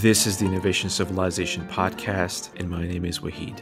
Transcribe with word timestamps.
This 0.00 0.28
is 0.28 0.36
the 0.36 0.46
Innovation 0.46 0.90
Civilization 0.90 1.66
podcast, 1.66 2.50
and 2.60 2.70
my 2.70 2.86
name 2.86 3.04
is 3.04 3.18
Waheed 3.18 3.58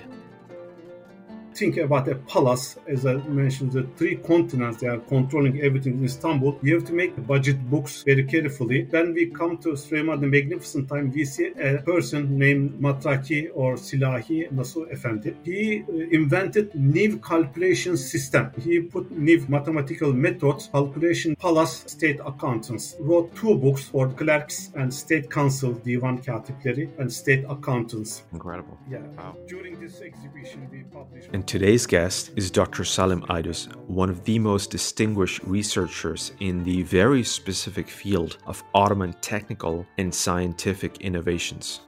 think 1.56 1.78
about 1.78 2.06
a 2.08 2.16
palace, 2.32 2.76
as 2.86 3.06
I 3.06 3.14
mentioned, 3.14 3.72
the 3.72 3.84
three 3.96 4.16
continents, 4.16 4.80
they 4.80 4.88
are 4.88 4.98
controlling 4.98 5.62
everything 5.62 5.94
in 5.98 6.04
Istanbul. 6.04 6.58
You 6.62 6.74
have 6.74 6.84
to 6.86 6.92
make 6.92 7.26
budget 7.26 7.58
books 7.70 8.02
very 8.02 8.24
carefully. 8.24 8.84
When 8.90 9.14
we 9.14 9.26
come 9.26 9.56
to 9.58 9.70
Süleyman 9.70 10.20
the 10.20 10.26
Magnificent 10.26 10.88
time, 10.88 11.10
we 11.12 11.24
see 11.24 11.52
a 11.58 11.78
person 11.78 12.38
named 12.38 12.78
Matraki 12.78 13.48
or 13.54 13.76
Silahi 13.76 14.52
Nasuh 14.52 14.92
Effendi. 14.92 15.34
He 15.44 15.82
uh, 15.88 15.92
invented 16.18 16.74
new 16.74 17.18
calculation 17.18 17.96
system. 17.96 18.52
He 18.60 18.80
put 18.80 19.10
new 19.10 19.44
mathematical 19.48 20.12
methods, 20.12 20.68
calculation 20.70 21.36
palace 21.36 21.84
state 21.86 22.20
accountants. 22.24 22.96
Wrote 23.00 23.34
two 23.34 23.56
books 23.56 23.84
for 23.84 24.08
clerks 24.08 24.70
and 24.74 24.92
state 24.92 25.30
council, 25.30 25.72
divan 25.72 26.18
katipleri, 26.18 26.90
and 26.98 27.10
state 27.10 27.44
accountants. 27.48 28.24
Incredible. 28.32 28.76
Yeah. 28.90 28.98
Wow. 29.16 29.36
During 29.46 29.80
this 29.80 30.00
exhibition, 30.00 30.68
we 30.70 30.82
published. 30.82 31.30
Today's 31.46 31.86
guest 31.86 32.32
is 32.34 32.50
Dr. 32.50 32.82
Salim 32.82 33.22
Ayduz, 33.28 33.72
one 33.86 34.10
of 34.10 34.24
the 34.24 34.36
most 34.36 34.68
distinguished 34.68 35.40
researchers 35.44 36.32
in 36.40 36.64
the 36.64 36.82
very 36.82 37.22
specific 37.22 37.88
field 37.88 38.38
of 38.46 38.64
Ottoman 38.74 39.14
technical 39.20 39.86
and 39.96 40.12
scientific 40.12 41.00
innovations. 41.02 41.82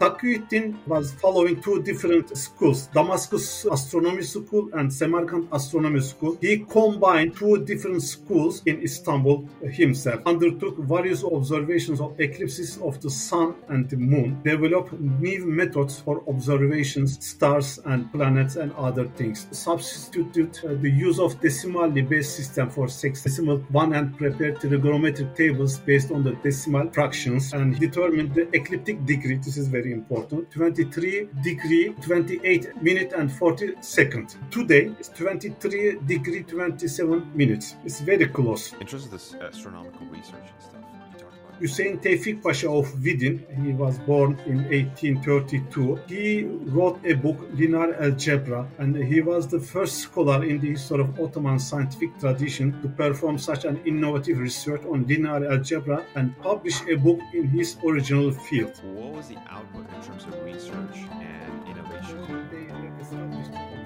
Taqiyuddin 0.00 0.76
was 0.86 1.12
following 1.14 1.60
two 1.60 1.82
different 1.82 2.36
schools, 2.38 2.86
Damascus 2.94 3.64
Astronomy 3.64 4.22
School 4.22 4.70
and 4.74 4.92
Samarkand 4.92 5.48
Astronomy 5.50 6.00
School. 6.00 6.38
He 6.40 6.58
combined 6.58 7.36
two 7.36 7.64
different 7.64 8.02
schools 8.02 8.62
in 8.66 8.80
Istanbul 8.80 9.48
himself, 9.60 10.22
undertook 10.24 10.78
various 10.78 11.24
observations 11.24 12.00
of 12.00 12.14
eclipses 12.20 12.78
of 12.78 13.00
the 13.00 13.10
sun 13.10 13.56
and 13.70 13.90
the 13.90 13.96
moon, 13.96 14.40
developed 14.44 14.92
new 14.92 15.46
methods 15.46 15.98
for 15.98 16.22
observations, 16.28 17.18
stars 17.26 17.80
and 17.86 18.12
planets 18.12 18.54
and 18.54 18.72
other 18.74 19.08
things, 19.16 19.48
substituted 19.50 20.56
uh, 20.64 20.74
the 20.80 20.90
use 20.90 21.18
of 21.18 21.40
decimally 21.40 22.08
based 22.08 22.36
system 22.36 22.70
for 22.70 22.86
sexagesimal 22.86 23.68
one 23.72 23.92
and 23.94 24.16
prepared 24.16 24.58
trigonometric 24.60 25.34
tables 25.34 25.80
based 25.80 26.12
on 26.12 26.22
the 26.22 26.36
decimal 26.44 26.88
fractions 26.92 27.52
and 27.52 27.80
determined 27.80 28.32
the 28.32 28.48
ecliptic 28.54 29.04
degree. 29.04 29.36
This 29.38 29.56
is 29.56 29.66
very 29.66 29.87
very 29.88 29.98
important. 29.98 30.50
23 30.50 31.28
degree 31.42 31.94
28 32.02 32.82
minute 32.82 33.12
and 33.12 33.30
40 33.30 33.74
seconds. 33.80 34.36
Today 34.50 34.92
it's 34.98 35.08
23 35.10 36.00
degree 36.06 36.42
27 36.42 37.30
minutes. 37.34 37.76
It's 37.84 38.00
very 38.00 38.26
close. 38.26 38.74
This 39.10 39.34
astronomical 39.34 40.06
research 40.06 40.48
and 40.52 40.62
stuff 40.62 40.77
Hüseyin 41.60 41.98
Tevfik 41.98 42.42
Pasha 42.42 42.70
of 42.70 42.86
Vidin, 43.04 43.40
he 43.64 43.72
was 43.72 43.98
born 44.06 44.38
in 44.46 44.58
1832. 44.70 45.98
He 46.06 46.44
wrote 46.44 47.00
a 47.04 47.14
book, 47.14 47.36
Linear 47.52 47.94
Algebra, 48.00 48.68
and 48.78 48.96
he 48.96 49.20
was 49.20 49.48
the 49.48 49.58
first 49.58 49.98
scholar 49.98 50.44
in 50.44 50.60
the 50.60 50.70
history 50.70 51.00
of 51.00 51.18
Ottoman 51.18 51.58
scientific 51.58 52.16
tradition 52.20 52.80
to 52.82 52.88
perform 52.88 53.38
such 53.38 53.64
an 53.64 53.80
innovative 53.84 54.38
research 54.38 54.82
on 54.84 55.04
linear 55.08 55.50
algebra 55.50 56.04
and 56.14 56.38
publish 56.38 56.80
a 56.88 56.94
book 56.94 57.18
in 57.34 57.48
his 57.48 57.76
original 57.84 58.30
field. 58.30 58.80
What 58.84 59.14
was 59.14 59.28
the 59.28 59.38
output 59.50 59.86
in 59.94 60.02
terms 60.02 60.24
of 60.26 60.40
research 60.44 60.96
and 61.20 61.68
innovation? 61.68 63.77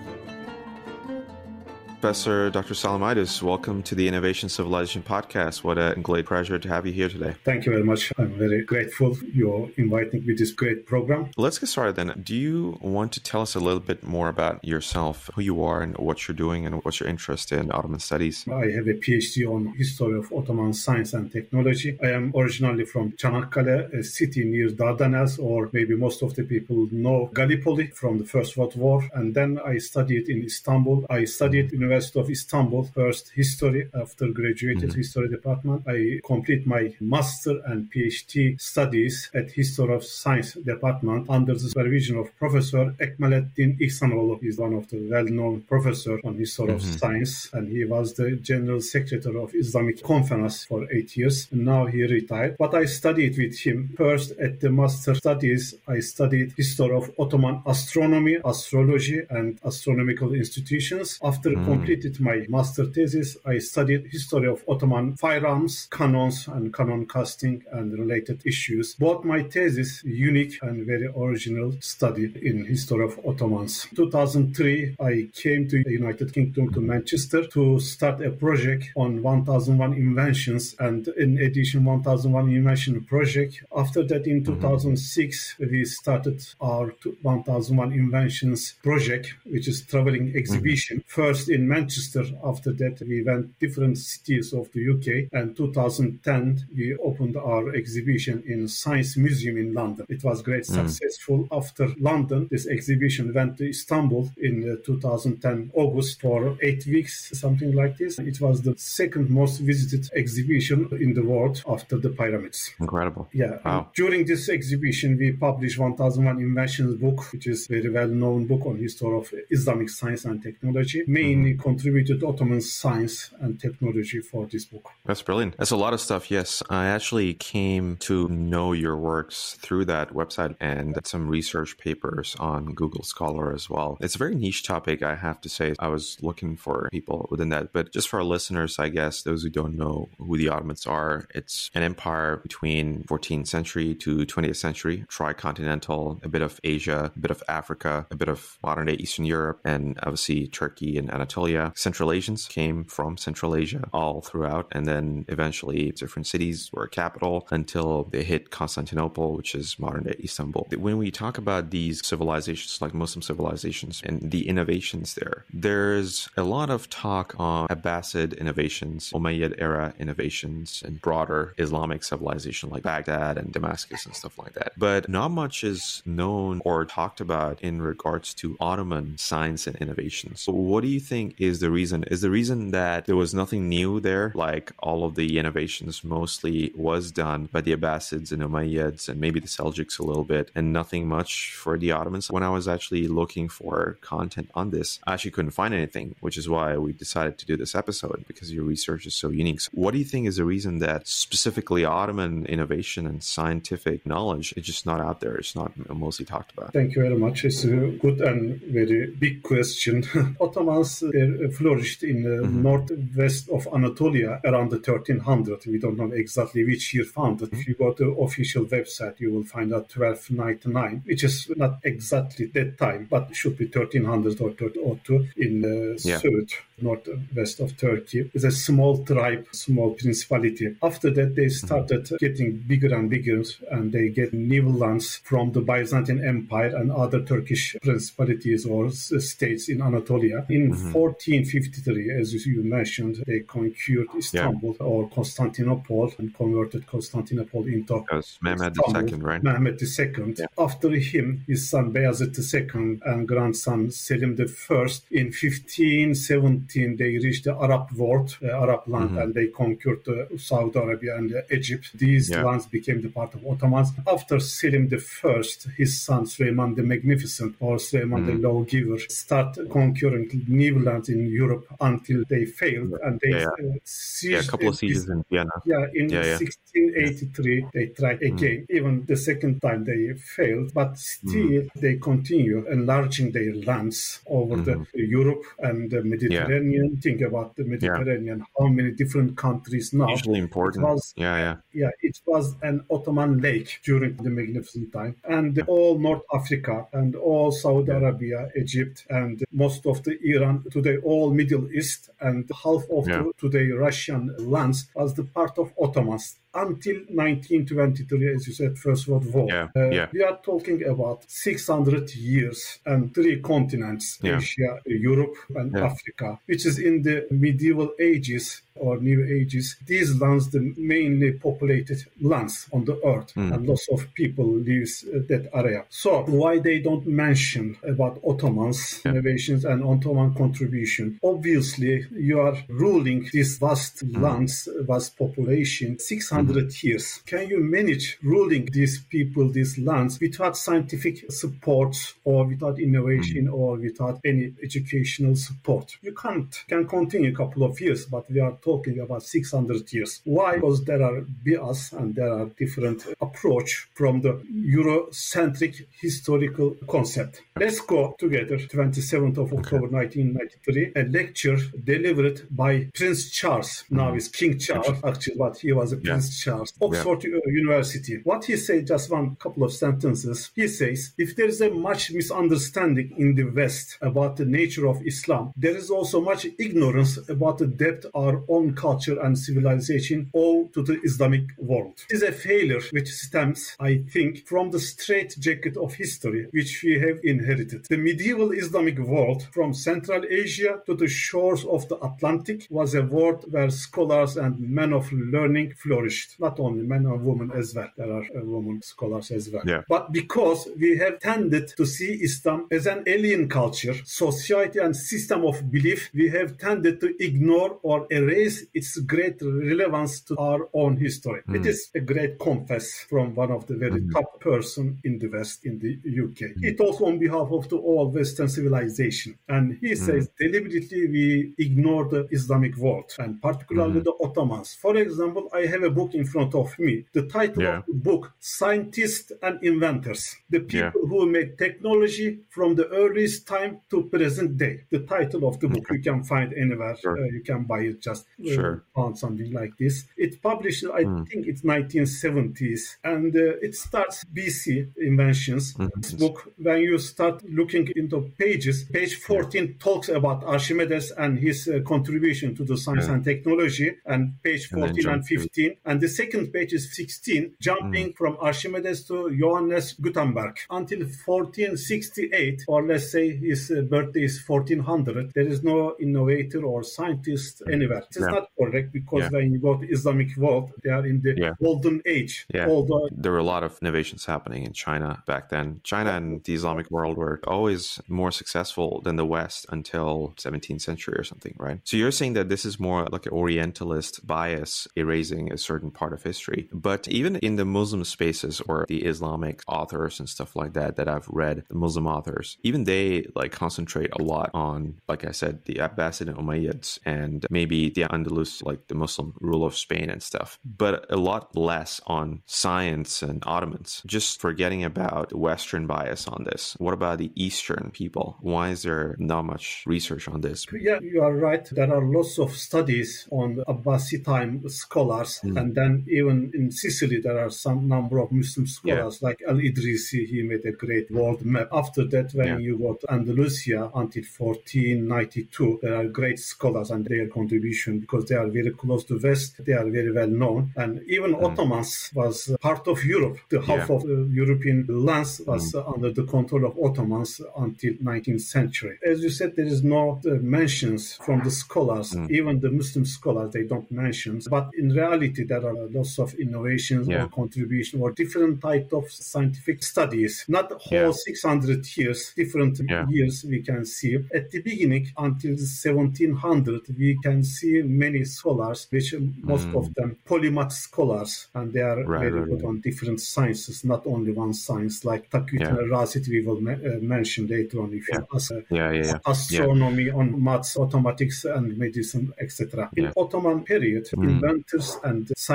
Professor 2.03 2.51
Dr. 2.51 2.75
Salim 2.75 3.01
Ayduz, 3.03 3.41
welcome 3.43 3.81
to 3.85 3.95
the 3.95 4.09
Innovation 4.09 4.49
Civilization 4.49 5.05
podcast. 5.05 5.63
What 5.63 5.79
a 5.79 5.95
great 6.03 6.27
pleasure 6.27 6.59
to 6.59 6.69
have 6.69 6.85
you 6.85 6.93
here 6.93 7.09
today. 7.09 7.37
Thank 7.45 7.65
you 7.65 7.71
very 7.71 7.85
much. 7.85 8.13
I'm 8.19 8.37
very 8.37 8.65
grateful 8.65 9.17
you're 9.33 9.71
inviting 9.77 10.27
me 10.27 10.35
to 10.35 10.43
this 10.43 10.51
great 10.51 10.85
program. 10.85 11.31
Let's 11.37 11.61
get 11.61 11.69
started 11.69 11.95
then. 11.95 12.21
Do 12.25 12.35
you 12.35 12.77
want 12.81 13.13
to 13.13 13.21
tell 13.23 13.43
us 13.43 13.55
a 13.55 13.61
little 13.61 13.79
bit 13.79 14.03
more 14.03 14.29
about 14.29 14.65
yourself, 14.65 15.31
who 15.37 15.43
you 15.43 15.63
are, 15.63 15.81
and 15.81 15.97
what 15.97 16.27
you're 16.27 16.35
doing, 16.35 16.67
and 16.67 16.83
what's 16.85 16.99
your 16.99 17.09
interest 17.09 17.53
in 17.53 17.71
Ottoman 17.71 18.01
studies? 18.01 18.47
I 18.49 18.67
have 18.77 18.89
a 18.89 18.95
PhD 18.95 19.49
on 19.49 19.73
history 19.77 20.19
of 20.19 20.33
Ottoman 20.33 20.73
science 20.73 21.13
and 21.13 21.31
technology. 21.31 21.97
I 22.03 22.09
am 22.09 22.33
originally 22.35 22.85
from 22.85 23.13
Çanakkale, 23.13 23.97
a 23.97 24.03
city 24.03 24.43
near 24.45 24.71
Dardanelles, 24.71 25.39
or 25.39 25.71
maybe 25.73 25.95
most 25.95 26.21
of 26.23 26.35
the 26.35 26.43
people 26.43 26.89
know 26.91 27.31
Gallipoli 27.33 27.87
from 27.95 28.19
the 28.19 28.25
First 28.25 28.57
World 28.57 28.75
War. 28.75 29.09
And 29.15 29.37
then 29.37 29.61
I 29.65 29.79
studied 29.79 30.29
in 30.29 30.43
Istanbul. 30.43 31.07
I 31.09 31.27
studied 31.27 31.71
University 31.71 31.92
University 31.93 32.21
of 32.21 32.31
Istanbul, 32.31 32.85
first 32.85 33.31
history. 33.35 33.89
After 33.95 34.27
graduated 34.29 34.91
mm-hmm. 34.91 34.99
history 34.99 35.29
department, 35.29 35.83
I 35.87 36.21
complete 36.25 36.67
my 36.67 36.95
master 37.01 37.61
and 37.67 37.91
PhD 37.93 38.61
studies 38.61 39.31
at 39.35 39.51
History 39.51 39.95
of 39.95 40.03
Science 40.05 40.55
department 40.55 41.29
under 41.29 41.53
the 41.55 41.69
supervision 41.69 42.17
of 42.17 42.35
Professor 42.39 42.95
Ekmeleddin 42.99 43.79
Ihsanoğlu. 43.79 44.41
He's 44.41 44.59
one 44.59 44.75
of 44.75 44.89
the 44.89 44.99
well-known 45.11 45.61
professor 45.69 46.19
on 46.25 46.35
history 46.39 46.69
mm-hmm. 46.69 46.77
of 46.77 46.99
science, 47.01 47.51
and 47.53 47.69
he 47.69 47.85
was 47.85 48.15
the 48.15 48.31
general 48.37 48.81
secretary 48.81 49.37
of 49.37 49.55
Islamic 49.55 50.03
Conference 50.03 50.65
for 50.65 50.81
eight 50.91 51.17
years. 51.17 51.49
And 51.53 51.65
now 51.67 51.87
he 51.87 52.03
retired. 52.05 52.57
But 52.59 52.75
I 52.75 52.87
studied 52.87 53.37
with 53.37 53.59
him 53.59 53.91
first 53.97 54.33
at 54.41 54.61
the 54.61 54.71
master 54.71 55.15
studies. 55.15 55.75
I 55.87 56.01
studied 56.01 56.55
history 56.57 56.95
of 56.97 57.11
Ottoman 57.19 57.63
astronomy, 57.67 58.39
astrology, 58.45 59.21
and 59.29 59.59
astronomical 59.65 60.33
institutions. 60.35 61.19
After 61.23 61.51
mm 61.51 61.82
completed 61.83 62.21
my 62.21 62.47
master 62.49 62.85
thesis, 62.87 63.37
I 63.45 63.59
studied 63.59 64.07
history 64.07 64.47
of 64.47 64.63
Ottoman 64.69 65.17
firearms, 65.17 65.89
cannons, 65.91 66.47
and 66.47 66.73
cannon 66.73 67.07
casting 67.07 67.65
and 67.73 67.93
related 67.99 68.41
issues. 68.47 68.95
Both 68.95 69.25
my 69.25 69.43
thesis 69.43 70.03
unique 70.05 70.59
and 70.63 70.87
very 70.87 71.09
original 71.09 71.75
study 71.81 72.33
in 72.41 72.65
history 72.65 73.05
of 73.05 73.19
Ottomans. 73.27 73.89
2003, 73.97 74.97
I 75.01 75.29
came 75.35 75.69
to 75.71 75.83
United 75.91 76.33
Kingdom 76.33 76.73
to 76.73 76.81
Manchester 76.81 77.47
to 77.49 77.81
start 77.81 78.21
a 78.23 78.31
project 78.31 78.91
on 78.97 79.21
1001 79.21 79.95
inventions 79.95 80.77
and 80.79 81.09
in 81.09 81.39
addition 81.39 81.85
1001 81.85 82.49
invention 82.49 83.03
project. 83.05 83.63
After 83.77 84.05
that, 84.05 84.27
in 84.27 84.43
mm-hmm. 84.43 84.61
2006, 84.61 85.57
we 85.59 85.85
started 85.85 86.45
our 86.61 86.95
1001 87.23 87.93
inventions 87.93 88.75
project, 88.85 89.35
which 89.45 89.67
is 89.67 89.83
traveling 89.83 90.33
exhibition. 90.37 90.99
Mm-hmm. 90.99 91.23
First 91.23 91.49
in 91.49 91.72
Manchester. 91.73 92.25
After 92.45 92.71
that, 92.81 92.97
we 93.11 93.23
went 93.23 93.59
different 93.59 93.97
cities 93.99 94.53
of 94.53 94.65
the 94.75 94.83
UK. 94.95 95.07
And 95.39 95.57
2010, 95.57 96.67
we 96.77 96.95
opened 97.09 97.37
our 97.37 97.75
exhibition 97.75 98.37
in 98.47 98.69
Science 98.69 99.17
Museum 99.17 99.57
in 99.57 99.73
London. 99.81 100.05
It 100.09 100.23
was 100.29 100.43
great 100.43 100.65
mm. 100.65 100.75
successful. 100.81 101.39
After 101.51 101.87
London, 101.99 102.41
this 102.51 102.67
exhibition 102.67 103.25
went 103.39 103.53
to 103.59 103.65
Istanbul 103.75 104.31
in 104.37 104.55
uh, 104.71 104.85
2010 104.85 105.71
August 105.75 106.21
for 106.21 106.57
eight 106.61 106.85
weeks, 106.87 107.15
something 107.45 107.73
like 107.81 107.95
this. 107.97 108.19
It 108.19 108.39
was 108.47 108.57
the 108.63 108.75
second 108.77 109.31
most 109.31 109.57
visited 109.71 110.05
exhibition 110.23 110.79
in 111.05 111.15
the 111.15 111.25
world 111.33 111.57
after 111.67 111.97
the 112.05 112.11
pyramids. 112.11 112.71
Incredible. 112.81 113.29
Yeah. 113.33 113.59
Wow. 113.65 113.89
During 113.95 114.27
this 114.27 114.49
exhibition, 114.49 115.17
we 115.17 115.33
published 115.33 115.79
1001 115.79 116.39
Inventions 116.39 117.01
book, 117.01 117.19
which 117.33 117.47
is 117.47 117.59
a 117.67 117.69
very 117.75 117.91
well-known 117.99 118.47
book 118.47 118.63
on 118.67 118.77
history 118.77 119.15
of 119.21 119.33
Islamic 119.51 119.89
science 119.89 120.25
and 120.27 120.43
technology, 120.43 121.01
mainly 121.07 121.53
mm 121.55 121.62
contributed 121.63 122.23
Ottoman 122.25 122.61
science 122.61 123.31
and 123.41 123.61
technology 123.61 124.21
for 124.21 124.47
this 124.47 124.65
book. 124.65 124.89
That's 125.05 125.23
brilliant. 125.23 125.57
That's 125.57 125.71
a 125.71 125.77
lot 125.77 125.93
of 125.93 126.01
stuff. 126.01 126.31
Yes, 126.31 126.63
I 126.69 126.87
actually 126.87 127.35
came 127.35 127.97
to 127.99 128.29
know 128.29 128.73
your 128.73 128.97
works 128.97 129.57
through 129.61 129.87
that 129.87 130.11
website 130.11 130.57
and 130.61 130.99
some 131.05 131.29
research 131.29 131.79
papers 131.79 132.37
on 132.39 132.75
Google 132.75 133.05
Scholar 133.05 133.53
as 133.55 133.71
well. 133.71 133.97
It's 134.01 134.15
a 134.15 134.19
very 134.19 134.35
niche 134.35 134.63
topic, 134.65 135.03
I 135.03 135.15
have 135.15 135.41
to 135.43 135.49
say. 135.49 135.75
I 135.79 135.89
was 135.89 136.19
looking 136.21 136.57
for 136.57 136.89
people 136.91 137.29
within 137.31 137.51
that, 137.51 137.73
but 137.73 137.93
just 137.93 138.09
for 138.09 138.19
our 138.19 138.25
listeners, 138.25 138.79
I 138.79 138.89
guess 138.89 139.23
those 139.23 139.43
who 139.43 139.51
don't 139.51 139.77
know 139.77 140.09
who 140.19 140.37
the 140.37 140.49
Ottomans 140.49 140.87
are, 140.87 141.27
it's 141.35 141.71
an 141.75 141.83
empire 141.83 142.39
between 142.39 143.05
14th 143.05 143.47
century 143.47 143.95
to 143.97 144.27
20th 144.27 144.57
century, 144.57 145.05
tricontinental, 145.09 146.25
a 146.25 146.29
bit 146.29 146.43
of 146.43 146.61
Asia, 146.65 147.13
a 147.15 147.19
bit 147.19 147.31
of 147.31 147.43
Africa, 147.49 148.07
a 148.11 148.17
bit 148.17 148.29
of 148.29 148.59
modern 148.63 148.87
day 148.87 148.95
Eastern 148.95 149.25
Europe, 149.25 149.61
and 149.65 149.99
obviously 150.03 150.47
Turkey 150.47 150.99
and 150.99 151.11
Anatolia 151.13 151.52
Central 151.75 152.13
Asians 152.13 152.47
came 152.47 152.85
from 152.85 153.17
Central 153.17 153.57
Asia 153.57 153.89
all 153.93 154.21
throughout, 154.21 154.67
and 154.73 154.87
then 154.87 155.25
eventually 155.29 155.93
different 155.93 156.27
cities 156.27 156.71
were 156.73 156.85
a 156.85 156.89
capital 156.89 157.47
until 157.51 158.05
they 158.05 158.23
hit 158.23 158.51
Constantinople, 158.51 159.35
which 159.35 159.55
is 159.55 159.79
modern 159.79 160.05
day 160.05 160.17
Istanbul. 160.23 160.67
When 160.77 160.99
we 160.99 161.11
talk 161.11 161.39
about 161.39 161.71
these 161.71 162.05
civilizations, 162.07 162.81
like 162.81 162.95
Muslim 162.95 163.23
civilizations, 163.23 164.03
and 164.05 164.31
the 164.31 164.49
innovations 164.49 165.15
there, 165.15 165.45
there's 165.53 166.29
a 166.37 166.43
lot 166.43 166.71
of 166.71 166.89
talk 166.91 167.35
on 167.39 167.69
Abbasid 167.69 168.39
innovations, 168.39 169.11
Umayyad 169.13 169.55
era 169.59 169.95
innovations, 169.99 170.83
and 170.85 171.01
broader 171.01 171.55
Islamic 171.59 172.03
civilization 172.05 172.71
like 172.71 172.83
Baghdad 172.83 173.39
and 173.39 173.53
Damascus 173.53 174.07
and 174.07 174.15
stuff 174.15 174.39
like 174.39 174.55
that. 174.55 174.73
But 174.77 175.09
not 175.09 175.31
much 175.31 175.65
is 175.65 176.03
known 176.05 176.61
or 176.65 176.85
talked 176.85 177.21
about 177.21 177.61
in 177.63 177.83
regards 177.83 178.35
to 178.35 178.57
Ottoman 178.61 179.19
science 179.19 179.67
and 179.67 179.77
innovations. 179.77 180.41
So 180.43 180.53
what 180.53 180.83
do 180.83 180.89
you 180.89 181.01
think 181.01 181.32
is 181.39 181.61
the 181.61 181.71
reason? 181.71 182.05
Is 182.05 182.21
the 182.21 182.31
reason 182.31 182.71
that 182.71 183.07
there 183.07 183.17
was 183.17 183.35
nothing 183.35 183.69
new 183.69 184.01
there, 184.01 184.33
like 184.35 184.73
all 184.79 185.05
of 185.05 185.15
the 185.15 185.39
innovations 185.39 186.05
mostly 186.05 186.73
was 186.75 187.11
done 187.13 187.49
by 187.53 187.61
the 187.61 187.75
Abbasids 187.77 188.33
and 188.33 188.43
Umayyads 188.43 189.09
and 189.09 189.21
maybe 189.21 189.41
the 189.41 189.47
Seljuks 189.47 189.99
a 189.99 190.03
little 190.03 190.25
bit, 190.25 190.51
and 190.55 190.73
nothing 190.73 191.09
much 191.09 191.55
for 191.55 191.79
the 191.79 191.93
Ottomans? 191.93 192.31
When 192.31 192.43
I 192.43 192.51
was 192.51 192.69
actually 192.69 193.09
looking 193.09 193.49
for 193.49 193.99
content 194.01 194.51
on 194.55 194.71
this, 194.71 194.99
I 195.07 195.15
actually 195.15 195.33
couldn't 195.33 195.53
find 195.53 195.75
anything, 195.75 196.15
which 196.21 196.37
is 196.37 196.49
why 196.49 196.77
we 196.77 196.93
decided 196.93 197.39
to 197.39 197.47
do 197.47 197.57
this 197.57 197.75
episode 197.75 198.25
because 198.27 198.53
your 198.53 198.65
research 198.65 199.07
is 199.07 199.15
so 199.15 199.31
unique. 199.31 199.61
So 199.61 199.71
what 199.73 199.93
do 199.93 199.99
you 199.99 200.05
think 200.05 200.27
is 200.27 200.37
the 200.37 200.45
reason 200.45 200.79
that 200.79 201.07
specifically 201.07 201.85
Ottoman 201.85 202.47
innovation 202.47 203.07
and 203.07 203.23
scientific 203.23 204.07
knowledge 204.07 204.55
is 204.57 204.67
just 204.67 204.87
not 204.87 205.01
out 205.01 205.21
there? 205.21 205.37
It's 205.37 205.55
not 205.55 205.73
mostly 205.89 206.25
talked 206.25 206.53
about. 206.53 206.73
Thank 206.73 206.95
you 206.95 207.03
very 207.03 207.17
much. 207.17 207.45
It's 207.45 207.65
a 207.65 207.77
good 208.05 208.21
and 208.21 208.61
very 208.63 209.07
big 209.07 209.43
question. 209.43 210.05
Ottomans 210.41 211.03
uh, 211.03 211.11
flourished 211.53 212.03
in 212.03 212.23
the 212.23 212.43
mm-hmm. 212.43 212.63
northwest 212.63 213.49
of 213.51 213.67
Anatolia 213.73 214.41
around 214.45 214.71
the 214.71 214.77
1300. 214.77 215.67
We 215.67 215.79
don't 215.79 215.97
know 215.97 216.11
exactly 216.13 216.65
which 216.65 216.95
year 216.95 217.05
founded. 217.05 217.51
Mm-hmm. 217.51 217.61
If 217.61 217.69
you 217.69 217.75
go 217.75 217.93
to 217.93 218.21
official 218.21 218.65
website, 218.65 219.21
you 219.21 219.33
will 219.33 219.45
find 219.45 219.73
out 219.73 219.95
1299, 219.95 221.03
which 221.05 221.25
is 221.25 221.51
not 221.57 221.79
exactly 221.85 222.47
that 222.47 222.79
time, 222.79 223.07
but 223.11 223.35
should 223.35 223.57
be 223.59 223.67
1300 223.67 224.41
or 224.41 224.51
1302 224.51 225.29
in 225.37 225.61
the 225.61 226.01
yeah. 226.05 226.19
Suud 226.21 226.51
northwest 226.83 227.61
of 227.61 227.77
Turkey. 227.77 228.31
It's 228.35 228.45
a 228.45 228.51
small 228.51 229.05
tribe, 229.05 229.47
small 229.53 229.95
principality. 229.95 230.77
After 230.83 231.11
that, 231.11 231.37
they 231.37 231.49
started 231.49 232.05
mm-hmm. 232.05 232.17
getting 232.17 232.57
bigger 232.59 232.95
and 232.95 233.09
bigger, 233.09 233.43
and 233.71 233.93
they 233.93 234.09
get 234.09 234.33
new 234.33 234.69
lands 234.69 235.17
from 235.25 235.53
the 235.53 235.61
Byzantine 235.61 236.25
Empire 236.25 236.75
and 236.77 236.91
other 236.91 237.23
Turkish 237.23 237.77
principalities 237.83 238.67
or 238.67 238.91
states 238.91 239.69
in 239.69 239.81
Anatolia. 239.81 240.45
In 240.49 240.73
mm-hmm. 240.73 240.93
1453, 241.13 242.11
as 242.21 242.47
you 242.47 242.63
mentioned, 242.63 243.23
they 243.27 243.41
conquered 243.41 244.09
Istanbul 244.17 244.77
yeah. 244.79 244.87
or 244.87 245.09
Constantinople 245.11 246.13
and 246.19 246.35
converted 246.35 246.87
Constantinople 246.87 247.67
into 247.67 248.05
Mehmed 248.43 248.77
II, 248.77 249.19
right? 249.21 249.43
Mehmed 249.43 249.81
II. 249.81 250.35
Yeah. 250.39 250.47
After 250.59 250.91
him, 250.91 251.45
his 251.47 251.69
son 251.69 251.93
Bayezid 251.93 252.37
II 252.39 253.01
and 253.05 253.29
grandson 253.29 253.91
Selim 253.91 254.37
I 254.39 254.89
in 255.11 255.27
1517, 255.27 256.97
they 256.97 257.19
reached 257.19 257.45
the 257.45 257.55
Arab 257.55 257.91
world, 257.93 258.37
uh, 258.43 258.49
Arab 258.49 258.83
land, 258.87 259.11
mm-hmm. 259.11 259.19
and 259.19 259.35
they 259.35 259.49
conquered 259.49 260.07
uh, 260.09 260.37
Saudi 260.37 260.79
Arabia 260.79 261.17
and 261.17 261.35
uh, 261.35 261.41
Egypt. 261.51 261.91
These 261.95 262.31
yeah. 262.31 262.43
lands 262.43 262.67
became 262.67 263.03
the 263.03 263.09
part 263.09 263.35
of 263.35 263.47
Ottomans. 263.47 263.91
After 264.07 264.41
Selim 264.41 264.89
I, 264.93 265.43
his 265.77 266.01
son 266.01 266.27
Suleiman 266.27 266.75
the 266.75 266.83
Magnificent 266.83 267.57
or 267.61 267.79
Suleiman 267.79 268.27
mm-hmm. 268.27 268.43
the 268.43 268.49
Lawgiver 268.49 268.99
start 269.09 269.59
conquering 269.71 270.45
new 270.49 270.79
lands 270.81 271.02
in 271.09 271.27
Europe 271.27 271.67
until 271.81 272.23
they 272.29 272.45
failed 272.45 272.93
and 273.05 273.21
they 273.21 273.31
yeah, 273.31 273.47
yeah. 273.59 273.75
yeah 274.23 274.39
a 274.39 274.45
couple 274.45 274.69
of 274.69 274.77
sieges 274.77 275.09
in 275.09 275.25
Vienna. 275.31 275.51
Yeah, 275.65 275.87
in 275.95 276.09
1683 276.11 277.67
they 277.75 277.87
tried 277.87 278.21
mm-hmm. 278.21 278.37
again. 278.37 278.59
Mm-hmm. 278.63 278.77
Even 278.77 279.07
the 279.07 279.17
second 279.17 279.61
time 279.61 279.85
they 279.85 280.15
failed, 280.15 280.73
but 280.75 280.99
still 280.99 281.33
mm-hmm. 281.33 281.81
they 281.81 281.97
continue 281.97 282.67
enlarging 282.71 283.33
their 283.33 283.55
lands 283.55 284.21
over 284.27 284.57
the 284.57 284.73
mm-hmm. 284.73 284.99
Europe 285.19 285.45
and 285.59 285.91
the 285.91 286.03
Mediterranean. 286.03 286.97
Think 287.03 287.21
about 287.23 287.57
the 287.57 287.65
Mediterranean. 287.65 288.39
Yeah. 288.39 288.45
How 288.59 288.69
many 288.69 288.93
different 288.93 289.37
countries 289.37 289.93
now? 289.93 290.09
Usually 290.09 290.39
important. 290.39 290.85
Was, 290.85 291.13
yeah, 291.17 291.37
yeah, 291.39 291.57
yeah. 291.73 291.91
It 292.01 292.21
was 292.27 292.55
an 292.63 292.85
Ottoman 292.91 293.41
lake 293.41 293.81
during 293.85 294.17
the 294.17 294.31
Magnificent 294.31 294.93
time, 294.93 295.17
and 295.25 295.61
all 295.67 295.99
North 295.99 296.23
Africa 296.35 296.87
and 296.93 297.15
all 297.17 297.51
Saudi 297.53 297.93
Arabia, 297.93 298.49
Egypt, 298.57 299.07
and 299.11 299.43
most 299.53 299.87
of 299.87 300.03
the 300.05 300.19
Iran 300.23 300.65
today, 300.71 300.92
all 300.99 301.33
Middle 301.33 301.71
East, 301.73 302.11
and 302.21 302.49
half 302.65 302.83
of 302.91 303.09
yeah. 303.09 303.23
the 303.23 303.33
today 303.39 303.71
Russian 303.71 304.35
lands 304.39 304.87
was 304.95 305.15
the 305.15 305.25
part 305.25 305.59
of 305.59 305.73
Ottomans 305.79 306.39
until 306.55 306.97
1923, 307.09 308.35
as 308.35 308.47
you 308.47 308.53
said, 308.53 308.79
First 308.79 309.09
World 309.09 309.33
War. 309.33 309.47
Yeah, 309.49 309.69
uh, 309.75 309.89
yeah. 309.91 310.07
We 310.13 310.23
are 310.23 310.39
talking 310.43 310.85
about 310.85 311.25
600 311.29 312.15
years 312.15 312.79
and 312.87 313.15
three 313.15 313.41
continents 313.41 314.19
yeah. 314.23 314.37
Asia, 314.37 314.81
Europe, 314.87 315.35
and 315.55 315.77
Africa, 315.77 316.39
which 316.47 316.67
is 316.67 316.79
in 316.79 317.03
the 317.03 317.27
medieval 317.31 317.93
ages 318.01 318.63
or 318.75 318.99
New 318.99 319.25
Ages, 319.25 319.77
these 319.87 320.21
lands 320.21 320.51
the 320.51 320.75
mainly 320.77 321.33
populated 321.33 322.05
lands 322.21 322.69
on 322.73 322.85
the 322.85 322.95
earth, 323.05 323.33
mm. 323.35 323.53
and 323.55 323.67
lots 323.67 323.89
of 323.93 324.13
people 324.15 324.47
lives 324.47 325.05
uh, 325.05 325.19
that 325.29 325.51
area. 325.55 325.85
So 325.89 326.23
why 326.23 326.59
they 326.59 326.81
don't 326.81 327.07
mention 327.07 327.77
about 327.87 328.21
Ottomans 328.25 329.01
yeah. 329.05 329.13
innovations 329.13 329.65
and 329.65 329.85
Ottoman 329.85 330.35
contribution? 330.35 331.19
Obviously, 331.23 332.07
you 332.13 332.41
are 332.41 332.57
ruling 332.69 333.29
these 333.33 333.59
vast 333.59 334.07
mm. 334.07 334.21
lands, 334.21 334.69
vast 334.81 335.19
population, 335.19 335.99
600 335.99 336.42
mm. 336.47 336.83
years. 336.83 337.23
Can 337.27 337.49
you 337.49 337.61
manage 337.61 338.19
ruling 338.23 338.69
these 338.73 339.01
people, 339.05 339.49
these 339.49 339.79
lands, 339.79 340.19
without 340.21 340.57
scientific 340.57 341.31
support 341.31 341.97
or 342.25 342.45
without 342.45 342.79
innovation 342.79 343.47
mm. 343.49 343.53
or 343.53 343.77
without 343.77 344.21
any 344.25 344.53
educational 344.63 345.37
support? 345.37 345.97
You 346.03 346.15
can't. 346.15 346.53
Can 346.69 346.87
continue 346.87 347.33
a 347.33 347.37
couple 347.37 347.65
of 347.65 347.81
years, 347.81 348.07
but 348.07 348.31
we 348.31 348.41
are 348.41 348.57
talking 348.63 349.01
about 349.01 349.23
600 349.23 349.93
years. 349.93 350.21
Why? 350.25 350.57
Because 350.57 350.85
there 350.85 351.03
are 351.03 351.23
bias 351.45 351.93
and 351.93 352.15
there 352.15 352.33
are 352.33 352.47
different 352.47 353.07
approach 353.21 353.89
from 353.95 354.21
the 354.21 354.35
Eurocentric 354.53 355.87
historical 356.01 356.77
concept. 356.89 357.43
Let's 357.57 357.81
go 357.81 358.15
together. 358.19 358.57
27th 358.57 359.39
of 359.39 359.53
October 359.53 359.89
1993, 359.89 360.93
a 360.97 361.05
lecture 361.05 361.59
delivered 361.85 362.47
by 362.51 362.91
Prince 362.95 363.31
Charles. 363.31 363.85
Now 363.91 364.09
mm-hmm. 364.09 364.17
is 364.17 364.29
King 364.29 364.59
Charles, 364.59 364.99
actually, 365.05 365.37
but 365.37 365.59
he 365.59 365.73
was 365.73 365.93
a 365.93 365.97
yeah. 365.97 366.15
Prince 366.33 366.45
Charles. 366.45 366.73
Oxford 366.81 367.25
yeah. 367.25 367.39
University. 367.47 368.21
What 368.25 368.45
he 368.45 368.57
said, 368.57 368.87
just 368.87 369.11
one 369.11 369.37
couple 369.37 369.65
of 369.65 369.73
sentences. 369.73 370.51
He 370.55 370.69
says, 370.69 371.13
if 371.19 371.37
there 371.37 371.49
is 371.49 371.61
a 371.61 371.71
much 371.71 372.11
misunderstanding 372.13 373.15
in 373.19 373.35
the 373.35 373.45
West 373.45 373.99
about 374.01 374.37
the 374.37 374.45
nature 374.45 374.87
of 374.87 375.07
Islam, 375.07 375.53
there 375.57 375.77
is 375.77 375.91
also 375.91 376.21
much 376.21 376.47
ignorance 376.59 377.19
about 377.29 377.59
the 377.59 377.67
depth 377.67 378.07
our 378.15 378.43
own 378.49 378.75
culture 378.75 379.21
and 379.21 379.39
civilization 379.39 380.31
owe 380.35 380.69
to 380.75 380.83
the 380.83 381.01
Islamic 381.03 381.45
world. 381.59 381.95
It 382.09 382.15
is 382.17 382.23
a 382.23 382.33
failure 382.33 382.81
which 382.91 383.09
stems, 383.09 383.77
I 383.79 384.05
think, 384.11 384.47
from 384.47 384.71
the 384.71 384.81
straitjacket 384.81 385.77
of 385.77 385.95
history 385.95 386.47
which 386.53 386.83
we 386.83 386.99
have 387.01 387.19
inherited. 387.23 387.87
The 387.89 387.99
medieval 387.99 388.53
Islamic 388.53 388.99
world, 388.99 389.47
from 389.53 389.75
Central 389.75 390.23
Asia 390.29 390.81
to 390.87 390.95
the 390.95 391.09
shores 391.09 391.65
of 391.65 391.89
the 391.89 391.99
Atlantic, 392.03 392.67
was 392.71 392.95
a 392.95 393.03
world 393.03 393.45
where 393.51 393.71
scholars 393.71 394.37
and 394.37 394.59
men 394.61 394.93
of 394.93 395.13
learning 395.13 395.75
flourished. 395.83 396.22
Not 396.39 396.59
only 396.61 396.83
men 396.83 397.07
and 397.07 397.25
women 397.25 397.51
as 397.53 397.75
well. 397.75 397.89
There 397.97 398.13
are 398.13 398.23
uh, 398.23 398.45
women 398.45 398.83
scholars 398.83 399.31
as 399.31 399.51
well. 399.51 399.63
Yeah. 399.67 399.83
But 399.89 400.13
because 400.13 400.69
we 400.79 400.97
have 400.99 401.21
tended 401.21 401.69
to 401.77 401.87
see 401.87 402.13
Islam 402.15 402.67
as 402.71 402.87
an 402.87 403.05
alien 403.07 403.49
culture, 403.49 403.95
society, 404.05 404.79
and 404.79 404.97
system 404.97 405.45
of 405.45 405.71
belief, 405.71 406.11
we 406.15 406.29
have 406.31 406.59
tended 406.59 407.01
to 407.01 407.15
ignore 407.23 407.79
or 407.83 408.07
erase 408.11 408.65
its 408.75 408.99
great 408.99 409.41
relevance 409.43 410.21
to 410.23 410.37
our 410.39 410.69
own 410.73 410.97
history. 410.97 411.43
Mm. 411.49 411.57
It 411.57 411.67
is 411.67 411.91
a 411.95 412.01
great 412.01 412.39
confess 412.39 413.05
from 413.09 413.35
one 413.35 413.51
of 413.51 413.67
the 413.67 413.77
very 413.77 414.01
mm. 414.01 414.13
top 414.13 414.41
person 414.41 414.99
in 415.05 415.19
the 415.19 415.29
West, 415.29 415.65
in 415.65 415.79
the 415.79 415.93
UK. 416.25 416.57
Mm. 416.57 416.65
It 416.65 416.81
also 416.81 417.07
on 417.07 417.19
behalf 417.19 417.49
of 417.51 417.69
the 417.69 417.77
all 417.77 418.09
Western 418.09 418.49
civilization. 418.49 419.39
And 419.49 419.79
he 419.81 419.93
mm. 419.93 419.97
says 419.97 420.29
deliberately 420.39 421.09
we 421.09 421.55
ignore 421.59 422.09
the 422.09 422.29
Islamic 422.31 422.77
world 422.77 423.13
and 423.19 423.41
particularly 423.41 424.01
mm. 424.01 424.05
the 424.05 424.15
Ottomans. 424.23 424.75
For 424.75 424.97
example, 424.97 425.49
I 425.53 425.67
have 425.67 425.83
a 425.83 425.91
book 425.91 426.12
in 426.15 426.25
front 426.25 426.55
of 426.55 426.79
me. 426.79 427.05
The 427.13 427.27
title 427.27 427.63
yeah. 427.63 427.79
of 427.79 427.87
the 427.87 427.95
book, 427.95 428.33
Scientists 428.41 429.33
and 429.43 429.63
Inventors. 429.63 430.37
The 430.51 430.61
people 430.61 431.03
yeah. 431.03 431.09
who 431.09 431.27
made 431.27 431.59
technology 431.59 432.41
from 432.51 432.75
the 432.75 432.89
earliest 432.89 433.47
time 433.47 433.81
to 433.91 434.05
present 434.05 434.57
day. 434.59 434.85
The 434.91 435.01
title 435.01 435.49
of 435.49 435.61
the 435.61 435.69
book 435.69 435.85
okay. 435.85 435.97
you 435.97 436.03
can 436.03 436.25
find 436.25 436.53
anywhere. 436.55 436.97
Sure. 436.97 437.19
Uh, 437.19 437.25
you 437.27 437.43
can 437.43 437.65
buy 437.65 437.81
it 437.81 438.01
just 438.01 438.27
uh, 438.41 438.53
sure. 438.53 438.85
on 438.95 439.17
something 439.17 439.53
like 439.53 439.77
this. 439.79 440.05
It's 440.17 440.37
published, 440.37 440.85
I 440.85 441.05
mm. 441.05 441.29
think 441.29 441.47
it's 441.47 441.63
1970s, 441.63 442.97
and 443.05 443.35
uh, 443.35 443.67
it 443.67 443.75
starts 443.75 444.25
BC 444.25 444.97
inventions. 444.97 445.75
Mm-hmm. 445.75 446.01
This 446.01 446.13
book, 446.13 446.53
when 446.59 446.79
you 446.81 446.99
start 446.99 447.43
looking 447.49 447.89
into 447.97 448.33
pages, 448.39 448.85
page 448.85 449.17
14 449.17 449.77
talks 449.79 450.09
about 450.09 450.45
Archimedes 450.45 451.11
and 451.13 451.39
his 451.39 451.69
uh, 451.69 451.81
contribution 451.87 452.55
to 452.57 452.65
the 452.65 452.77
science 452.77 453.07
yeah. 453.07 453.15
and 453.15 453.25
technology, 453.25 453.97
and 454.07 454.43
page 454.43 454.67
14 454.69 455.07
and, 455.07 455.07
and 455.07 455.27
15, 455.27 455.77
and 455.85 456.01
the 456.03 456.09
second 456.09 456.53
page 456.53 456.73
is 456.73 456.95
16, 456.97 457.55
jumping 457.61 458.09
mm. 458.09 458.17
from 458.17 458.37
Archimedes 458.41 459.05
to 459.07 459.31
Johannes 459.39 459.93
Gutenberg 459.95 460.59
until 460.69 460.99
1468, 460.99 462.65
or 462.67 462.85
let's 462.85 463.13
say 463.13 463.37
his 463.37 463.71
uh, 463.71 463.83
birthday 463.83 464.25
is 464.25 464.43
1400. 464.45 465.33
There 465.33 465.47
is 465.47 465.63
no 465.63 465.95
innovator 466.01 466.65
or 466.65 466.83
scientist 466.83 467.63
mm. 467.65 467.73
anywhere. 467.73 468.03
It 468.11 468.17
is 468.17 468.23
yeah. 468.23 468.31
not 468.31 468.49
correct 468.59 468.93
because 468.93 469.23
yeah. 469.23 469.29
when 469.31 469.53
you 469.53 469.61
go 469.61 469.77
to 469.77 469.87
Islamic 469.87 470.37
world, 470.37 470.73
they 470.83 470.91
are 470.91 471.07
in 471.07 471.23
the 471.23 471.35
yeah. 471.37 471.53
golden 471.63 472.03
age. 472.05 472.47
Yeah. 472.53 472.67
Although 472.67 473.09
there 473.13 473.31
were 473.31 473.39
a 473.39 473.51
lot 473.55 473.63
of 473.63 473.79
innovations 473.81 474.27
happening 474.27 474.65
in 474.65 474.73
China 474.73 475.23
back 475.25 475.51
then. 475.51 475.83
China 475.85 476.11
and 476.17 476.43
the 476.43 476.55
Islamic 476.55 476.91
world 476.91 477.17
were 477.17 477.41
always 477.47 478.01
more 478.09 478.33
successful 478.33 479.01
than 479.05 479.15
the 479.15 479.27
West 479.27 479.67
until 479.71 480.35
17th 480.37 480.81
century 480.81 481.15
or 481.17 481.23
something, 481.23 481.55
right? 481.59 481.79
So 481.85 481.97
you're 481.97 482.11
saying 482.11 482.33
that 482.33 482.49
this 482.49 482.65
is 482.65 482.81
more 482.81 483.07
like 483.13 483.27
an 483.27 483.33
Orientalist 483.33 484.27
bias 484.27 484.89
erasing 484.97 485.53
a 485.53 485.59
certain 485.59 485.92
part 485.95 486.13
of 486.13 486.23
history. 486.23 486.69
But 486.73 487.09
even 487.09 487.37
in 487.37 487.57
the 487.57 487.65
Muslim 487.65 488.05
spaces 488.05 488.61
or 488.63 488.87
the 488.89 489.05
Islamic 489.05 489.63
authors 489.67 490.19
and 490.21 490.29
stuff 490.29 490.57
like 490.57 490.73
that 490.75 490.97
that 490.97 491.09
I've 491.09 491.29
read, 491.29 491.65
the 491.69 491.77
Muslim 491.77 492.07
authors, 492.07 492.59
even 492.63 492.85
they 492.85 493.27
like 493.35 493.53
concentrate 493.53 494.11
a 494.19 494.23
lot 494.23 494.51
on, 494.55 495.01
like 495.09 495.25
I 495.25 495.33
said, 495.33 495.65
the 495.65 495.75
Abbasid 495.75 496.29
and 496.29 496.37
Umayyads 496.37 496.99
and 497.05 497.47
maybe 497.51 497.91
the 497.91 498.03
Andalus, 498.03 498.63
like 498.65 498.89
the 498.89 498.95
Muslim 498.95 499.35
rule 499.41 499.65
of 499.65 499.77
Spain 499.77 500.11
and 500.11 500.23
stuff, 500.23 500.59
but 500.65 501.07
a 501.11 501.17
lot 501.17 501.57
less 501.57 502.01
on 502.07 502.43
science 502.47 503.23
and 503.23 503.43
Ottomans. 503.47 504.03
Just 504.07 504.41
forgetting 504.41 504.85
about 504.85 505.35
Western 505.35 505.87
bias 505.87 506.27
on 506.29 506.45
this. 506.45 506.77
What 506.79 506.95
about 506.95 507.19
the 507.19 507.33
Eastern 507.35 507.91
people? 507.93 508.37
Why 508.41 508.71
is 508.71 508.83
there 508.83 509.17
not 509.19 509.45
much 509.45 509.85
research 509.87 510.29
on 510.29 510.41
this? 510.41 510.67
Yeah, 510.73 510.99
you 511.01 511.23
are 511.23 511.35
right. 511.35 511.67
There 511.71 511.93
are 511.93 512.05
lots 512.05 512.39
of 512.39 512.53
studies 512.57 513.29
on 513.31 513.57
Abbasid 513.69 514.25
time 514.25 514.69
scholars, 514.69 515.41
mm. 515.45 515.59
and 515.59 515.72
then 515.75 516.05
even 516.09 516.51
in 516.55 516.71
Sicily 516.71 517.21
there 517.21 517.39
are 517.39 517.51
some 517.51 517.89
number 517.89 518.19
of 518.19 518.33
Muslim 518.33 518.67
scholars 518.67 519.19
yeah. 519.21 519.29
like 519.29 519.41
Al 519.49 519.57
Idrisi. 519.57 520.27
He 520.27 520.43
made 520.43 520.65
a 520.65 520.73
great 520.73 521.11
world 521.11 521.45
map. 521.45 521.69
After 521.73 522.05
that, 522.07 522.33
when 522.33 522.47
yeah. 522.47 522.59
you 522.59 522.79
go 522.79 522.95
to 522.95 523.13
Andalusia 523.13 523.91
until 523.95 524.25
1492, 524.39 525.81
there 525.83 525.97
are 525.97 526.05
great 526.05 526.39
scholars 526.39 526.91
and 526.91 527.05
their 527.05 527.29
contribution 527.29 528.01
because 528.01 528.27
they 528.27 528.35
are 528.35 528.49
very 528.49 528.71
close 528.73 529.05
to 529.05 529.19
West. 529.19 529.65
They 529.65 529.73
are 529.73 529.89
very 529.89 530.13
well 530.13 530.29
known, 530.29 530.73
and 530.77 531.03
even 531.09 531.35
mm. 531.35 531.45
Ottomans 531.45 532.11
was 532.15 532.55
part 532.61 532.87
of 532.89 533.05
Europe. 533.05 533.39
The 533.49 533.61
half 533.61 533.89
yeah. 533.89 533.97
of 533.97 534.03
the 534.03 534.29
European 534.33 534.87
lands 534.89 535.41
was 535.47 535.73
mm. 535.73 535.95
under 535.95 536.11
the 536.13 536.25
control 536.25 536.65
of 536.67 536.79
Ottomans 536.79 537.41
until 537.57 537.95
19th 537.95 538.41
century. 538.41 538.99
As 539.05 539.23
you 539.23 539.31
said, 539.31 539.57
there 539.57 539.67
is 539.67 539.83
no 539.83 540.21
uh, 540.27 540.31
mentions 540.41 541.15
from 541.15 541.43
the 541.43 541.51
scholars, 541.51 542.13
mm. 542.13 542.31
even 542.31 542.61
the 542.61 542.71
Muslim 542.71 543.05
scholars, 543.05 543.53
they 543.53 543.65
don't 543.65 543.91
mention. 543.91 544.41
But 544.49 544.71
in 544.79 544.91
reality, 544.91 545.45
there 545.45 545.62
are 545.65 545.75
lots 545.91 546.19
of 546.19 546.35
innovations 546.35 547.09
yeah. 547.09 547.25
or 547.25 547.29
contribution 547.29 548.01
or 548.01 548.13
different 548.13 548.61
type 548.61 548.93
of 548.93 549.11
scientific 549.11 549.83
studies. 549.83 550.45
Not 550.49 550.71
whole 550.73 550.81
yeah. 550.91 551.13
600 551.13 551.97
years, 551.97 552.33
different 552.37 552.81
yeah. 552.89 553.07
years 553.09 553.45
we 553.45 553.63
can 553.63 553.85
see. 553.85 554.17
At 554.35 554.51
the 554.51 554.61
beginning, 554.63 555.11
until 555.17 555.53
1700, 555.53 556.83
we 556.99 557.19
can 557.23 557.45
see 557.45 557.83
many 557.83 558.25
scholars, 558.25 558.87
which 558.91 559.15
most 559.43 559.69
mm. 559.69 559.79
of 559.79 559.95
them 559.95 560.17
polymath 560.27 560.73
scholars, 560.73 561.49
and 561.55 561.73
they 561.73 561.81
are 561.81 562.03
right, 562.05 562.21
very 562.21 562.41
right, 562.41 562.49
good 562.49 562.63
right. 562.63 562.69
on 562.69 562.81
different 562.81 563.21
sciences, 563.21 563.85
not 563.85 564.07
only 564.07 564.33
one 564.33 564.53
science, 564.53 565.05
like 565.05 565.31
Taqiyuddin 565.31 565.61
yeah. 565.61 565.95
Rasid 565.95 566.29
we 566.29 566.41
will 566.41 566.61
me- 566.61 566.73
uh, 566.73 566.99
mention 567.01 567.47
later 567.47 567.83
on 567.83 567.93
if 567.93 568.09
you 568.09 568.27
ask 568.35 568.53
uh, 568.53 568.61
yeah, 568.71 568.91
yeah, 568.93 569.19
astronomy 569.27 570.11
on 570.11 570.43
maths, 570.43 570.77
automatics, 570.77 571.45
and 571.45 571.77
medicine, 571.77 572.33
etc. 572.41 572.91
In 572.97 573.13
Ottoman 573.17 573.65
period, 573.65 574.07
mm. 574.17 574.29
inventors 574.29 574.99
and 575.05 575.31
scientists, 575.37 575.52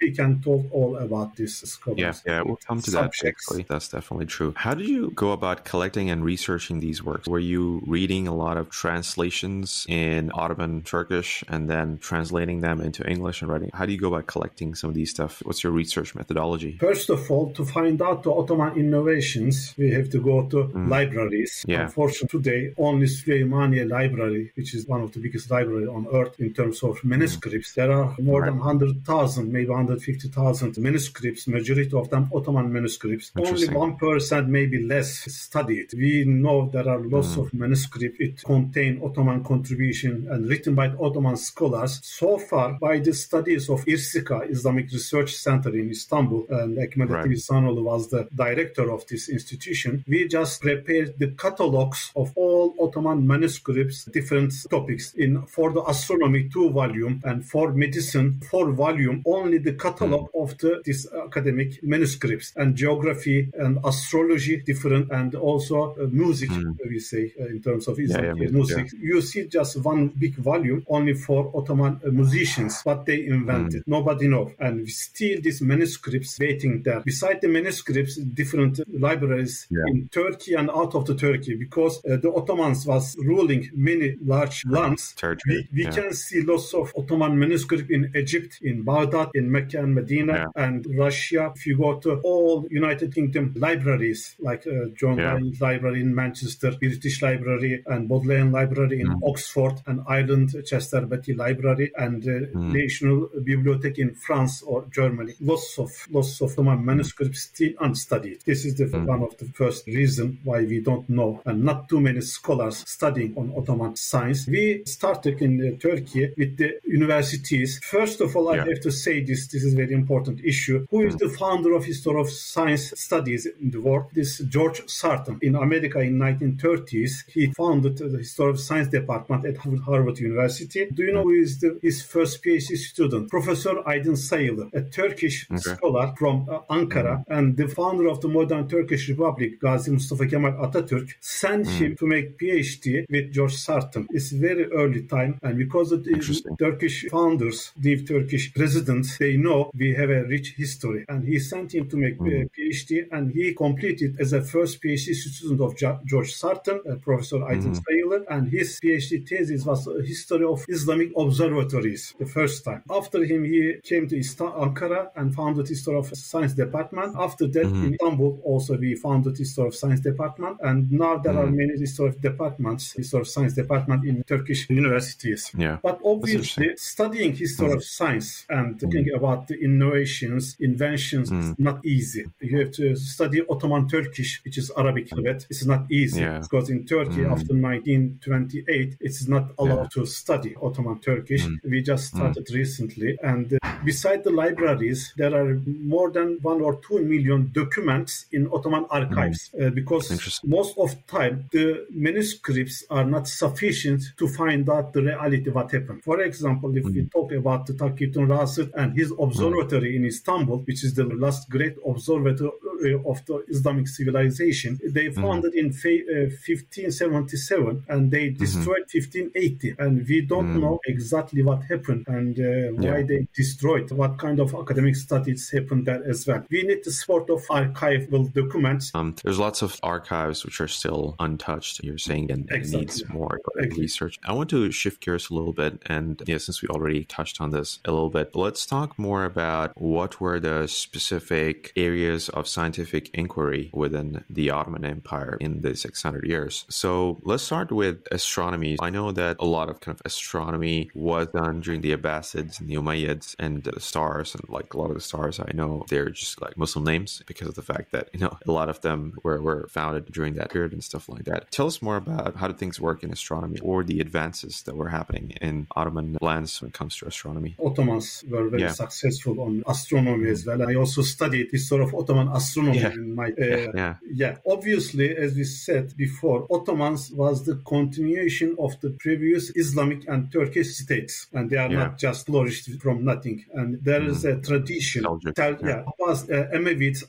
we 0.00 0.12
can 0.12 0.40
talk 0.42 0.66
all 0.72 0.96
about 0.96 1.36
this 1.36 1.58
scholars. 1.60 1.98
Yeah, 1.98 2.14
yeah, 2.26 2.42
we'll 2.42 2.56
come 2.56 2.80
to 2.82 2.90
subjects. 2.90 3.22
that 3.22 3.28
actually. 3.28 3.62
That's 3.68 3.88
definitely 3.88 4.26
true. 4.26 4.54
How 4.56 4.74
did 4.74 4.88
you 4.88 5.10
go 5.10 5.32
about 5.32 5.64
collecting 5.64 6.10
and 6.10 6.24
researching 6.24 6.80
these 6.80 7.02
works? 7.02 7.28
Were 7.28 7.38
you 7.38 7.82
reading 7.86 8.28
a 8.28 8.34
lot 8.34 8.56
of 8.56 8.70
translations 8.70 9.86
in 9.88 10.30
Ottoman 10.34 10.82
Turkish 10.82 11.44
and 11.48 11.68
then 11.68 11.98
translating 11.98 12.60
them 12.60 12.80
into 12.80 13.08
English 13.08 13.42
and 13.42 13.50
writing? 13.50 13.70
How 13.74 13.86
do 13.86 13.92
you 13.92 13.98
go 13.98 14.08
about 14.08 14.26
collecting 14.26 14.74
some 14.74 14.90
of 14.90 14.94
these 14.94 15.10
stuff? 15.10 15.42
What's 15.44 15.62
your 15.62 15.72
research 15.72 16.14
methodology? 16.14 16.76
First 16.78 17.10
of 17.10 17.30
all, 17.30 17.52
to 17.54 17.64
find 17.64 18.00
out 18.02 18.22
the 18.22 18.32
Ottoman 18.32 18.76
innovations, 18.76 19.74
we 19.76 19.90
have 19.92 20.08
to 20.10 20.20
go 20.20 20.46
to 20.52 20.56
mm. 20.64 20.88
libraries. 20.88 21.64
Yeah. 21.66 21.82
Unfortunately, 21.82 22.28
today, 22.38 22.74
only 22.78 23.06
Süleymaniye 23.06 23.88
Library, 23.88 24.52
which 24.54 24.74
is 24.74 24.86
one 24.86 25.02
of 25.02 25.12
the 25.12 25.20
biggest 25.20 25.50
libraries 25.50 25.88
on 25.88 26.06
earth 26.12 26.34
in 26.38 26.52
terms 26.52 26.82
of 26.82 27.02
manuscripts, 27.04 27.72
mm. 27.72 27.74
there 27.74 27.92
are 27.92 28.14
more 28.20 28.40
right. 28.42 28.50
than 28.50 28.58
100,000, 28.58 29.37
maybe 29.44 29.68
150,000 29.68 30.78
manuscripts, 30.78 31.46
majority 31.46 31.94
of 31.96 32.10
them 32.10 32.30
Ottoman 32.34 32.72
manuscripts. 32.72 33.32
Only 33.36 33.68
1%, 33.68 34.46
maybe 34.48 34.82
less, 34.82 35.10
studied. 35.32 35.90
We 35.94 36.24
know 36.24 36.68
there 36.68 36.88
are 36.88 37.00
lots 37.00 37.36
mm. 37.36 37.42
of 37.42 37.54
manuscripts. 37.54 38.16
It 38.20 38.42
contain 38.44 39.00
Ottoman 39.02 39.44
contribution 39.44 40.28
and 40.30 40.48
written 40.48 40.74
by 40.74 40.88
Ottoman 40.88 41.36
scholars. 41.36 42.00
So 42.02 42.38
far, 42.38 42.74
by 42.74 42.98
the 42.98 43.12
studies 43.12 43.68
of 43.68 43.84
IRCICA, 43.84 44.50
Islamic 44.50 44.90
Research 44.92 45.34
Center 45.34 45.70
in 45.74 45.90
Istanbul, 45.90 46.46
and 46.50 46.76
Ekmet 46.78 47.10
right. 47.10 47.82
was 47.82 48.08
the 48.08 48.28
director 48.34 48.90
of 48.90 49.06
this 49.06 49.28
institution, 49.28 50.04
we 50.06 50.28
just 50.28 50.60
prepared 50.60 51.18
the 51.18 51.28
catalogs 51.32 52.12
of 52.16 52.32
all 52.36 52.74
Ottoman 52.80 53.26
manuscripts, 53.26 54.04
different 54.04 54.52
topics. 54.70 55.12
In 55.14 55.46
for 55.46 55.72
the 55.72 55.82
astronomy, 55.84 56.48
two 56.48 56.70
volume, 56.70 57.20
and 57.24 57.44
for 57.44 57.72
medicine, 57.72 58.40
four 58.50 58.70
volume. 58.72 59.22
Only 59.36 59.58
the 59.58 59.74
catalog 59.84 60.24
mm. 60.30 60.42
of 60.42 60.48
the 60.58 60.72
this 60.86 61.00
academic 61.26 61.70
manuscripts 61.82 62.48
and 62.56 62.68
geography 62.82 63.38
and 63.62 63.72
astrology 63.84 64.56
different, 64.70 65.10
and 65.18 65.30
also 65.34 65.76
uh, 65.94 66.06
music. 66.22 66.50
Mm. 66.50 66.76
We 66.92 67.00
say 67.12 67.24
uh, 67.38 67.54
in 67.54 67.60
terms 67.66 67.84
of 67.88 67.94
Islamic 68.00 68.36
yeah, 68.38 68.44
yeah, 68.44 68.58
music, 68.58 68.86
yeah. 68.92 68.98
you 69.08 69.20
see 69.20 69.42
just 69.58 69.72
one 69.84 70.02
big 70.24 70.34
volume 70.36 70.80
only 70.88 71.14
for 71.14 71.40
Ottoman 71.54 72.00
uh, 72.04 72.10
musicians, 72.22 72.80
what 72.86 73.04
they 73.04 73.26
invented. 73.26 73.82
Mm. 73.82 73.88
Nobody 73.96 74.28
knows, 74.28 74.52
and 74.58 74.88
still 74.88 75.36
these 75.42 75.60
manuscripts 75.60 76.38
waiting 76.40 76.82
there. 76.82 77.00
Beside 77.00 77.38
the 77.42 77.48
manuscripts, 77.48 78.16
different 78.16 78.80
libraries 79.06 79.66
in 79.70 80.08
Turkey 80.20 80.54
and 80.54 80.70
out 80.70 80.94
of 80.94 81.04
the 81.04 81.14
Turkey 81.14 81.54
because 81.56 81.94
uh, 82.04 82.16
the 82.16 82.30
Ottomans 82.32 82.86
was 82.86 83.16
ruling 83.18 83.68
many 83.74 84.16
large 84.24 84.64
lands. 84.66 85.14
We, 85.46 85.68
we 85.74 85.84
can 85.86 86.14
see 86.14 86.40
lots 86.42 86.72
of 86.72 86.92
Ottoman 86.96 87.38
manuscript 87.38 87.90
in 87.90 88.10
Egypt, 88.14 88.58
in 88.62 88.82
Baghdad, 88.82 89.17
in 89.34 89.50
Mecca 89.50 89.78
and 89.78 89.94
Medina, 89.94 90.46
and 90.56 90.86
Russia. 90.96 91.52
If 91.56 91.66
you 91.66 91.76
go 91.78 91.98
to 92.00 92.20
all 92.20 92.66
United 92.70 93.14
Kingdom 93.14 93.54
libraries 93.56 94.36
like 94.38 94.66
uh, 94.66 94.86
John 94.94 95.18
yeah. 95.18 95.38
Library 95.60 96.00
in 96.00 96.14
Manchester, 96.14 96.72
British 96.78 97.22
Library, 97.22 97.82
and 97.86 98.08
Bodleian 98.08 98.52
Library 98.52 99.00
in 99.00 99.08
mm. 99.08 99.30
Oxford, 99.30 99.82
and 99.86 100.02
Ireland 100.06 100.54
Chester 100.66 101.02
Beatty 101.02 101.34
Library, 101.34 101.92
and 101.96 102.22
uh, 102.24 102.30
mm. 102.30 102.72
National 102.72 103.28
Bibliothèque 103.48 103.98
in 103.98 104.14
France 104.14 104.62
or 104.62 104.84
Germany. 104.90 105.34
Lots 105.40 105.78
of 105.78 105.90
lots 106.10 106.40
of 106.40 106.52
Ottoman 106.52 106.84
manuscripts 106.84 107.42
still 107.42 107.72
unstudied. 107.80 108.40
This 108.44 108.64
is 108.64 108.74
the 108.76 108.84
mm. 108.84 109.06
one 109.06 109.22
of 109.22 109.36
the 109.38 109.46
first 109.46 109.86
reason 109.86 110.38
why 110.44 110.64
we 110.64 110.80
don't 110.80 111.08
know, 111.08 111.40
and 111.46 111.64
not 111.64 111.88
too 111.88 112.00
many 112.00 112.20
scholars 112.20 112.84
studying 112.86 113.34
on 113.36 113.52
Ottoman 113.56 113.94
science. 113.96 114.46
We 114.46 114.82
started 114.86 115.40
in 115.40 115.52
uh, 115.60 115.78
Turkey 115.80 116.32
with 116.36 116.56
the 116.56 116.80
universities. 116.84 117.80
First 117.82 118.20
of 118.20 118.34
all, 118.36 118.48
I 118.50 118.56
have 118.56 118.80
to 118.82 118.90
say 118.90 119.07
this. 119.08 119.48
This 119.48 119.64
is 119.64 119.74
a 119.74 119.76
very 119.76 119.94
important 119.94 120.40
issue. 120.44 120.86
Who 120.90 121.06
is 121.06 121.14
mm. 121.14 121.18
the 121.18 121.30
founder 121.30 121.72
of 121.74 121.84
history 121.84 122.20
of 122.20 122.30
science 122.30 122.92
studies 122.96 123.46
in 123.46 123.70
the 123.70 123.80
world? 123.80 124.06
This 124.12 124.38
George 124.54 124.80
Sarton 124.88 125.38
in 125.42 125.54
America 125.54 125.98
in 126.00 126.14
1930s. 126.18 127.12
He 127.28 127.52
founded 127.52 127.98
the 127.98 128.18
history 128.18 128.50
of 128.50 128.60
science 128.60 128.88
department 128.88 129.44
at 129.44 129.56
Harvard 129.56 130.18
University. 130.18 130.86
Do 130.92 131.02
you 131.02 131.12
know 131.12 131.22
who 131.22 131.36
is 131.46 131.60
the, 131.60 131.78
his 131.82 132.02
first 132.02 132.42
PhD 132.42 132.76
student? 132.76 133.30
Professor 133.30 133.76
Aydın 133.84 134.14
Sayılı, 134.14 134.70
a 134.74 134.90
Turkish 134.90 135.46
okay. 135.50 135.58
scholar 135.58 136.14
from 136.18 136.46
uh, 136.48 136.60
Ankara 136.68 137.14
mm. 137.14 137.38
and 137.38 137.56
the 137.56 137.68
founder 137.68 138.06
of 138.08 138.20
the 138.20 138.28
modern 138.28 138.68
Turkish 138.68 139.08
Republic, 139.08 139.60
Gazi 139.60 139.90
Mustafa 139.90 140.26
Kemal 140.26 140.52
Atatürk, 140.52 141.08
sent 141.20 141.66
mm. 141.66 141.78
him 141.78 141.96
to 141.96 142.06
make 142.06 142.38
PhD 142.38 143.04
with 143.10 143.32
George 143.32 143.54
Sarton. 143.54 144.06
It's 144.10 144.30
very 144.32 144.66
early 144.72 145.02
time, 145.02 145.38
and 145.42 145.58
because 145.58 145.92
of 145.92 146.04
the 146.04 146.14
Turkish 146.58 147.06
founders, 147.10 147.72
the 147.76 148.02
Turkish 148.04 148.52
presidents, 148.98 149.18
they 149.18 149.36
know 149.36 149.70
we 149.74 149.94
have 149.94 150.10
a 150.10 150.24
rich 150.24 150.54
history, 150.56 151.04
and 151.08 151.26
he 151.26 151.38
sent 151.38 151.74
him 151.74 151.88
to 151.88 151.96
make 151.96 152.18
mm. 152.18 152.44
a 152.44 152.48
PhD, 152.48 153.06
and 153.12 153.30
he 153.32 153.54
completed 153.54 154.16
as 154.20 154.32
a 154.32 154.42
first 154.42 154.82
PhD 154.82 155.14
student 155.14 155.60
of 155.60 155.76
George 156.06 156.32
Sarton, 156.32 156.80
uh, 156.88 156.96
Professor 156.96 157.42
Aydın 157.42 157.70
mm. 157.70 157.82
Sayılı, 157.86 158.24
and 158.28 158.48
his 158.52 158.80
PhD 158.80 159.24
thesis 159.24 159.64
was 159.66 159.86
a 159.88 160.02
history 160.02 160.44
of 160.44 160.64
Islamic 160.68 161.12
observatories, 161.16 162.14
the 162.18 162.26
first 162.26 162.64
time. 162.64 162.82
After 162.90 163.24
him, 163.24 163.44
he 163.44 163.80
came 163.84 164.08
to 164.08 164.16
Ankara 164.16 165.10
and 165.16 165.34
founded 165.34 165.66
the 165.66 165.70
history 165.70 165.96
of 165.96 166.06
science 166.16 166.54
department. 166.54 167.14
After 167.16 167.46
that, 167.46 167.66
mm. 167.66 167.86
in 167.86 167.94
Istanbul, 167.94 168.40
also 168.44 168.76
we 168.76 168.94
founded 168.94 169.38
history 169.38 169.66
of 169.66 169.74
science 169.74 170.00
department, 170.00 170.58
and 170.62 170.90
now 170.90 171.18
there 171.18 171.34
mm. 171.34 171.42
are 171.42 171.50
many 171.50 171.78
history 171.78 172.08
of 172.08 172.20
departments, 172.20 172.92
history 172.92 173.20
of 173.20 173.28
science 173.28 173.54
department 173.54 174.04
in 174.04 174.22
Turkish 174.24 174.70
universities. 174.70 175.50
Yeah. 175.56 175.78
But 175.82 176.00
obviously, 176.04 176.76
studying 176.76 177.34
history 177.34 177.68
mm. 177.68 177.76
of 177.76 177.84
science 177.84 178.44
and 178.48 178.77
and 178.82 178.92
thinking 178.92 179.12
mm. 179.12 179.16
about 179.16 179.48
the 179.48 179.58
innovations, 179.60 180.56
inventions 180.60 181.30
mm. 181.30 181.38
is 181.38 181.58
not 181.58 181.84
easy. 181.84 182.26
You 182.40 182.58
have 182.58 182.72
to 182.72 182.96
study 182.96 183.42
Ottoman 183.48 183.88
Turkish, 183.88 184.40
which 184.44 184.58
is 184.58 184.70
Arabic 184.76 185.12
alphabet. 185.12 185.46
It's 185.50 185.64
not 185.64 185.90
easy 185.90 186.20
yeah. 186.20 186.38
because 186.40 186.70
in 186.70 186.86
Turkey 186.86 187.22
mm. 187.22 187.32
after 187.32 187.54
1928, 187.54 188.96
it's 189.00 189.26
not 189.28 189.52
allowed 189.58 189.90
yeah. 189.94 190.02
to 190.02 190.06
study 190.06 190.54
Ottoman 190.60 190.98
Turkish. 191.00 191.44
Mm. 191.44 191.56
We 191.64 191.82
just 191.82 192.14
mm. 192.14 192.18
started 192.18 192.48
recently, 192.52 193.18
and 193.22 193.52
uh, 193.52 193.58
beside 193.84 194.24
the 194.24 194.30
libraries, 194.30 195.12
there 195.16 195.34
are 195.34 195.60
more 195.66 196.10
than 196.10 196.38
one 196.42 196.60
or 196.60 196.76
two 196.76 197.00
million 197.00 197.50
documents 197.52 198.26
in 198.32 198.48
Ottoman 198.52 198.86
archives 198.90 199.50
uh, 199.60 199.70
because 199.70 200.40
most 200.44 200.76
of 200.78 200.94
time 201.06 201.48
the 201.52 201.86
manuscripts 201.90 202.84
are 202.90 203.04
not 203.04 203.28
sufficient 203.28 204.02
to 204.16 204.28
find 204.28 204.68
out 204.68 204.92
the 204.92 205.02
reality 205.02 205.50
what 205.50 205.70
happened. 205.70 206.02
For 206.04 206.20
example, 206.20 206.76
if 206.76 206.84
we 206.84 207.06
talk 207.06 207.32
about 207.32 207.66
the 207.66 207.74
Taqiyuddin 207.74 208.28
And 208.74 208.96
his 208.96 209.12
observatory 209.18 209.96
in 209.96 210.04
Istanbul, 210.04 210.58
which 210.58 210.84
is 210.84 210.94
the 210.94 211.04
last 211.04 211.50
great 211.50 211.76
observatory 211.86 212.94
of 212.94 213.24
the 213.26 213.44
Islamic 213.48 213.88
civilization. 213.88 214.78
They 214.84 215.06
mm-hmm. 215.06 215.22
founded 215.22 215.54
in 215.54 215.66
1577 215.66 217.84
uh, 217.88 217.92
and 217.92 218.10
they 218.10 218.28
mm-hmm. 218.28 218.38
destroyed 218.38 218.86
mm-hmm. 218.88 218.98
1580. 218.98 219.74
And 219.78 220.06
we 220.06 220.20
don't 220.22 220.48
mm-hmm. 220.48 220.60
know 220.60 220.80
exactly 220.86 221.42
what 221.42 221.62
happened 221.64 222.04
and 222.08 222.38
uh, 222.38 222.72
why 222.80 222.98
yeah. 222.98 223.06
they 223.06 223.26
destroyed, 223.34 223.90
what 223.90 224.18
kind 224.18 224.40
of 224.40 224.54
academic 224.54 224.96
studies 224.96 225.50
happened 225.50 225.86
there 225.86 226.02
as 226.08 226.26
well. 226.26 226.44
We 226.50 226.62
need 226.62 226.84
the 226.84 226.90
support 226.90 227.30
of 227.30 227.44
archival 227.46 228.32
documents. 228.32 228.90
Um, 228.94 229.16
there's 229.22 229.38
lots 229.38 229.62
of 229.62 229.78
archives 229.82 230.44
which 230.44 230.60
are 230.60 230.68
still 230.68 231.16
untouched, 231.18 231.82
you're 231.82 231.98
saying, 231.98 232.30
and, 232.30 232.50
exactly. 232.50 232.80
needs 232.80 233.08
more 233.08 233.40
exactly. 233.56 233.82
research. 233.82 234.18
I 234.24 234.32
want 234.32 234.50
to 234.50 234.70
shift 234.70 235.00
gears 235.00 235.30
a 235.30 235.34
little 235.34 235.52
bit. 235.52 235.82
And 235.86 236.22
yeah, 236.26 236.38
since 236.38 236.62
we 236.62 236.68
already 236.68 237.04
touched 237.04 237.40
on 237.40 237.50
this 237.50 237.78
a 237.84 237.90
little 237.90 238.10
bit, 238.10 238.34
let's 238.34 238.57
talk 238.66 238.98
more 238.98 239.24
about 239.24 239.72
what 239.80 240.20
were 240.20 240.40
the 240.40 240.66
specific 240.66 241.72
areas 241.76 242.28
of 242.30 242.48
scientific 242.48 243.10
inquiry 243.14 243.70
within 243.72 244.24
the 244.30 244.50
Ottoman 244.50 244.84
Empire 244.84 245.36
in 245.40 245.60
the 245.60 245.76
600 245.76 246.26
years. 246.26 246.64
So 246.68 247.18
let's 247.22 247.42
start 247.42 247.72
with 247.72 248.06
astronomy. 248.10 248.76
I 248.80 248.90
know 248.90 249.12
that 249.12 249.36
a 249.40 249.46
lot 249.46 249.68
of 249.68 249.80
kind 249.80 249.94
of 249.98 250.02
astronomy 250.04 250.90
was 250.94 251.28
done 251.28 251.60
during 251.60 251.80
the 251.80 251.96
Abbasids 251.96 252.60
and 252.60 252.68
the 252.68 252.76
Umayyads 252.76 253.34
and 253.38 253.62
the 253.62 253.80
stars, 253.80 254.34
and 254.34 254.48
like 254.48 254.74
a 254.74 254.78
lot 254.78 254.90
of 254.90 254.94
the 254.94 255.00
stars 255.00 255.40
I 255.40 255.50
know 255.54 255.84
they're 255.88 256.10
just 256.10 256.40
like 256.40 256.56
Muslim 256.56 256.84
names 256.84 257.22
because 257.26 257.48
of 257.48 257.54
the 257.54 257.62
fact 257.62 257.92
that 257.92 258.08
you 258.12 258.20
know 258.20 258.36
a 258.46 258.52
lot 258.52 258.68
of 258.68 258.80
them 258.80 259.14
were, 259.22 259.40
were 259.40 259.68
founded 259.68 260.06
during 260.06 260.34
that 260.34 260.50
period 260.50 260.72
and 260.72 260.82
stuff 260.82 261.08
like 261.08 261.24
that. 261.24 261.50
Tell 261.50 261.66
us 261.66 261.82
more 261.82 261.96
about 261.96 262.36
how 262.36 262.48
do 262.48 262.54
things 262.54 262.80
work 262.80 263.02
in 263.02 263.12
astronomy 263.12 263.58
or 263.60 263.84
the 263.84 264.00
advances 264.00 264.62
that 264.62 264.76
were 264.76 264.88
happening 264.88 265.32
in 265.40 265.66
Ottoman 265.76 266.18
lands 266.20 266.60
when 266.60 266.68
it 266.70 266.74
comes 266.74 266.96
to 266.96 267.06
astronomy. 267.06 267.56
Ottomans 267.58 268.24
were 268.28 268.47
very 268.48 268.62
yeah. 268.62 268.72
successful 268.72 269.40
on 269.40 269.62
astronomy 269.66 270.30
as 270.30 270.46
well. 270.46 270.68
I 270.68 270.74
also 270.74 271.02
studied 271.02 271.50
the 271.50 271.58
sort 271.58 271.82
of 271.82 271.94
Ottoman 271.94 272.28
astronomy 272.28 272.80
yeah. 272.80 272.92
in 272.92 273.14
my 273.14 273.28
uh, 273.28 273.72
yeah. 273.74 273.94
yeah. 274.10 274.36
Obviously, 274.46 275.16
as 275.16 275.34
we 275.34 275.44
said 275.44 275.96
before, 275.96 276.46
Ottomans 276.50 277.10
was 277.12 277.44
the 277.44 277.56
continuation 277.66 278.56
of 278.58 278.78
the 278.80 278.90
previous 278.90 279.50
Islamic 279.56 280.08
and 280.08 280.32
Turkish 280.32 280.76
states, 280.76 281.26
and 281.32 281.50
they 281.50 281.56
are 281.56 281.68
not 281.68 281.98
just 281.98 282.26
flourished 282.26 282.68
from 282.80 283.04
nothing. 283.04 283.44
And 283.54 283.82
there 283.82 284.00
mm. 284.00 284.08
is 284.08 284.24
a 284.24 284.36
tradition. 284.36 285.04
Sel- 285.36 285.58
yeah, 285.62 285.84
Abbas, 285.86 286.28
uh, 286.30 286.48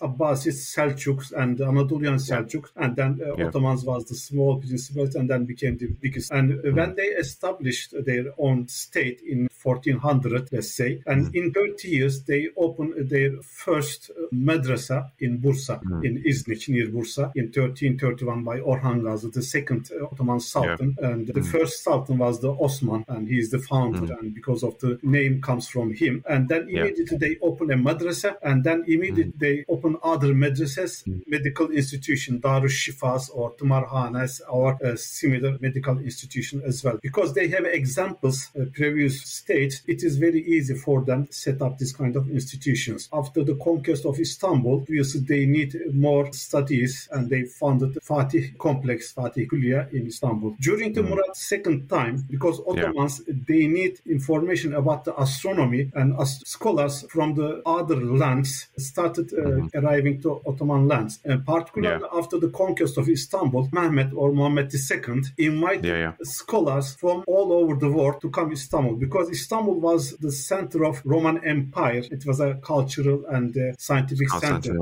Abbasids, 0.01 0.61
Seljuks, 0.73 1.31
and 1.31 1.59
Anatolian 1.61 2.15
Seljuks, 2.15 2.69
and 2.75 2.95
then 2.95 3.19
uh, 3.25 3.45
Ottomans 3.45 3.83
was 3.83 4.05
the 4.05 4.15
small 4.15 4.57
principality, 4.57 5.19
and 5.19 5.29
then 5.29 5.45
became 5.45 5.77
the 5.77 5.87
biggest. 5.87 6.31
And 6.31 6.51
mm. 6.51 6.75
when 6.75 6.95
they 6.95 7.07
established 7.07 7.93
their 8.05 8.25
own 8.37 8.67
state 8.67 9.21
in 9.21 9.49
1400, 9.63 10.49
let's 10.51 10.73
say, 10.73 11.01
and 11.05 11.27
mm. 11.27 11.35
in 11.35 11.53
30 11.53 11.87
years 11.87 12.23
they 12.23 12.49
opened 12.57 13.09
their 13.09 13.31
first 13.41 14.11
uh, 14.11 14.21
madrasa 14.33 15.11
in 15.19 15.39
Bursa, 15.39 15.81
mm. 15.83 16.05
in 16.05 16.23
Iznik 16.23 16.67
near 16.69 16.87
Bursa, 16.87 17.31
in 17.35 17.45
1331 17.45 18.43
by 18.43 18.59
Orhan 18.59 19.01
Gazi, 19.01 19.31
the 19.31 19.41
second 19.41 19.89
uh, 19.91 20.05
Ottoman 20.05 20.39
Sultan. 20.39 20.95
Yeah. 20.99 21.09
And 21.09 21.27
mm. 21.27 21.33
the 21.33 21.43
first 21.43 21.83
Sultan 21.83 22.17
was 22.17 22.39
the 22.39 22.51
Osman, 22.51 23.05
and 23.07 23.27
he 23.27 23.39
is 23.39 23.51
the 23.51 23.59
founder, 23.59 24.13
mm. 24.13 24.19
and 24.19 24.33
because 24.33 24.63
of 24.63 24.77
the 24.79 24.99
name 25.03 25.41
comes 25.41 25.67
from 25.67 25.93
him. 25.93 26.23
And 26.29 26.47
then 26.49 26.63
immediately 26.69 27.05
yeah. 27.11 27.17
they 27.19 27.37
open 27.41 27.71
a 27.71 27.75
madrasa, 27.75 28.35
and 28.41 28.63
then 28.63 28.83
immediately 28.87 29.33
mm. 29.33 29.39
they 29.39 29.65
open 29.67 29.97
other 30.03 30.33
madrasas, 30.33 31.03
mm. 31.03 31.21
medical 31.27 31.69
institution, 31.71 32.39
Darus 32.39 32.75
Shifas 32.81 33.29
or 33.33 33.53
Tumarhanes 33.53 34.41
or 34.49 34.77
a 34.81 34.97
similar 34.97 35.57
medical 35.59 35.97
institution 35.99 36.61
as 36.65 36.83
well. 36.83 36.97
Because 37.01 37.33
they 37.33 37.47
have 37.49 37.65
examples, 37.65 38.49
uh, 38.59 38.65
previous 38.73 39.21
states, 39.49 39.81
it 39.87 40.03
is 40.03 40.13
very 40.17 40.41
easy 40.55 40.75
for 40.85 40.97
them 41.09 41.25
to 41.25 41.33
set 41.33 41.59
up 41.65 41.73
this 41.77 41.93
kind 42.01 42.15
of 42.15 42.23
institutions. 42.39 43.09
After 43.21 43.41
the 43.49 43.57
conquest 43.69 44.05
of 44.05 44.19
Istanbul, 44.27 44.75
obviously 44.81 45.21
they 45.21 45.43
need 45.57 45.71
more 46.07 46.25
studies 46.47 46.93
and 47.13 47.21
they 47.31 47.43
founded 47.61 47.89
the 47.95 48.01
Fatih 48.11 48.45
complex, 48.67 48.99
Fatih 49.17 49.47
Kuliya 49.49 49.81
in 49.97 50.03
Istanbul. 50.13 50.55
During 50.67 50.89
the 50.93 51.01
mm. 51.01 51.09
Murad 51.09 51.35
second 51.53 51.89
time, 51.97 52.15
because 52.35 52.57
Ottomans, 52.71 53.15
yeah. 53.21 53.33
they 53.47 53.63
need 53.79 53.93
information 54.17 54.69
about 54.81 55.01
the 55.05 55.13
astronomy 55.25 55.91
and 55.99 56.09
scholars 56.53 56.95
from 57.13 57.33
the 57.39 57.49
other 57.65 57.99
lands 58.23 58.67
started 58.77 59.27
uh, 59.33 59.37
mm. 59.37 59.75
arriving 59.79 60.21
to 60.23 60.29
Ottoman 60.45 60.87
lands. 60.87 61.13
And 61.25 61.43
particularly 61.43 62.03
yeah. 62.03 62.19
after 62.19 62.37
the 62.45 62.51
conquest 62.61 62.97
of 62.99 63.09
Istanbul, 63.17 63.69
Mehmet 63.77 64.11
or 64.19 64.27
Muhammad 64.31 64.67
II 64.73 65.21
invited 65.37 65.85
yeah, 65.85 66.13
scholars 66.39 66.87
from 67.01 67.23
all 67.27 67.49
over 67.59 67.75
the 67.83 67.91
world 67.97 68.21
to 68.21 68.29
come 68.29 68.49
to 68.49 68.53
Istanbul 68.53 68.95
because 69.05 69.27
Istanbul 69.39 69.79
was 69.89 70.01
the 70.17 70.31
center 70.31 70.79
of 70.85 71.01
Roman 71.05 71.37
Empire. 71.45 72.03
It 72.17 72.25
was 72.25 72.39
a 72.39 72.55
cultural 72.71 73.19
and 73.35 73.55
uh, 73.57 73.73
scientific 73.77 74.29
center. 74.29 74.73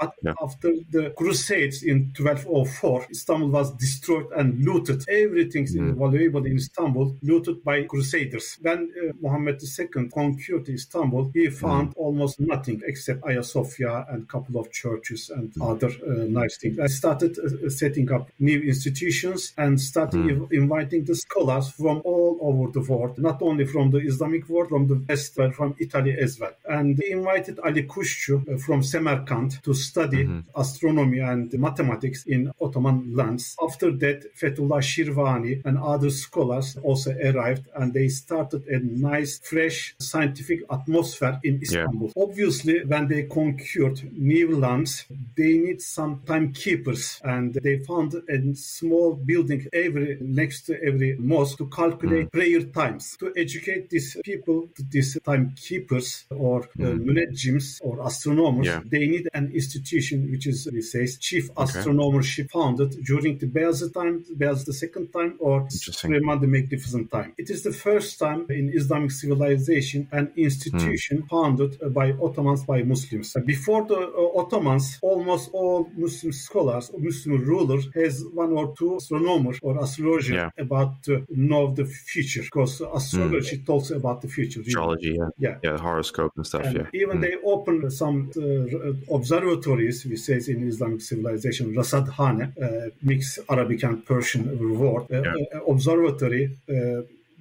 But 0.00 0.12
yeah. 0.22 0.34
after 0.46 0.70
the 0.90 1.04
Crusades 1.18 1.82
in 1.82 1.98
1204, 2.16 3.06
Istanbul 3.10 3.48
was 3.48 3.68
destroyed 3.76 4.28
and 4.38 4.64
looted. 4.64 5.04
Everything 5.08 5.66
mm. 5.66 5.94
valuable 6.02 6.44
in 6.46 6.56
Istanbul 6.56 7.16
looted 7.22 7.64
by 7.64 7.76
Crusaders. 7.84 8.46
When 8.62 8.80
uh, 8.80 9.12
Muhammad 9.20 9.56
II 9.62 10.08
conquered 10.18 10.68
Istanbul, 10.68 11.30
he 11.34 11.50
found 11.50 11.86
mm. 11.90 11.98
almost 12.04 12.40
nothing 12.40 12.80
except 12.86 13.22
Ayasofya 13.22 13.92
and 14.12 14.22
a 14.24 14.26
couple 14.26 14.60
of 14.60 14.70
churches 14.70 15.30
and 15.36 15.52
mm. 15.52 15.70
other 15.70 15.88
uh, 15.88 16.24
nice 16.40 16.56
things. 16.58 16.78
I 16.78 16.86
started 16.86 17.32
uh, 17.38 17.68
setting 17.68 18.10
up 18.12 18.30
new 18.38 18.60
institutions 18.60 19.52
and 19.56 19.80
started 19.80 20.20
mm. 20.20 20.52
inviting 20.52 21.04
the 21.04 21.16
scholars 21.16 21.66
from 21.70 22.00
all 22.04 22.38
over 22.48 22.64
the 22.76 22.84
world, 22.90 23.18
not 23.18 23.42
only 23.42 23.64
from 23.64 23.90
the 23.90 24.00
Islamic 24.06 24.48
world, 24.48 24.68
from 24.68 24.86
the 24.86 25.02
West, 25.08 25.34
but 25.36 25.54
from 25.54 25.74
Italy 25.78 26.16
as 26.18 26.38
well. 26.40 26.52
And 26.68 26.96
they 26.96 27.10
invited 27.10 27.58
Ali 27.60 27.84
Kushchu 27.84 28.34
uh, 28.48 28.58
from 28.58 28.82
Samarkand 28.82 29.62
to 29.62 29.74
study 29.74 30.24
mm-hmm. 30.24 30.40
astronomy 30.58 31.20
and 31.20 31.52
mathematics 31.54 32.24
in 32.24 32.52
Ottoman 32.60 33.14
lands. 33.14 33.56
After 33.62 33.90
that, 33.92 34.36
Fethullah 34.36 34.82
Shirvani 34.82 35.64
and 35.64 35.78
other 35.78 36.10
scholars 36.10 36.76
also 36.82 37.14
arrived 37.24 37.66
and 37.76 37.92
they 37.92 38.08
started 38.08 38.66
a 38.68 38.78
nice, 38.80 39.38
fresh 39.38 39.94
scientific 39.98 40.60
atmosphere 40.70 41.38
in 41.44 41.60
Istanbul. 41.62 42.12
Yeah. 42.16 42.22
Obviously, 42.22 42.84
when 42.84 43.08
they 43.08 43.24
conquered 43.24 44.00
new 44.12 44.56
lands, 44.56 45.04
they 45.36 45.58
need 45.58 45.80
some 45.80 46.22
timekeepers 46.26 47.20
and 47.24 47.54
they 47.54 47.78
found 47.78 48.14
a 48.14 48.54
small 48.54 49.14
building 49.14 49.66
every 49.72 50.18
next 50.20 50.62
to 50.66 50.82
every 50.82 51.16
mosque 51.18 51.58
to 51.58 51.66
calculate 51.68 52.26
mm. 52.26 52.32
prayer 52.32 52.62
times. 52.62 53.16
To 53.18 53.32
educate 53.36 53.90
these 53.94 54.10
people, 54.30 54.58
these 54.94 55.10
timekeepers 55.30 56.08
or 56.46 56.58
mm. 56.76 56.84
uh, 56.84 57.86
or 57.86 57.94
astronomers, 58.08 58.66
yeah. 58.66 58.80
they 58.92 59.04
need 59.14 59.26
an 59.40 59.46
institution 59.60 60.16
which 60.32 60.46
is, 60.52 60.58
we 60.72 60.82
says, 60.82 61.10
chief 61.28 61.44
okay. 61.50 61.62
astronomership 61.62 62.46
founded 62.56 62.90
during 63.10 63.32
the 63.42 63.48
Beyazid 63.54 63.90
time, 64.00 64.14
Beyazid 64.40 64.66
the 64.72 64.78
second 64.84 65.06
time, 65.18 65.32
or 65.46 65.56
Suleiman 65.70 66.38
the 66.44 66.50
Magnificent 66.56 67.06
time. 67.16 67.30
It 67.42 67.48
is 67.54 67.60
the 67.68 67.76
first 67.86 68.10
time 68.24 68.40
in 68.60 68.64
Islamic 68.80 69.12
civilization 69.22 70.00
an 70.20 70.26
institution 70.48 71.16
hmm. 71.18 71.30
founded 71.34 71.72
by 71.98 72.06
Ottomans 72.26 72.62
by 72.72 72.78
Muslims. 72.94 73.28
Before 73.54 73.82
the 73.92 74.00
uh, 74.22 74.40
Ottomans, 74.40 74.86
almost 75.10 75.44
all 75.58 75.78
Muslim 76.04 76.32
scholars, 76.46 76.90
Muslim 77.08 77.38
rulers, 77.52 77.84
has 78.00 78.14
one 78.42 78.52
or 78.60 78.66
two 78.78 78.90
astronomers 79.00 79.58
or 79.66 79.72
astrologers 79.84 80.38
yeah. 80.40 80.50
about 80.66 80.90
to 81.06 81.12
know 81.48 81.62
the 81.78 81.86
future, 82.10 82.44
because 82.48 82.72
astrology 83.00 83.56
mm. 83.58 83.66
Talks 83.84 83.96
about 83.96 84.20
the 84.20 84.28
future. 84.28 84.60
Astrology, 84.60 85.16
yeah. 85.18 85.28
yeah, 85.38 85.56
yeah, 85.62 85.78
horoscope 85.78 86.32
and 86.36 86.46
stuff. 86.46 86.64
And 86.64 86.76
yeah, 86.76 86.86
even 87.02 87.18
mm. 87.18 87.22
they 87.22 87.34
open 87.44 87.90
some 87.90 88.30
uh, 88.36 89.14
observatories, 89.14 90.04
we 90.04 90.16
say 90.16 90.40
in 90.48 90.66
Islamic 90.68 91.00
civilization, 91.00 91.74
Rasadhane, 91.74 92.52
uh, 92.62 92.90
mixed 93.02 93.38
Arabic 93.48 93.82
and 93.82 94.04
Persian 94.04 94.78
word, 94.78 95.06
uh, 95.12 95.22
yeah. 95.22 95.32
Uh, 95.54 95.64
observatory 95.72 96.56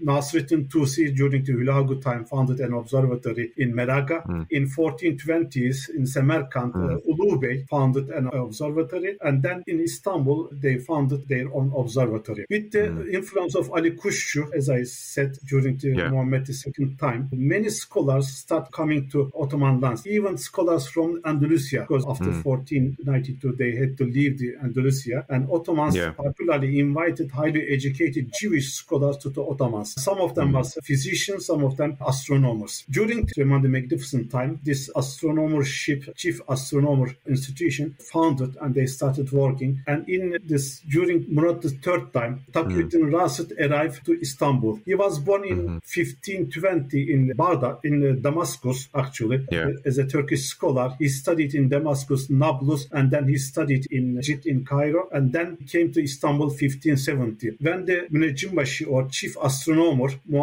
Nasreddin 0.03 0.67
Tusi 0.67 1.15
during 1.15 1.43
the 1.43 1.53
Hulagu 1.53 2.01
time 2.01 2.25
founded 2.25 2.59
an 2.59 2.73
observatory 2.73 3.51
in 3.57 3.73
Meraga. 3.73 4.25
Mm. 4.25 4.47
In 4.51 4.69
1420s 4.69 5.89
in 5.89 6.05
Samarkand, 6.05 6.73
mm. 6.73 7.61
uh, 7.61 7.65
founded 7.69 8.09
an 8.09 8.27
observatory, 8.27 9.17
and 9.21 9.41
then 9.41 9.63
in 9.67 9.79
Istanbul 9.79 10.49
they 10.51 10.77
founded 10.77 11.27
their 11.27 11.53
own 11.53 11.71
observatory. 11.75 12.45
With 12.49 12.71
the 12.71 12.79
mm. 12.79 13.13
influence 13.13 13.55
of 13.55 13.71
Ali 13.71 13.91
Kushçu, 13.91 14.53
as 14.53 14.69
I 14.69 14.83
said 14.83 15.37
during 15.45 15.77
the 15.77 15.89
yeah. 15.89 16.09
Muhammad 16.09 16.49
II 16.49 16.95
time, 16.99 17.29
many 17.31 17.69
scholars 17.69 18.27
start 18.27 18.71
coming 18.71 19.09
to 19.09 19.31
Ottoman 19.39 19.79
lands, 19.79 20.05
even 20.07 20.37
scholars 20.37 20.87
from 20.87 21.21
Andalusia, 21.25 21.81
because 21.87 22.05
after 22.05 22.31
1492 22.31 23.47
mm. 23.47 23.57
they 23.57 23.75
had 23.75 23.97
to 23.97 24.05
leave 24.05 24.37
the 24.39 24.55
Andalusia, 24.61 25.25
and 25.29 25.49
Ottomans 25.49 25.95
yeah. 25.95 26.11
particularly 26.11 26.79
invited 26.79 27.31
highly 27.31 27.67
educated 27.69 28.31
Jewish 28.33 28.73
scholars 28.73 29.17
to 29.17 29.29
the 29.29 29.41
Ottomans. 29.41 29.92
Some 29.97 30.19
of 30.19 30.35
them 30.35 30.51
mm. 30.51 30.57
was 30.57 30.77
physicians, 30.83 31.45
some 31.45 31.63
of 31.63 31.77
them 31.77 31.97
astronomers. 32.05 32.83
During 32.89 33.27
Suleiman 33.29 33.61
the 33.61 33.69
Magnificent 33.69 34.31
time, 34.31 34.59
this 34.63 34.89
astronomership, 34.95 36.15
chief 36.15 36.41
astronomer 36.49 37.15
institution 37.27 37.95
founded 37.99 38.57
and 38.61 38.73
they 38.73 38.85
started 38.85 39.31
working. 39.31 39.81
And 39.87 40.07
in 40.09 40.37
this, 40.43 40.79
during 40.81 41.25
Murad 41.33 41.61
the 41.61 41.69
third 41.69 42.13
time, 42.13 42.45
Taqiyuddin 42.51 43.03
mm. 43.03 43.11
Rasid 43.11 43.49
arrived 43.59 44.05
to 44.05 44.19
Istanbul. 44.19 44.79
He 44.85 44.95
was 44.95 45.19
born 45.19 45.45
in 45.45 45.59
mm-hmm. 45.59 45.73
1520 45.73 47.13
in 47.13 47.33
Baghdad, 47.35 47.77
in 47.83 48.21
Damascus, 48.21 48.89
actually, 48.95 49.45
yeah. 49.51 49.69
as 49.85 49.97
a 49.97 50.05
Turkish 50.05 50.45
scholar. 50.45 50.95
He 50.99 51.09
studied 51.09 51.53
in 51.55 51.69
Damascus, 51.69 52.29
Nablus, 52.29 52.87
and 52.91 53.11
then 53.11 53.27
he 53.27 53.37
studied 53.37 53.85
in 53.91 54.17
Egypt, 54.17 54.45
in 54.45 54.65
Cairo, 54.65 55.09
and 55.11 55.31
then 55.33 55.57
came 55.67 55.91
to 55.93 56.01
Istanbul 56.01 56.47
1570. 56.47 57.57
When 57.59 57.85
the 57.85 58.07
Munejjimbashi 58.11 58.89
or 58.89 59.07
chief 59.07 59.35
astronomer 59.41 59.82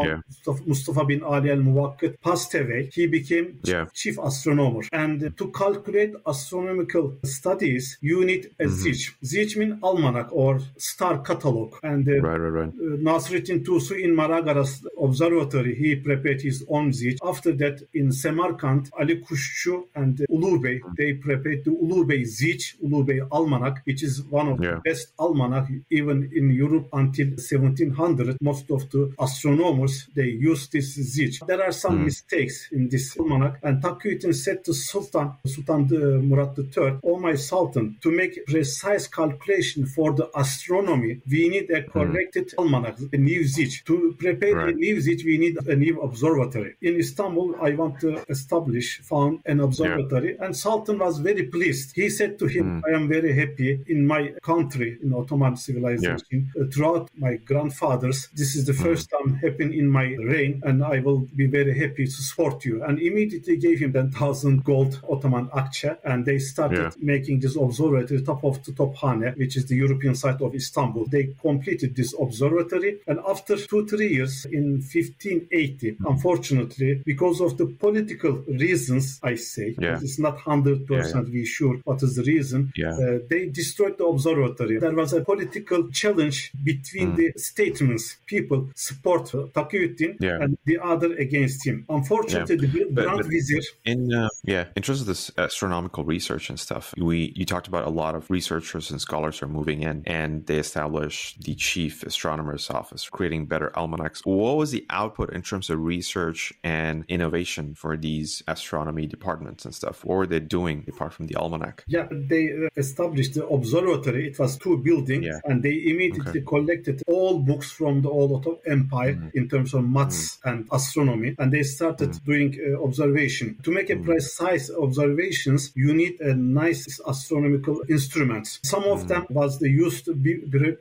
yeah. 0.06 0.20
Mustafa 0.66 1.04
bin 1.04 1.22
Ali 1.22 1.50
al-Muwakkit 1.50 2.20
passed 2.22 2.54
away, 2.54 2.90
he 2.92 3.06
became 3.06 3.58
yeah. 3.64 3.86
chief 3.94 4.18
astronomer. 4.18 4.82
And 4.92 5.36
to 5.36 5.50
calculate 5.52 6.14
astronomical 6.26 7.14
studies, 7.24 7.98
you 8.00 8.24
need 8.24 8.50
a 8.58 8.64
mm-hmm. 8.64 8.74
Zich. 8.74 9.16
Zich 9.24 9.56
means 9.56 9.78
almanac 9.82 10.28
or 10.32 10.60
star 10.76 11.18
catalog. 11.18 11.74
And 11.82 12.08
uh, 12.08 12.20
right, 12.20 12.38
right, 12.38 12.54
right. 12.60 12.68
Uh, 12.68 12.96
Nasreddin 13.06 13.64
Tusi 13.64 14.02
in 14.04 14.14
Maragaras 14.14 14.84
observatory, 15.00 15.74
he 15.74 15.96
prepared 15.96 16.40
his 16.42 16.64
own 16.68 16.92
Zich. 16.92 17.18
After 17.22 17.52
that, 17.52 17.82
in 17.94 18.12
Samarkand, 18.12 18.90
Ali 18.98 19.16
Kushçu 19.20 19.86
and 19.94 20.18
Ulubey, 20.30 20.80
mm-hmm. 20.80 20.92
they 20.96 21.14
prepared 21.14 21.64
the 21.64 21.70
Ulubey 21.70 22.24
Zich, 22.26 22.76
Ulubey 22.84 23.26
Almanac, 23.30 23.82
which 23.84 24.02
is 24.02 24.22
one 24.22 24.48
of 24.48 24.62
yeah. 24.62 24.74
the 24.74 24.80
best 24.80 25.12
almanac 25.18 25.68
even 25.90 26.30
in 26.34 26.50
Europe 26.50 26.88
until 26.92 27.28
1700. 27.28 28.36
Most 28.40 28.70
of 28.70 28.90
the 28.90 29.12
astronomers, 29.18 30.08
they 30.14 30.28
used 30.28 30.72
this 30.72 30.94
Zich. 30.94 31.40
There 31.46 31.62
are 31.62 31.72
some 31.72 32.00
mm. 32.00 32.04
mistakes 32.04 32.68
in 32.72 32.88
this 32.88 33.16
almanac, 33.18 33.58
and 33.62 33.82
Taqiyuddin 33.82 34.34
said 34.34 34.64
to 34.64 34.74
Sultan, 34.74 35.32
Sultan 35.46 35.88
Murad 36.28 36.58
III, 36.58 36.98
Oh 37.04 37.18
my 37.18 37.34
Sultan, 37.34 37.96
to 38.02 38.10
make 38.10 38.44
precise 38.46 39.06
calculation 39.06 39.86
for 39.86 40.12
the 40.12 40.30
astronomy, 40.38 41.20
we 41.30 41.48
need 41.48 41.70
a 41.70 41.82
hmm. 41.82 41.90
corrected 41.90 42.48
mm. 42.48 42.58
almanac, 42.58 42.96
a 43.12 43.16
new 43.16 43.44
Zich. 43.44 43.84
To 43.86 44.14
prepare 44.18 44.56
right. 44.56 44.74
a 44.74 44.76
new 44.76 44.89
Zij, 44.98 45.22
we 45.24 45.38
need 45.38 45.68
a 45.68 45.74
new 45.74 46.00
observatory. 46.00 46.76
In 46.80 46.96
Istanbul, 46.96 47.54
I 47.60 47.74
want 47.76 48.00
to 48.00 48.22
establish, 48.28 49.00
found 49.02 49.40
an 49.44 49.60
observatory, 49.60 50.34
yeah. 50.34 50.44
and 50.44 50.56
Sultan 50.56 50.98
was 50.98 51.18
very 51.18 51.44
pleased. 51.44 51.92
He 51.94 52.08
said 52.08 52.38
to 52.38 52.46
him, 52.46 52.64
mm. 52.64 52.88
I 52.88 52.96
am 52.96 53.08
very 53.08 53.32
happy 53.32 53.80
in 53.86 54.06
my 54.06 54.32
country, 54.42 54.98
in 55.02 55.12
Ottoman 55.12 55.56
civilization, 55.56 56.50
yeah. 56.54 56.62
uh, 56.62 56.66
throughout 56.72 57.10
my 57.16 57.36
grandfathers. 57.36 58.28
This 58.34 58.56
is 58.56 58.64
the 58.64 58.72
mm. 58.72 58.82
first 58.82 59.10
time 59.10 59.34
happened 59.34 59.74
in 59.74 59.86
my 59.88 60.16
reign, 60.32 60.62
and 60.64 60.82
I 60.82 61.00
will 61.00 61.20
be 61.36 61.46
very 61.46 61.78
happy 61.78 62.06
to 62.06 62.22
support 62.28 62.64
you. 62.64 62.82
And 62.84 62.98
immediately 62.98 63.56
gave 63.56 63.80
him 63.80 63.92
10,000 63.92 64.64
gold 64.64 65.00
Ottoman 65.08 65.48
akçe, 65.48 65.98
and 66.04 66.24
they 66.24 66.38
started 66.38 66.78
yeah. 66.78 66.90
making 67.00 67.40
this 67.40 67.56
observatory 67.56 68.22
top 68.22 68.44
of 68.44 68.62
the 68.64 68.72
Tophane, 68.72 69.36
which 69.36 69.56
is 69.56 69.66
the 69.66 69.76
European 69.76 70.14
side 70.14 70.40
of 70.42 70.54
Istanbul. 70.54 71.06
They 71.06 71.34
completed 71.40 71.94
this 71.94 72.14
observatory, 72.18 73.00
and 73.06 73.18
after 73.28 73.56
two, 73.56 73.86
three 73.86 74.14
years 74.14 74.46
in 74.46 74.79
1580, 74.80 75.92
mm. 75.92 75.96
unfortunately, 76.08 77.02
because 77.04 77.40
of 77.40 77.56
the 77.56 77.66
political 77.66 78.32
reasons, 78.48 79.20
I 79.22 79.34
say, 79.36 79.74
yeah. 79.78 79.98
it's 80.02 80.18
not 80.18 80.38
100% 80.38 80.88
yeah, 80.90 81.20
we 81.32 81.44
sure 81.44 81.76
what 81.84 82.02
is 82.02 82.16
the 82.16 82.22
reason, 82.22 82.72
uh, 82.84 83.18
they 83.28 83.46
destroyed 83.46 83.98
the 83.98 84.06
observatory. 84.06 84.78
There 84.78 84.94
was 84.94 85.12
a 85.12 85.22
political 85.22 85.88
challenge 85.90 86.52
between 86.62 87.12
mm. 87.12 87.16
the 87.16 87.32
statements. 87.38 88.16
People 88.26 88.70
support 88.74 89.26
Taqiyuddin 89.26 90.20
and 90.20 90.58
the 90.64 90.78
other 90.78 91.14
against 91.16 91.66
him. 91.66 91.84
Unfortunately, 91.88 92.56
the 92.56 93.02
Grand 93.02 93.24
Vizier. 93.26 93.60
In, 93.84 94.12
uh, 94.12 94.28
yeah, 94.44 94.66
in 94.76 94.82
terms 94.82 95.00
of 95.00 95.06
this 95.06 95.30
astronomical 95.38 96.04
research 96.04 96.50
and 96.50 96.58
stuff, 96.58 96.94
we 96.96 97.32
you 97.36 97.44
talked 97.44 97.68
about 97.68 97.86
a 97.86 97.90
lot 97.90 98.14
of 98.14 98.30
researchers 98.30 98.90
and 98.90 99.00
scholars 99.00 99.42
are 99.42 99.48
moving 99.48 99.82
in 99.82 100.02
and 100.06 100.46
they 100.46 100.56
establish 100.56 101.36
the 101.40 101.54
chief 101.54 102.02
astronomer's 102.02 102.70
office, 102.70 103.08
creating 103.08 103.46
better 103.46 103.76
almanacs. 103.76 104.24
What 104.24 104.56
was 104.56 104.69
the 104.70 104.86
output 104.90 105.32
in 105.32 105.42
terms 105.42 105.70
of 105.70 105.80
research 105.80 106.52
and 106.64 107.04
innovation 107.08 107.74
for 107.74 107.96
these 107.96 108.42
astronomy 108.48 109.06
departments 109.06 109.64
and 109.64 109.74
stuff? 109.74 110.04
What 110.04 110.16
were 110.16 110.26
they 110.26 110.40
doing 110.40 110.84
apart 110.88 111.12
from 111.14 111.26
the 111.26 111.36
almanac? 111.36 111.84
Yeah, 111.86 112.06
they 112.10 112.44
established 112.76 113.34
the 113.34 113.46
observatory. 113.46 114.28
It 114.28 114.38
was 114.38 114.56
two 114.56 114.78
buildings, 114.78 115.26
yeah. 115.26 115.40
and 115.44 115.62
they 115.62 115.76
immediately 115.86 116.40
okay. 116.40 116.46
collected 116.46 117.02
all 117.06 117.38
books 117.38 117.70
from 117.70 118.02
the 118.02 118.08
old 118.08 118.30
Empire 118.66 119.14
mm. 119.14 119.34
in 119.34 119.48
terms 119.48 119.74
of 119.74 119.84
maths 119.84 120.38
mm. 120.38 120.50
and 120.50 120.68
astronomy, 120.72 121.34
and 121.38 121.52
they 121.52 121.62
started 121.62 122.10
mm. 122.10 122.24
doing 122.24 122.58
uh, 122.60 122.82
observation. 122.82 123.56
To 123.62 123.70
make 123.70 123.90
a 123.90 123.96
precise 123.96 124.70
observations, 124.70 125.72
you 125.74 125.92
need 125.92 126.20
a 126.20 126.34
nice 126.34 127.00
astronomical 127.06 127.82
instruments. 127.88 128.60
Some 128.62 128.84
of 128.84 129.08
them 129.08 129.26
was 129.30 129.58
the 129.58 129.70
used 129.70 130.08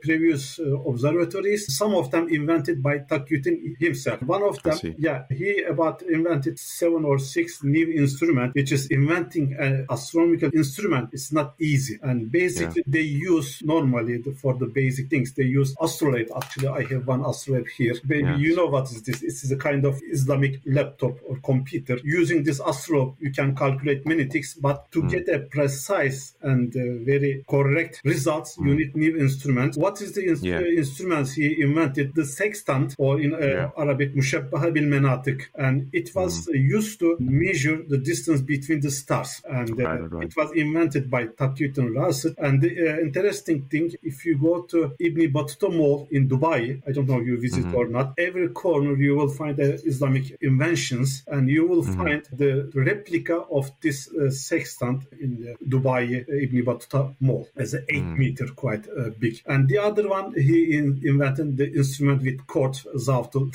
previous 0.02 0.58
uh, 0.58 0.80
observatories. 0.82 1.76
Some 1.76 1.94
of 1.94 2.10
them 2.10 2.28
invented 2.28 2.82
by 2.82 2.98
Taqiyuddin 2.98 3.76
himself. 3.80 4.22
One 4.22 4.42
of 4.42 4.62
them, 4.62 4.94
yeah, 4.98 5.24
he 5.30 5.62
about 5.62 6.02
invented 6.02 6.58
seven 6.58 7.04
or 7.04 7.18
six 7.18 7.62
new 7.64 7.90
instrument, 7.90 8.54
which 8.54 8.72
is 8.72 8.86
inventing 8.88 9.56
an 9.58 9.86
astronomical 9.90 10.50
instrument. 10.54 11.10
It's 11.12 11.32
not 11.32 11.54
easy, 11.58 11.98
and 12.02 12.30
basically 12.30 12.82
yeah. 12.86 12.92
they 12.94 13.00
use 13.00 13.62
normally 13.62 14.22
for 14.42 14.54
the 14.54 14.66
basic 14.66 15.08
things. 15.08 15.32
They 15.32 15.44
use 15.44 15.74
astrolabe. 15.80 16.28
Actually, 16.36 16.68
I 16.68 16.84
have 16.92 17.06
one 17.06 17.24
astrolabe 17.24 17.66
here. 17.76 17.94
Maybe 18.04 18.28
yes. 18.28 18.38
you 18.38 18.56
know 18.56 18.66
what 18.66 18.90
is 18.90 19.02
this? 19.02 19.20
This 19.20 19.44
is 19.44 19.50
a 19.50 19.56
kind 19.56 19.84
of 19.84 20.00
Islamic 20.10 20.60
laptop 20.66 21.14
or 21.26 21.38
computer. 21.42 21.98
Using 22.04 22.44
this 22.44 22.60
astrolabe, 22.60 23.14
you 23.20 23.32
can 23.32 23.56
calculate 23.56 24.06
many 24.06 24.24
things, 24.24 24.54
but 24.54 24.90
to 24.92 25.02
mm. 25.02 25.10
get 25.10 25.28
a 25.28 25.40
precise 25.40 26.34
and 26.42 26.74
uh, 26.76 27.04
very 27.04 27.44
correct 27.48 28.00
results, 28.04 28.56
mm. 28.56 28.68
you 28.68 28.74
need 28.74 28.96
new 28.96 29.16
instruments. 29.16 29.76
What 29.76 30.00
is 30.02 30.12
the 30.12 30.26
in- 30.26 30.38
yeah. 30.42 30.60
instruments 30.60 31.32
he 31.32 31.62
invented? 31.62 32.14
The 32.14 32.24
sextant, 32.24 32.94
or 32.98 33.20
in 33.20 33.34
uh, 33.34 33.38
yeah. 33.38 33.69
Arabic, 33.76 34.14
mushabbaha 34.14 34.72
bil 34.72 34.84
menatik, 34.84 35.46
and 35.54 35.88
it 35.92 36.14
was 36.14 36.46
mm. 36.46 36.54
used 36.54 36.98
to 37.00 37.16
measure 37.20 37.82
the 37.88 37.98
distance 37.98 38.40
between 38.40 38.80
the 38.80 38.90
stars, 38.90 39.42
and 39.48 39.70
uh, 39.80 39.84
right, 39.84 40.12
right. 40.12 40.24
it 40.24 40.36
was 40.36 40.50
invented 40.52 41.10
by 41.10 41.26
Taqiyuddin 41.26 41.88
Rasid. 41.94 42.34
And 42.38 42.60
the 42.62 42.70
uh, 42.70 43.00
interesting 43.00 43.62
thing, 43.62 43.92
if 44.02 44.24
you 44.24 44.38
go 44.38 44.62
to 44.62 44.94
Ibn 44.98 45.32
Battuta 45.32 45.74
Mall 45.74 46.08
in 46.10 46.28
Dubai, 46.28 46.82
I 46.86 46.92
don't 46.92 47.08
know 47.08 47.20
if 47.20 47.26
you 47.26 47.40
visit 47.40 47.64
mm-hmm. 47.64 47.76
or 47.76 47.86
not, 47.86 48.14
every 48.18 48.48
corner 48.48 48.94
you 48.96 49.16
will 49.16 49.28
find 49.28 49.58
Islamic 49.58 50.36
inventions, 50.40 51.22
and 51.26 51.48
you 51.48 51.66
will 51.66 51.82
mm-hmm. 51.82 52.02
find 52.02 52.22
the 52.32 52.70
replica 52.74 53.36
of 53.50 53.70
this 53.80 54.08
uh, 54.12 54.30
sextant 54.30 55.02
in 55.20 55.30
the 55.42 55.56
Dubai 55.66 56.02
uh, 56.28 56.44
Ibn 56.44 56.64
Battuta 56.64 57.14
Mall 57.20 57.48
as 57.56 57.74
an 57.74 57.84
8 57.88 57.96
mm-hmm. 57.96 58.18
meter, 58.18 58.46
quite 58.48 58.86
uh, 58.88 59.10
big. 59.18 59.42
And 59.46 59.68
the 59.68 59.78
other 59.78 60.08
one, 60.08 60.32
he 60.34 60.76
in, 60.76 61.00
invented 61.04 61.56
the 61.56 61.72
instrument 61.72 62.22
with 62.22 62.46
cord, 62.46 62.74
zawtul 62.96 63.52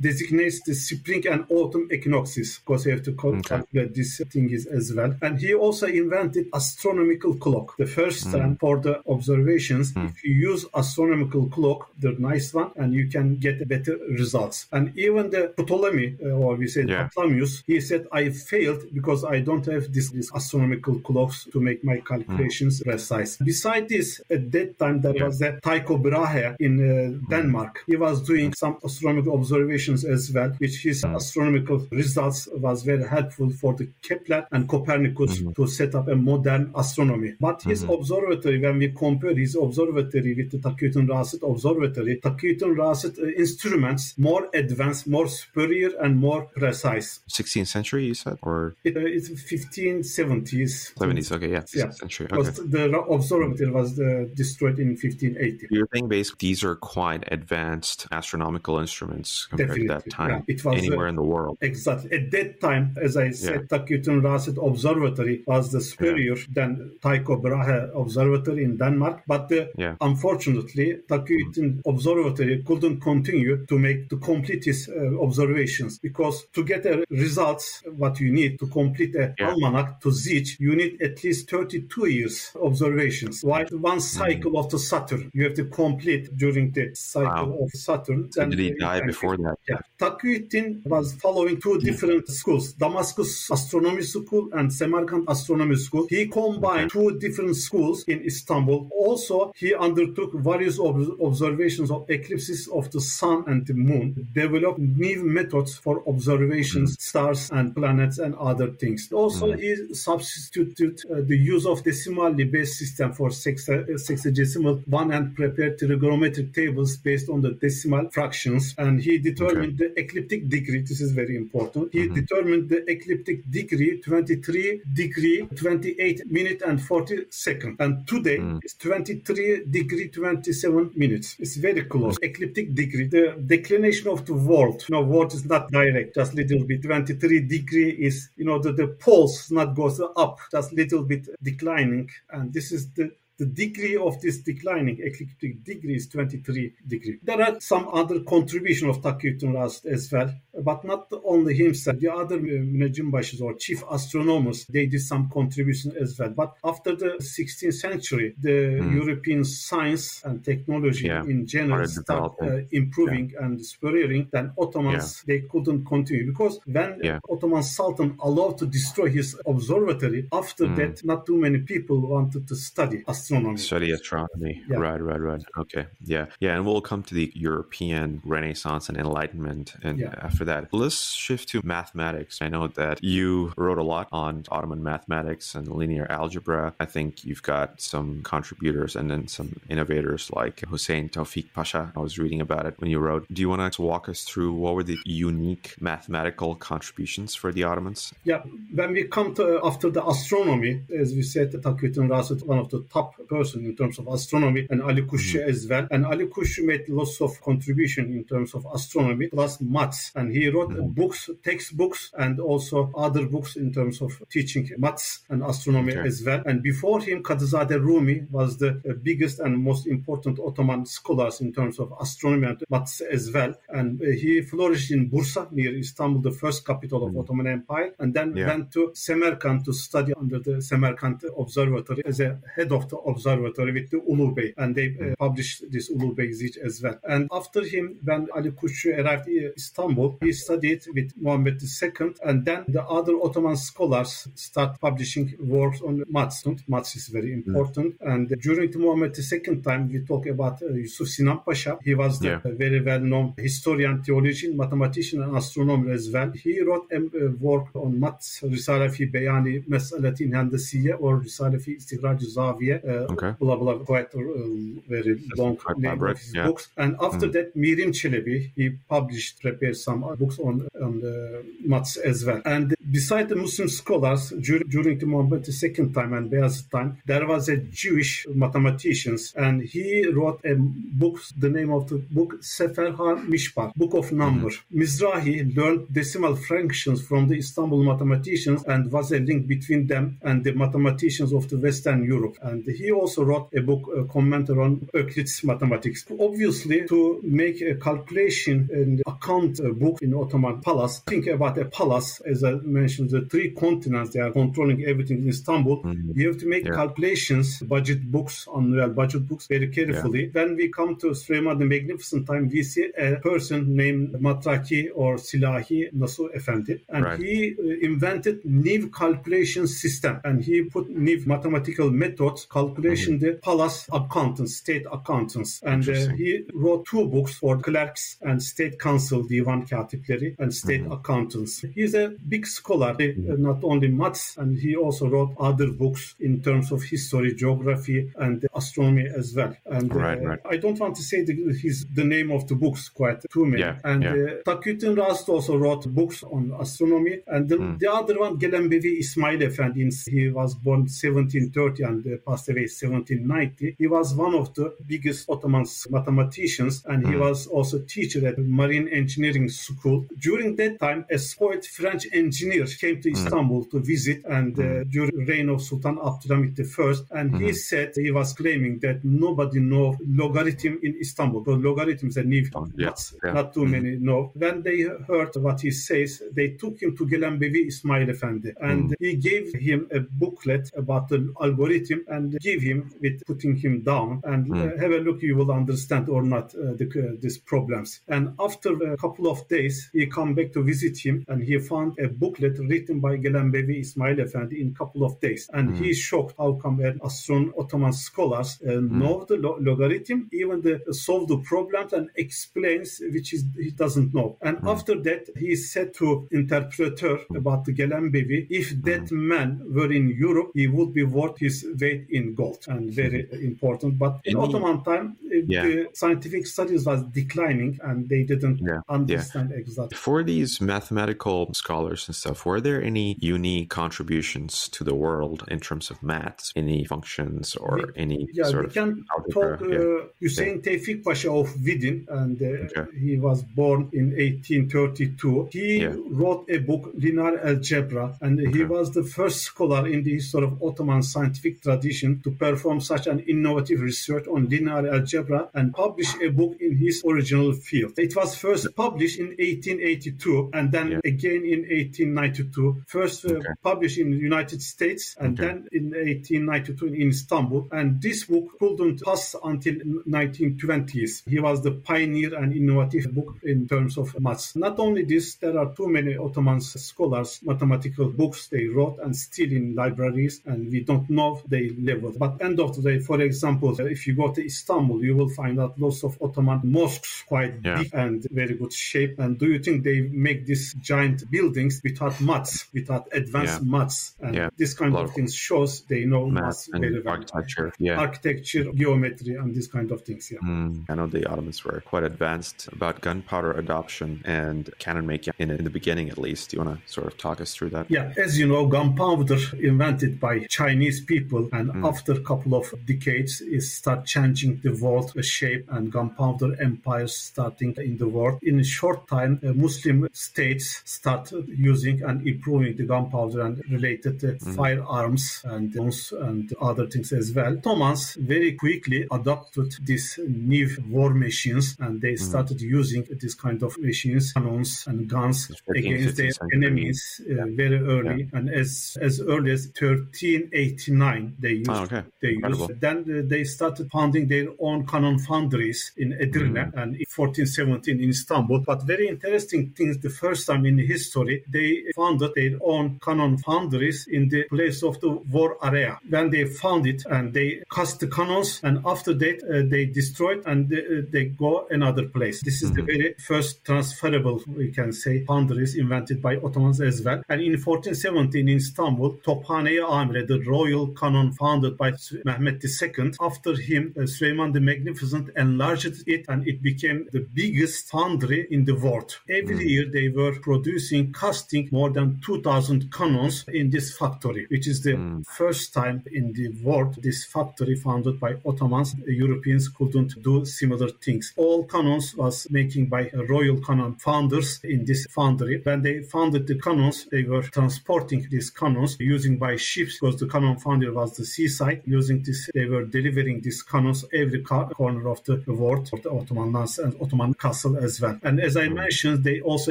designates 0.00 0.60
the 0.66 0.74
spring 0.74 1.22
and 1.32 1.44
autumn 1.50 1.88
equinoxes, 1.90 2.60
because 2.60 2.86
you 2.86 2.92
have 2.92 3.04
to 3.04 3.12
calculate 3.12 3.66
okay. 3.76 3.92
this 3.94 4.20
thing 4.32 4.50
is 4.50 4.66
as 4.66 4.92
well. 4.96 5.14
And 5.22 5.38
he 5.38 5.54
also 5.54 5.86
invented 5.86 6.46
astronomical 6.54 7.34
clock. 7.34 7.76
The 7.76 7.86
first 7.86 8.26
mm. 8.26 8.32
time 8.32 8.56
for 8.56 8.80
the 8.80 8.94
observations, 9.08 9.92
mm. 9.92 10.10
if 10.10 10.24
you 10.24 10.34
use 10.50 10.66
astronomical 10.74 11.48
clock, 11.48 11.90
the 11.98 12.12
nice 12.18 12.52
one, 12.54 12.70
and 12.76 12.94
you 12.94 13.08
can 13.08 13.36
get 13.36 13.68
better 13.68 13.98
results. 14.10 14.66
And 14.72 14.84
even 14.98 15.30
the 15.30 15.52
Ptolemy, 15.56 16.16
uh, 16.24 16.30
or 16.42 16.56
we 16.56 16.68
say 16.68 16.84
yeah. 16.86 17.08
Ptolemyus, 17.14 17.62
he 17.66 17.80
said, 17.80 18.06
I 18.12 18.30
failed 18.30 18.82
because 18.92 19.24
I 19.24 19.40
don't 19.40 19.66
have 19.66 19.92
this, 19.92 20.10
this 20.10 20.30
astronomical 20.34 20.98
clocks 21.00 21.46
to 21.52 21.60
make 21.60 21.84
my 21.84 21.98
calculations 21.98 22.80
mm. 22.80 22.84
precise. 22.84 23.36
Besides 23.36 23.88
this, 23.88 24.20
at 24.30 24.50
that 24.52 24.78
time, 24.78 25.00
there 25.00 25.16
yeah. 25.16 25.24
was 25.24 25.40
a 25.42 25.60
Tycho 25.60 25.98
Brahe 25.98 26.56
in 26.58 26.74
uh, 26.80 27.30
Denmark. 27.30 27.84
He 27.86 27.96
was 27.96 28.22
doing 28.22 28.52
some 28.54 28.78
astronomical 28.84 29.11
astronomical 29.12 29.38
observations 29.38 30.04
as 30.04 30.32
well, 30.32 30.50
which 30.58 30.82
his 30.82 31.04
astronomical 31.04 31.86
results 31.90 32.48
was 32.54 32.82
very 32.82 33.06
helpful 33.06 33.50
for 33.50 33.74
the 33.74 33.88
Kepler 34.02 34.46
and 34.52 34.68
Copernicus 34.68 35.38
mm-hmm. 35.38 35.52
to 35.52 35.66
set 35.66 35.94
up 35.94 36.08
a 36.08 36.16
modern 36.16 36.72
astronomy. 36.74 37.34
But 37.40 37.62
his 37.62 37.82
mm-hmm. 37.82 37.92
observatory, 37.92 38.58
when 38.60 38.78
we 38.78 38.88
compare 38.88 39.34
his 39.34 39.56
observatory 39.56 40.34
with 40.34 40.50
the 40.50 40.58
Taqiyuddin 40.58 41.08
observatory, 41.42 42.20
Taqiyuddin 42.20 43.36
instruments 43.36 44.14
more 44.16 44.48
advanced, 44.54 45.06
more 45.06 45.28
superior, 45.28 45.90
and 46.00 46.16
more 46.16 46.46
precise. 46.56 47.20
16th 47.30 47.68
century, 47.68 48.06
you 48.06 48.14
said, 48.14 48.38
or 48.42 48.74
it, 48.84 48.96
uh, 48.96 49.00
it's 49.00 49.28
1570s. 49.30 50.94
70s, 50.94 51.32
okay, 51.32 51.50
yeah, 51.50 51.60
16th 51.60 51.74
yeah. 51.74 51.90
century. 51.90 52.26
Okay. 52.32 52.36
Because 52.36 52.70
The 52.70 53.00
observatory 53.00 53.70
was 53.70 53.98
uh, 53.98 54.26
destroyed 54.34 54.78
in 54.78 54.90
1580. 54.90 55.68
You're 55.70 55.88
saying 55.92 56.08
basically 56.08 56.48
these 56.48 56.64
are 56.64 56.76
quite 56.76 57.24
advanced 57.30 58.06
astronomical 58.10 58.78
instruments 58.78 59.01
compared 59.08 59.68
Definitely. 59.68 59.88
to 59.88 59.94
that 59.94 60.10
time, 60.10 60.44
yeah. 60.46 60.54
it 60.54 60.64
was, 60.64 60.78
anywhere 60.78 61.06
uh, 61.06 61.10
in 61.10 61.16
the 61.16 61.22
world. 61.22 61.58
Exactly. 61.60 62.12
At 62.12 62.30
that 62.30 62.60
time, 62.60 62.96
as 63.00 63.16
I 63.16 63.30
said, 63.30 63.68
yeah. 63.70 63.78
Taqiyuddin 63.78 64.20
Rasid 64.22 64.56
Observatory 64.66 65.44
was 65.46 65.72
the 65.72 65.80
superior 65.80 66.36
yeah. 66.36 66.44
than 66.52 66.92
Tycho 67.02 67.36
Brahe 67.36 67.90
Observatory 67.94 68.64
in 68.64 68.76
Denmark. 68.76 69.22
But 69.26 69.48
the, 69.48 69.70
yeah. 69.76 69.96
unfortunately, 70.00 70.98
Taqiyuddin 71.08 71.82
Observatory 71.86 72.62
couldn't 72.66 73.00
continue 73.00 73.66
to 73.66 73.78
make 73.78 74.08
to 74.10 74.16
complete 74.18 74.64
his 74.64 74.88
uh, 74.88 75.20
observations 75.20 75.98
because 75.98 76.44
to 76.52 76.64
get 76.64 76.82
the 76.82 77.04
results 77.10 77.82
what 77.96 78.20
you 78.20 78.32
need 78.32 78.58
to 78.58 78.66
complete 78.66 79.14
a 79.14 79.34
yeah. 79.38 79.50
almanac 79.50 80.00
to 80.00 80.10
Zij, 80.10 80.56
you 80.58 80.74
need 80.76 81.00
at 81.02 81.22
least 81.24 81.50
32 81.50 82.06
years 82.06 82.52
observations. 82.60 83.42
While 83.42 83.66
one 83.70 84.00
cycle 84.00 84.52
mm. 84.52 84.58
of 84.58 84.70
the 84.70 84.78
Saturn 84.78 85.30
you 85.32 85.44
have 85.44 85.54
to 85.54 85.64
complete 85.64 86.36
during 86.36 86.72
the 86.72 86.94
cycle 86.94 87.50
wow. 87.50 87.64
of 87.64 87.70
Saturn. 87.72 88.30
And 88.36 88.50
did 88.52 88.78
die 89.00 89.06
before 89.06 89.36
that? 89.36 89.56
Yeah. 89.68 89.78
Taqiyuddin 89.98 90.84
was 90.86 91.14
following 91.14 91.60
two 91.60 91.78
different 91.78 92.28
schools, 92.28 92.72
Damascus 92.72 93.50
Astronomy 93.50 94.02
School 94.02 94.48
and 94.52 94.72
Samarkand 94.72 95.24
Astronomy 95.28 95.76
School. 95.76 96.06
He 96.08 96.26
combined 96.26 96.90
okay. 96.90 96.98
two 96.98 97.18
different 97.18 97.56
schools 97.56 98.04
in 98.04 98.22
Istanbul. 98.24 98.88
Also, 98.92 99.52
he 99.56 99.74
undertook 99.74 100.32
various 100.34 100.78
ob- 100.78 101.20
observations 101.20 101.90
of 101.90 102.08
eclipses 102.08 102.68
of 102.68 102.90
the 102.90 103.00
sun 103.00 103.44
and 103.46 103.66
the 103.66 103.74
moon, 103.74 104.28
developed 104.32 104.78
new 104.78 105.24
methods 105.24 105.76
for 105.76 106.02
observations, 106.08 106.96
mm. 106.96 107.00
stars 107.00 107.50
and 107.50 107.74
planets 107.74 108.18
and 108.18 108.34
other 108.36 108.70
things. 108.70 109.08
Also, 109.12 109.52
mm. 109.52 109.60
he 109.60 109.94
substituted 109.94 111.00
uh, 111.10 111.20
the 111.26 111.36
use 111.36 111.66
of 111.66 111.82
decimally 111.82 112.50
based 112.50 112.78
system 112.78 113.12
for 113.12 113.28
uh, 113.28 113.30
sexagesimal 113.30 114.86
one 114.88 115.12
and 115.12 115.34
prepared 115.34 115.78
trigonometric 115.78 116.54
tables 116.54 116.96
based 116.96 117.28
on 117.28 117.40
the 117.40 117.52
decimal 117.52 118.10
fractions. 118.10 118.74
And 118.82 119.00
he 119.00 119.18
determined 119.18 119.80
okay. 119.80 119.92
the 119.94 120.00
ecliptic 120.00 120.48
degree. 120.48 120.82
This 120.82 121.00
is 121.00 121.12
very 121.12 121.36
important. 121.36 121.92
He 121.92 122.00
mm-hmm. 122.00 122.14
determined 122.14 122.68
the 122.68 122.80
ecliptic 122.90 123.38
degree 123.50 124.00
23 124.00 124.82
degree 124.92 125.46
28 125.54 126.30
minute 126.30 126.62
and 126.66 126.82
40 126.82 127.26
second. 127.30 127.76
And 127.78 128.06
today 128.08 128.38
mm. 128.38 128.60
it's 128.62 128.74
23 128.74 129.66
degree 129.70 130.08
27 130.08 130.92
minutes. 130.96 131.36
It's 131.38 131.56
very 131.56 131.82
close. 131.84 132.18
Mm. 132.18 132.24
Ecliptic 132.24 132.74
degree, 132.74 133.06
the 133.06 133.36
declination 133.46 134.08
of 134.08 134.26
the 134.26 134.34
world. 134.34 134.84
You 134.88 134.96
know, 134.96 135.02
world 135.02 135.32
is 135.32 135.44
not 135.44 135.70
direct, 135.70 136.16
just 136.16 136.34
little 136.34 136.64
bit. 136.64 136.82
23 136.82 137.40
degree 137.40 137.90
is, 137.90 138.30
you 138.36 138.44
know, 138.44 138.58
the, 138.58 138.72
the 138.72 138.88
pulse 138.88 139.50
not 139.50 139.74
goes 139.76 140.00
up, 140.16 140.38
just 140.50 140.72
little 140.72 141.02
bit 141.04 141.28
declining. 141.42 142.10
And 142.30 142.52
this 142.52 142.72
is 142.72 142.90
the 142.92 143.12
the 143.38 143.46
degree 143.46 143.96
of 143.96 144.20
this 144.20 144.38
declining 144.38 144.98
ecliptic 145.02 145.64
degree 145.64 145.96
is 145.96 146.08
23 146.08 146.74
degree. 146.86 147.18
There 147.22 147.40
are 147.40 147.60
some 147.60 147.88
other 147.92 148.20
contribution 148.20 148.88
of 148.88 149.00
Taqiyuddin 149.00 149.52
Rasid 149.52 149.86
as 149.86 150.12
well, 150.12 150.34
but 150.62 150.84
not 150.84 151.12
only 151.24 151.54
himself. 151.54 151.98
The 151.98 152.12
other 152.12 152.38
Müneccim 152.38 153.12
or 153.42 153.54
chief 153.54 153.82
astronomers, 153.90 154.66
they 154.66 154.86
did 154.86 155.00
some 155.00 155.28
contribution 155.28 155.94
as 156.00 156.18
well. 156.18 156.30
But 156.30 156.54
after 156.64 156.96
the 156.96 157.16
16th 157.18 157.74
century, 157.74 158.34
the 158.38 158.78
mm. 158.80 158.94
European 158.94 159.44
science 159.44 160.22
and 160.24 160.44
technology 160.44 161.06
yeah. 161.06 161.22
in 161.22 161.46
general 161.46 161.86
start 161.88 162.34
uh, 162.42 162.58
improving 162.70 163.30
yeah. 163.30 163.44
and 163.44 163.64
superior. 163.64 164.26
Then 164.30 164.52
Ottomans, 164.58 165.24
yeah. 165.26 165.34
they 165.34 165.40
couldn't 165.46 165.84
continue 165.84 166.26
because 166.32 166.58
when 166.66 167.00
Ottoman 167.30 167.62
Sultan 167.62 168.16
allowed 168.20 168.58
to 168.58 168.66
destroy 168.66 169.08
his 169.10 169.38
observatory, 169.46 170.28
after 170.32 170.64
mm. 170.66 170.76
that, 170.76 171.04
not 171.04 171.26
too 171.26 171.36
many 171.36 171.58
people 171.58 172.00
wanted 172.00 172.46
to 172.48 172.56
study 172.56 173.04
astronomy. 173.06 173.56
Study 173.58 173.90
astronomy. 173.92 174.62
Right, 174.68 175.00
right, 175.00 175.20
right. 175.20 175.42
Okay. 175.58 175.86
Yeah. 176.04 176.26
Yeah. 176.40 176.56
And 176.56 176.66
we'll 176.66 176.80
come 176.80 177.02
to 177.04 177.14
the 177.14 177.32
European 177.34 178.20
Renaissance 178.24 178.88
and 178.88 178.98
Enlightenment. 178.98 179.74
And 179.82 180.02
after 180.02 180.44
that, 180.46 180.51
let's 180.72 181.12
shift 181.12 181.48
to 181.50 181.60
mathematics. 181.64 182.40
I 182.40 182.48
know 182.48 182.68
that 182.68 183.02
you 183.02 183.52
wrote 183.56 183.78
a 183.78 183.82
lot 183.82 184.08
on 184.12 184.44
Ottoman 184.50 184.82
mathematics 184.82 185.54
and 185.54 185.68
linear 185.68 186.06
algebra. 186.10 186.74
I 186.80 186.86
think 186.86 187.24
you've 187.24 187.42
got 187.42 187.80
some 187.80 188.22
contributors 188.22 188.96
and 188.96 189.10
then 189.10 189.28
some 189.28 189.60
innovators 189.68 190.30
like 190.32 190.60
Hussein 190.60 191.08
Tawfiq 191.08 191.52
Pasha. 191.54 191.92
I 191.96 192.00
was 192.00 192.18
reading 192.18 192.40
about 192.40 192.66
it 192.66 192.74
when 192.78 192.90
you 192.90 192.98
wrote. 192.98 193.26
Do 193.32 193.40
you 193.42 193.48
want 193.48 193.72
to 193.72 193.82
walk 193.82 194.08
us 194.08 194.24
through 194.24 194.52
what 194.52 194.74
were 194.74 194.82
the 194.82 194.98
unique 195.04 195.74
mathematical 195.80 196.54
contributions 196.54 197.34
for 197.34 197.52
the 197.52 197.64
Ottomans? 197.64 198.12
Yeah. 198.24 198.42
When 198.74 198.92
we 198.92 199.04
come 199.04 199.34
to 199.34 199.60
after 199.62 199.90
the 199.90 200.06
astronomy, 200.06 200.82
as 200.98 201.14
we 201.14 201.22
said, 201.22 201.52
Taqiyuddin 201.52 202.08
Rasid, 202.08 202.44
one 202.44 202.58
of 202.58 202.68
the 202.70 202.82
top 202.92 203.14
person 203.28 203.64
in 203.64 203.76
terms 203.76 203.98
of 203.98 204.08
astronomy, 204.08 204.66
and 204.70 204.82
Ali 204.82 205.02
Kushi 205.02 205.38
mm-hmm. 205.38 205.50
as 205.50 205.66
well. 205.68 205.86
And 205.90 206.06
Ali 206.06 206.26
Kushi 206.26 206.64
made 206.64 206.88
lots 206.88 207.20
of 207.20 207.40
contribution 207.40 208.12
in 208.12 208.24
terms 208.24 208.54
of 208.54 208.66
astronomy 208.72 209.28
plus 209.28 209.60
maths, 209.60 210.12
and 210.14 210.32
he 210.32 210.41
wrote 210.48 210.70
mm-hmm. 210.70 210.88
books, 210.88 211.30
textbooks, 211.42 212.10
and 212.18 212.40
also 212.40 212.90
other 212.96 213.26
books 213.26 213.56
in 213.56 213.72
terms 213.72 214.00
of 214.00 214.10
teaching 214.30 214.68
maths 214.78 215.20
and 215.28 215.42
astronomy 215.42 215.96
okay. 215.96 216.08
as 216.08 216.22
well. 216.24 216.42
And 216.46 216.62
before 216.62 217.00
him, 217.00 217.22
Kadizadeh 217.22 217.80
Rumi 217.80 218.26
was 218.30 218.58
the 218.58 218.72
biggest 219.02 219.40
and 219.40 219.58
most 219.58 219.86
important 219.86 220.38
Ottoman 220.38 220.86
scholars 220.86 221.40
in 221.40 221.52
terms 221.52 221.78
of 221.78 221.92
astronomy 222.00 222.46
and 222.48 222.64
maths 222.70 223.00
as 223.00 223.30
well. 223.32 223.54
And 223.68 224.00
he 224.00 224.42
flourished 224.42 224.90
in 224.90 225.10
Bursa 225.10 225.50
near 225.52 225.76
Istanbul, 225.76 226.22
the 226.22 226.32
first 226.32 226.66
capital 226.66 227.04
of 227.04 227.10
mm-hmm. 227.10 227.20
Ottoman 227.20 227.46
Empire, 227.46 227.94
and 227.98 228.14
then 228.14 228.36
yeah. 228.36 228.46
went 228.48 228.72
to 228.72 228.92
Semerkant 228.94 229.64
to 229.64 229.72
study 229.72 230.12
under 230.14 230.38
the 230.38 230.52
Semerkant 230.60 231.24
Observatory 231.38 232.02
as 232.04 232.20
a 232.20 232.40
head 232.56 232.72
of 232.72 232.88
the 232.88 232.96
observatory 232.96 233.72
with 233.72 233.90
the 233.90 233.98
Ulubey, 233.98 234.54
and 234.56 234.74
they 234.74 234.96
uh, 235.00 235.14
published 235.18 235.70
this 235.70 235.90
Ulubey 235.90 236.32
Zij 236.32 236.56
as 236.64 236.82
well. 236.82 236.98
And 237.04 237.28
after 237.30 237.64
him, 237.64 237.98
when 238.04 238.28
Ali 238.34 238.50
Kushi 238.50 238.98
arrived 238.98 239.28
in 239.28 239.52
Istanbul, 239.56 240.18
he 240.20 240.31
studied 240.32 240.82
with 240.94 241.12
Muhammad 241.16 241.60
II, 241.62 242.14
and 242.24 242.44
then 242.44 242.64
the 242.68 242.82
other 242.84 243.14
Ottoman 243.22 243.56
scholars 243.56 244.28
start 244.34 244.80
publishing 244.80 245.34
works 245.40 245.80
on 245.82 246.04
maths. 246.08 246.44
Maths 246.68 246.96
is 246.96 247.08
very 247.08 247.32
important. 247.32 247.98
Mm. 248.00 248.12
And 248.12 248.28
during 248.40 248.70
the 248.70 248.78
Muhammad 248.78 249.16
II 249.18 249.56
time, 249.62 249.88
we 249.88 250.00
talk 250.00 250.26
about 250.26 250.62
uh, 250.62 250.68
Yusuf 250.72 251.08
Sinan 251.08 251.38
Pasha. 251.46 251.78
He 251.84 251.94
was 251.94 252.18
the 252.20 252.28
yeah. 252.28 252.40
very 252.44 252.80
well-known 252.80 253.34
historian, 253.38 254.02
theologian, 254.02 254.56
mathematician, 254.56 255.22
and 255.22 255.36
astronomer 255.36 255.92
as 255.92 256.10
well. 256.10 256.30
He 256.30 256.60
wrote 256.60 256.86
a 256.92 257.00
work 257.40 257.74
on 257.74 257.98
maths, 257.98 258.40
Risale 258.42 258.90
fi 258.90 259.06
Beyani 259.06 259.64
Mes'aletin 259.68 260.32
Hendesiye 260.32 260.94
or 260.98 261.20
Risale 261.20 261.60
fi 261.60 261.76
İstigrac 261.76 262.20
Zaviye, 262.20 262.76
uh, 262.84 263.12
okay. 263.12 263.34
blah 263.40 263.56
blah 263.56 263.78
quite 263.84 264.14
um, 264.14 264.82
very 264.88 265.14
That's 265.14 265.38
long 265.38 265.58
name 265.78 266.02
of 266.02 266.18
his 266.18 266.34
yeah. 266.34 266.46
books. 266.46 266.68
And 266.76 266.96
after 267.00 267.26
mm. 267.28 267.32
that, 267.32 267.56
Mirim 267.56 267.92
Çelebi 267.92 268.52
he 268.56 268.70
published 268.88 269.40
prepared 269.42 269.76
some 269.76 270.04
books 270.22 270.38
on 270.38 270.54
on 270.86 271.00
the 271.00 271.44
maths 271.72 271.96
as 272.10 272.24
well. 272.26 272.40
And 272.44 272.74
beside 272.98 273.26
the 273.28 273.36
Muslim 273.36 273.68
scholars 273.68 274.22
during, 274.46 274.68
during 274.68 274.98
the 274.98 275.06
Muhammad 275.06 275.42
II 275.48 275.92
time 275.96 276.12
and 276.18 276.30
Beyazid 276.30 276.70
time, 276.70 276.90
there 277.10 277.26
was 277.26 277.48
a 277.48 277.56
Jewish 277.82 278.26
mathematicians, 278.44 279.22
and 279.36 279.62
he 279.62 279.86
wrote 280.16 280.40
a 280.44 280.54
book. 281.02 281.16
The 281.44 281.52
name 281.58 281.70
of 281.78 281.88
the 281.90 281.98
book 282.18 282.30
Sefer 282.40 282.88
Ha 282.98 283.08
Mishpar, 283.32 283.74
Book 283.74 283.94
of 283.94 284.12
Number. 284.12 284.50
Mm. 284.50 284.60
Mizrahi 284.80 285.56
learned 285.56 285.92
decimal 285.92 286.36
fractions 286.36 286.98
from 287.08 287.28
the 287.28 287.36
Istanbul 287.44 287.82
mathematicians 287.82 288.64
and 288.64 288.90
was 288.90 289.12
a 289.12 289.20
link 289.28 289.46
between 289.46 289.86
them 289.86 290.18
and 290.22 290.44
the 290.44 290.52
mathematicians 290.52 291.32
of 291.32 291.48
the 291.50 291.58
Western 291.58 292.04
Europe. 292.04 292.36
And 292.42 292.64
he 292.66 292.90
also 292.90 293.24
wrote 293.24 293.48
a 293.56 293.60
book, 293.60 293.82
a 293.96 294.04
commentary 294.04 294.60
on 294.66 294.88
Euclid's 294.94 295.42
mathematics. 295.44 296.04
Obviously, 296.20 296.86
to 296.88 297.20
make 297.22 297.60
a 297.62 297.74
calculation 297.74 298.68
and 298.72 299.02
account 299.06 299.60
book 299.78 300.02
in 300.02 300.11
Ottoman 300.14 300.60
palace, 300.60 301.00
think 301.06 301.26
about 301.26 301.58
a 301.58 301.64
palace 301.64 302.20
as 302.20 302.44
I 302.44 302.52
mentioned 302.52 303.10
the 303.10 303.22
three 303.22 303.50
continents, 303.50 304.12
they 304.12 304.20
are 304.20 304.30
controlling 304.30 304.84
everything 304.84 305.18
in 305.22 305.28
Istanbul. 305.28 305.82
Mm-hmm. 305.82 306.18
You 306.18 306.28
have 306.28 306.38
to 306.40 306.46
make 306.46 306.64
yeah. 306.64 306.74
calculations, 306.74 307.60
budget 307.60 308.10
books, 308.10 308.48
annual 308.54 308.90
budget 308.90 309.28
books 309.28 309.46
very 309.46 309.68
carefully. 309.68 310.24
Yeah. 310.26 310.42
When 310.42 310.56
we 310.56 310.68
come 310.68 310.96
to 310.96 311.08
Süleyman 311.08 311.58
the 311.58 311.64
Magnificent 311.64 312.26
time, 312.26 312.48
we 312.48 312.62
see 312.62 312.90
a 312.98 313.16
person 313.16 313.76
named 313.76 314.12
Matraki 314.14 314.88
or 314.94 315.16
Silahi 315.16 315.92
Nasuh 315.94 316.34
Effendi, 316.34 316.80
and 316.88 317.04
right. 317.04 317.18
he 317.18 317.54
uh, 317.58 317.86
invented 317.86 318.44
new 318.44 318.88
calculation 318.88 319.66
system, 319.66 320.20
and 320.24 320.42
he 320.42 320.62
put 320.64 320.88
new 320.90 321.22
mathematical 321.26 321.90
methods 321.90 322.46
calculation 322.50 323.18
mm-hmm. 323.18 323.26
the 323.26 323.32
palace 323.34 323.88
accountants, 323.92 324.56
state 324.56 324.86
accountants, 324.90 325.60
and 325.62 325.88
uh, 325.88 326.08
he 326.14 326.44
wrote 326.54 326.86
two 326.86 327.06
books 327.06 327.34
for 327.34 327.58
clerks 327.58 328.16
and 328.22 328.42
state 328.42 328.78
council, 328.78 329.22
divan 329.22 329.66
katipleri, 329.92 330.34
and 330.38 330.54
state 330.54 330.82
mm-hmm. 330.82 330.92
accountants. 330.92 331.60
He's 331.74 331.94
a 331.94 332.08
big 332.28 332.46
scholar, 332.46 332.94
mm-hmm. 332.94 333.42
not 333.42 333.62
only 333.62 333.88
maths, 333.88 334.36
and 334.36 334.58
he 334.58 334.76
also 334.76 335.08
wrote 335.08 335.34
other 335.38 335.70
books 335.70 336.14
in 336.20 336.42
terms 336.42 336.72
of 336.72 336.82
history, 336.82 337.34
geography, 337.34 338.10
and 338.16 338.46
astronomy 338.54 339.06
as 339.16 339.34
well. 339.34 339.54
And 339.66 339.94
right, 339.94 340.18
uh, 340.18 340.28
right. 340.28 340.40
I 340.48 340.56
don't 340.56 340.78
want 340.78 340.96
to 340.96 341.02
say 341.02 341.24
the, 341.24 341.34
his 341.60 341.86
the 341.94 342.04
name 342.04 342.30
of 342.30 342.46
the 342.48 342.54
books 342.54 342.88
quite 342.88 343.22
too 343.32 343.46
many. 343.46 343.62
Yeah, 343.62 343.78
and 343.84 344.02
yeah. 344.02 344.10
uh, 344.10 344.42
Taqiyuddin 344.46 344.96
Rast 344.96 345.28
also 345.28 345.56
wrote 345.56 345.86
books 345.86 346.22
on 346.22 346.52
astronomy, 346.60 347.20
and 347.26 347.48
the, 347.48 347.56
mm. 347.56 347.78
the 347.78 347.92
other 347.92 348.18
one, 348.18 348.38
Gelenbevi 348.38 348.98
Ismail 349.00 349.42
Effendi, 349.42 349.82
he 350.10 350.28
was 350.28 350.54
born 350.54 350.80
1730 350.80 351.82
and 351.82 352.04
passed 352.24 352.48
away 352.48 352.62
1790. 352.62 353.76
He 353.78 353.86
was 353.86 354.14
one 354.14 354.34
of 354.34 354.54
the 354.54 354.74
biggest 354.86 355.28
Ottoman 355.28 355.66
mathematicians, 355.90 356.84
and 356.86 357.06
he 357.06 357.14
mm. 357.14 357.20
was 357.20 357.46
also 357.46 357.80
teacher 357.80 358.26
at 358.26 358.38
Marine 358.38 358.88
Engineering 358.88 359.48
School. 359.48 359.81
During 360.18 360.56
that 360.56 360.78
time, 360.78 361.04
a 361.10 361.18
spoiled 361.18 361.64
French 361.64 362.06
engineer 362.12 362.66
came 362.66 363.00
to 363.02 363.10
hmm. 363.10 363.16
Istanbul 363.16 363.64
to 363.66 363.80
visit, 363.80 364.24
and 364.24 364.58
uh, 364.58 364.62
hmm. 364.62 364.82
during 364.90 365.26
reign 365.26 365.48
of 365.48 365.62
Sultan 365.62 365.96
Abdulhamid 365.96 366.58
I, 366.60 367.20
and 367.20 367.36
he 367.36 367.48
hmm. 367.48 367.52
said 367.52 367.92
he 367.96 368.10
was 368.10 368.32
claiming 368.32 368.78
that 368.80 369.04
nobody 369.04 369.60
know 369.60 369.96
logarithm 370.06 370.78
in 370.82 370.96
Istanbul. 371.00 371.42
The 371.42 371.52
logarithm 371.52 372.08
is 372.08 372.16
a 372.16 372.24
new, 372.24 372.48
oh, 372.54 372.68
yeah, 372.76 372.86
not, 372.86 373.12
yeah. 373.24 373.32
not 373.32 373.54
too 373.54 373.66
many 373.66 373.96
know. 373.96 374.30
When 374.34 374.62
they 374.62 374.82
heard 374.82 375.34
what 375.36 375.60
he 375.60 375.70
says, 375.70 376.22
they 376.32 376.48
took 376.50 376.80
him 376.82 376.96
to 376.96 377.06
Gelenbevi 377.06 377.66
Ismail 377.66 378.10
Effendi, 378.10 378.52
and 378.60 378.94
he 379.00 379.16
gave 379.16 379.54
him 379.54 379.88
a 379.92 380.00
booklet 380.00 380.70
about 380.76 381.08
the 381.08 381.32
algorithm 381.40 382.04
and 382.08 382.38
give 382.40 382.62
him 382.62 382.92
with 383.00 383.24
putting 383.26 383.56
him 383.56 383.82
down 383.82 384.20
and 384.24 384.52
uh, 384.52 384.76
have 384.78 384.92
a 384.92 384.98
look. 384.98 385.22
You 385.22 385.36
will 385.36 385.52
understand 385.52 386.08
or 386.08 386.22
not 386.22 386.54
uh, 386.54 386.74
the, 386.80 386.86
uh, 386.86 387.16
these 387.20 387.38
problems. 387.38 388.00
And 388.08 388.34
after 388.38 388.70
a 388.92 388.96
couple 388.96 389.30
of 389.30 389.46
days, 389.48 389.71
he 389.92 390.06
come 390.06 390.34
back 390.34 390.52
to 390.52 390.62
visit 390.62 390.96
him, 390.98 391.24
and 391.28 391.42
he 391.42 391.58
found 391.58 391.98
a 391.98 392.08
booklet 392.08 392.58
written 392.58 393.00
by 393.00 393.16
Gelenbevi 393.16 393.80
Ismail 393.80 394.20
Effendi 394.20 394.60
in 394.60 394.68
a 394.68 394.78
couple 394.80 395.04
of 395.04 395.20
days, 395.20 395.48
and 395.52 395.70
mm. 395.70 395.76
he's 395.78 395.98
shocked 395.98 396.34
how 396.38 396.52
come 396.62 396.80
an 396.80 396.98
Astronom 397.00 397.52
Ottoman 397.58 397.92
scholars 397.92 398.58
uh, 398.66 398.72
mm. 398.72 398.90
know 398.90 399.24
the 399.24 399.36
lo- 399.36 399.58
logarithm, 399.60 400.28
even 400.32 400.60
the 400.62 400.74
solve 400.92 401.28
the 401.28 401.38
problems 401.38 401.92
and 401.92 402.08
explains 402.16 403.00
which 403.12 403.32
is 403.32 403.44
he 403.56 403.70
doesn't 403.70 404.14
know. 404.14 404.36
And 404.42 404.58
mm. 404.58 404.70
after 404.70 404.94
that, 405.02 405.28
he 405.36 405.56
said 405.56 405.94
to 405.94 406.28
interpreter 406.30 407.18
about 407.34 407.64
the 407.64 407.72
Gelenbevi, 407.72 408.46
if 408.50 408.82
that 408.82 409.10
man 409.10 409.62
were 409.74 409.92
in 409.92 410.08
Europe, 410.08 410.50
he 410.54 410.66
would 410.66 410.92
be 410.92 411.04
worth 411.04 411.38
his 411.38 411.66
weight 411.80 412.06
in 412.10 412.34
gold, 412.34 412.64
and 412.68 412.90
very 412.90 413.28
important. 413.42 413.98
But 413.98 414.20
in 414.24 414.36
Ottoman 414.36 414.82
time, 414.84 415.16
yeah. 415.22 415.62
the 415.62 415.88
scientific 415.94 416.46
studies 416.46 416.86
was 416.86 417.02
declining, 417.04 417.78
and 417.82 418.08
they 418.08 418.22
didn't 418.22 418.60
yeah. 418.60 418.80
understand 418.88 419.50
yeah. 419.50 419.61
For 419.94 420.22
these 420.22 420.60
mathematical 420.60 421.52
scholars 421.54 422.08
and 422.08 422.14
stuff, 422.14 422.44
were 422.46 422.60
there 422.60 422.82
any 422.82 423.16
unique 423.20 423.70
contributions 423.70 424.68
to 424.70 424.84
the 424.84 424.94
world 424.94 425.44
in 425.48 425.60
terms 425.60 425.90
of 425.90 426.02
maths, 426.02 426.52
any 426.56 426.84
functions 426.84 427.56
or 427.56 427.76
we, 427.76 427.84
any 427.96 428.28
yeah, 428.32 428.44
sort 428.44 428.62
we 428.62 428.66
of 428.66 428.74
can 428.74 429.04
talk 429.32 429.62
uh, 429.62 429.66
yeah. 429.66 430.58
Tevfik 430.64 431.04
Pasha 431.04 431.30
of 431.30 431.48
Vidin, 431.54 432.06
and 432.08 432.40
uh, 432.40 432.80
okay. 432.80 432.98
he 432.98 433.16
was 433.18 433.42
born 433.42 433.90
in 433.92 434.10
1832. 434.10 435.48
He 435.52 435.82
yeah. 435.82 435.94
wrote 436.10 436.46
a 436.48 436.58
book, 436.58 436.90
Linear 436.94 437.38
Algebra, 437.46 438.16
and 438.20 438.40
okay. 438.40 438.58
he 438.58 438.64
was 438.64 438.92
the 438.92 439.04
first 439.04 439.42
scholar 439.42 439.86
in 439.86 440.02
the 440.02 440.14
history 440.14 440.44
of 440.44 440.62
Ottoman 440.62 441.02
scientific 441.02 441.62
tradition 441.62 442.20
to 442.22 442.30
perform 442.30 442.80
such 442.80 443.06
an 443.06 443.20
innovative 443.20 443.80
research 443.80 444.26
on 444.26 444.48
linear 444.48 444.92
algebra 444.92 445.48
and 445.54 445.72
publish 445.72 446.14
a 446.22 446.28
book 446.28 446.56
in 446.60 446.76
his 446.76 447.02
original 447.06 447.52
field. 447.52 447.92
It 447.98 448.14
was 448.16 448.34
first 448.34 448.74
published 448.74 449.18
in 449.18 449.34
1882 449.54 450.50
and 450.52 450.72
then 450.72 450.92
yeah. 450.92 451.00
again 451.04 451.44
in 451.44 451.60
1892. 451.68 452.82
First 452.86 453.24
uh, 453.24 453.34
okay. 453.34 453.48
published 453.62 453.98
in 453.98 454.10
the 454.10 454.16
United 454.16 454.62
States 454.62 455.16
and 455.18 455.38
okay. 455.38 455.48
then 455.48 455.68
in 455.72 455.84
1892 455.90 456.86
in 456.86 457.08
Istanbul. 457.08 457.68
And 457.72 458.00
this 458.00 458.24
book 458.24 458.58
couldn't 458.58 459.02
pass 459.02 459.34
until 459.44 459.74
1920s. 460.08 461.28
He 461.28 461.38
was 461.38 461.62
the 461.62 461.72
pioneer 461.72 462.34
and 462.34 462.52
innovative 462.52 463.14
book 463.14 463.36
in 463.42 463.68
terms 463.68 463.98
of 463.98 464.18
maths. 464.20 464.56
Not 464.56 464.78
only 464.78 465.04
this, 465.04 465.36
there 465.36 465.58
are 465.58 465.72
too 465.74 465.88
many 465.88 466.16
Ottoman 466.16 466.60
scholars, 466.60 467.40
mathematical 467.42 468.08
books 468.08 468.48
they 468.48 468.66
wrote 468.66 468.98
and 469.02 469.16
still 469.16 469.50
in 469.50 469.74
libraries, 469.74 470.40
and 470.46 470.70
we 470.70 470.80
don't 470.80 471.08
know 471.08 471.40
their 471.48 471.68
level. 471.80 472.12
But 472.16 472.42
end 472.42 472.60
of 472.60 472.76
the 472.76 472.82
day, 472.82 472.98
for 472.98 473.20
example, 473.20 473.78
if 473.80 474.06
you 474.06 474.14
go 474.14 474.32
to 474.32 474.44
Istanbul, 474.44 475.04
you 475.04 475.16
will 475.16 475.28
find 475.28 475.60
out 475.60 475.78
lots 475.78 476.04
of 476.04 476.16
Ottoman 476.20 476.60
mosques, 476.64 477.22
quite 477.26 477.54
yeah. 477.64 477.78
big 477.78 477.94
and 477.94 478.26
very 478.30 478.54
good 478.54 478.72
shape. 478.72 479.18
And 479.18 479.38
do 479.42 479.48
you 479.48 479.58
think 479.58 479.82
they 479.82 480.02
make 480.28 480.46
these 480.46 480.72
giant 480.74 481.28
buildings 481.30 481.80
without 481.82 482.20
maths, 482.20 482.66
without 482.72 483.08
advanced 483.12 483.60
yeah. 483.62 483.72
maths? 483.76 484.14
And 484.20 484.34
yeah. 484.36 484.50
this 484.56 484.72
kind 484.72 484.94
of, 484.94 485.06
of 485.06 485.14
things 485.14 485.34
shows 485.34 485.82
they 485.92 486.04
know 486.04 486.26
maths 486.26 486.68
very 486.72 487.02
well. 487.02 487.14
Architecture, 487.14 487.72
yeah. 487.78 487.96
Architecture, 488.06 488.64
geometry, 488.72 489.34
and 489.34 489.52
these 489.52 489.66
kind 489.66 489.90
of 489.90 490.02
things. 490.02 490.30
Yeah. 490.30 490.38
Mm, 490.46 490.84
I 490.88 490.94
know 490.94 491.08
the 491.08 491.28
Ottomans 491.28 491.64
were 491.64 491.80
quite 491.92 492.04
advanced 492.04 492.68
about 492.76 493.00
gunpowder 493.00 493.52
adoption 493.64 494.22
and 494.24 494.70
cannon 494.78 495.06
making 495.06 495.34
in, 495.38 495.50
in 495.50 495.64
the 495.64 495.74
beginning, 495.80 496.08
at 496.08 496.18
least. 496.18 496.50
Do 496.50 496.56
you 496.56 496.64
want 496.64 496.86
to 496.86 496.92
sort 496.92 497.08
of 497.08 497.18
talk 497.18 497.40
us 497.40 497.52
through 497.54 497.70
that? 497.70 497.90
Yeah, 497.90 498.12
as 498.16 498.38
you 498.38 498.46
know, 498.46 498.66
gunpowder 498.66 499.38
invented 499.58 500.20
by 500.20 500.34
Chinese 500.60 501.04
people, 501.04 501.48
and 501.52 501.70
mm. 501.70 501.88
after 501.90 502.12
a 502.12 502.20
couple 502.20 502.54
of 502.54 502.72
decades, 502.86 503.40
it 503.40 503.62
start 503.62 504.06
changing 504.06 504.60
the 504.62 504.74
world 504.82 505.12
shape 505.24 505.66
and 505.70 505.90
gunpowder 505.90 506.50
empires 506.60 507.16
starting 507.16 507.74
in 507.78 507.96
the 507.98 508.08
world. 508.08 508.38
In 508.42 508.60
a 508.60 508.64
short 508.64 509.08
time, 509.08 509.31
uh, 509.42 509.52
Muslim 509.52 510.08
states 510.12 510.82
start 510.84 511.32
using 511.48 512.02
and 512.02 512.26
improving 512.26 512.76
the 512.76 512.84
gunpowder 512.84 513.40
and 513.42 513.62
related 513.70 514.22
uh, 514.24 514.28
mm. 514.28 514.56
firearms 514.56 515.42
and 515.44 515.72
guns 515.72 516.12
and 516.12 516.52
other 516.60 516.86
things 516.86 517.12
as 517.12 517.32
well. 517.32 517.56
Ottomans 517.56 518.14
very 518.14 518.52
quickly 518.52 519.06
adopted 519.10 519.74
these 519.84 520.18
new 520.26 520.68
war 520.88 521.14
machines 521.14 521.76
and 521.80 522.00
they 522.00 522.14
mm. 522.14 522.18
started 522.18 522.60
using 522.60 523.06
this 523.20 523.34
kind 523.34 523.62
of 523.62 523.78
machines, 523.78 524.32
cannons 524.32 524.84
and 524.86 525.08
guns 525.08 525.50
against 525.74 526.16
their 526.16 526.32
enemies 526.52 527.20
uh, 527.30 527.46
very 527.48 527.78
early 527.78 528.22
yeah. 528.22 528.38
and 528.38 528.50
as 528.50 528.96
as 529.00 529.20
early 529.20 529.52
as 529.52 529.66
1389 529.78 531.36
they 531.38 531.50
used 531.50 531.70
oh, 531.70 531.82
okay. 531.82 532.02
they 532.20 532.32
used 532.32 532.80
then 532.80 532.98
uh, 532.98 533.22
they 533.24 533.44
started 533.44 533.90
founding 533.90 534.26
their 534.28 534.48
own 534.58 534.86
cannon 534.86 535.18
foundries 535.18 535.92
in 535.96 536.12
Edirne 536.12 536.72
mm. 536.72 536.82
and 536.82 536.96
in 536.96 537.06
1417 537.14 538.00
in 538.00 538.10
Istanbul 538.10 538.60
but 538.60 538.82
very 538.82 539.08
interesting 539.24 539.70
things 539.70 539.98
the 539.98 540.10
first 540.10 540.46
time 540.46 540.66
in 540.66 540.78
history 540.78 541.44
they 541.48 541.84
founded 541.94 542.32
their 542.34 542.58
own 542.62 542.98
cannon 543.04 543.38
foundries 543.38 544.06
in 544.10 544.28
the 544.28 544.44
place 544.44 544.82
of 544.82 545.00
the 545.00 545.10
war 545.10 545.56
area 545.62 545.98
when 546.08 546.30
they 546.30 546.44
found 546.44 546.86
it 546.86 547.02
and 547.10 547.32
they 547.32 547.62
cast 547.70 548.00
the 548.00 548.06
cannons 548.06 548.60
and 548.62 548.78
after 548.84 549.14
that 549.14 549.36
uh, 549.44 549.68
they 549.70 549.84
destroyed 549.84 550.42
and 550.46 550.68
they, 550.68 550.78
uh, 550.78 551.02
they, 551.10 551.22
go 551.32 551.66
another 551.70 552.06
place 552.08 552.42
this 552.42 552.62
is 552.62 552.70
mm. 552.70 552.74
the 552.74 552.82
mm-hmm. 552.82 552.98
very 552.98 553.14
first 553.14 553.64
transferable 553.64 554.40
we 554.48 554.70
can 554.70 554.92
say 554.92 555.24
foundries 555.24 555.76
invented 555.76 556.20
by 556.20 556.36
Ottomans 556.36 556.80
as 556.80 557.00
well 557.02 557.22
and 557.28 557.40
in 557.40 557.52
1417 557.52 558.48
in 558.48 558.56
Istanbul 558.56 559.18
Tophane-i 559.24 559.76
Amire 559.80 560.26
the 560.26 560.40
royal 560.40 560.88
cannon 560.88 561.32
founded 561.32 561.78
by 561.78 561.92
Mehmet 562.26 562.62
II 562.62 563.12
after 563.20 563.54
him 563.54 563.94
uh, 563.96 564.00
Süleyman 564.02 564.52
the 564.52 564.60
Magnificent 564.60 565.30
enlarged 565.36 566.02
it 566.06 566.26
and 566.28 566.46
it 566.46 566.60
became 566.62 567.08
the 567.12 567.26
biggest 567.32 567.88
foundry 567.88 568.46
in 568.50 568.64
the 568.64 568.74
world 568.74 569.11
every 569.28 569.56
mm. 569.56 569.68
year 569.68 569.84
they 569.90 570.08
were 570.08 570.32
producing 570.40 571.12
casting 571.12 571.68
more 571.72 571.90
than 571.90 572.20
2000 572.24 572.92
cannons 572.92 573.44
in 573.48 573.70
this 573.70 573.96
factory 573.96 574.46
which 574.50 574.66
is 574.66 574.82
the 574.82 574.92
mm. 574.92 575.26
first 575.26 575.74
time 575.74 576.02
in 576.12 576.32
the 576.32 576.48
world 576.62 576.96
this 577.02 577.24
factory 577.24 577.76
founded 577.76 578.18
by 578.18 578.34
Ottomans 578.44 578.94
Europeans 579.06 579.68
couldn't 579.68 580.22
do 580.22 580.44
similar 580.44 580.88
things 580.88 581.32
all 581.36 581.64
cannons 581.64 582.14
was 582.14 582.46
making 582.50 582.86
by 582.86 583.10
royal 583.28 583.58
cannon 583.60 583.94
founders 583.94 584.60
in 584.64 584.84
this 584.84 585.06
foundry 585.06 585.60
when 585.62 585.82
they 585.82 586.02
founded 586.02 586.46
the 586.46 586.58
cannons 586.58 587.06
they 587.10 587.22
were 587.22 587.42
transporting 587.42 588.26
these 588.30 588.50
cannons 588.50 588.96
using 589.00 589.38
by 589.38 589.56
ships 589.56 589.98
because 589.98 590.18
the 590.20 590.28
cannon 590.28 590.56
foundry 590.56 590.90
was 590.90 591.16
the 591.16 591.24
seaside 591.24 591.82
using 591.84 592.22
this 592.22 592.50
they 592.54 592.66
were 592.66 592.84
delivering 592.84 593.40
these 593.40 593.62
cannons 593.62 594.04
every 594.12 594.42
corner 594.42 595.08
of 595.08 595.22
the 595.24 595.42
world, 595.46 595.88
for 595.88 595.98
the 595.98 596.10
Ottoman 596.10 596.52
lands 596.52 596.78
and 596.78 596.94
Ottoman 597.00 597.34
castle 597.34 597.76
as 597.76 598.00
well. 598.00 598.18
And 598.22 598.40
as 598.40 598.56
I 598.56 598.68
mentioned, 598.68 598.91
they 599.22 599.40
also 599.40 599.70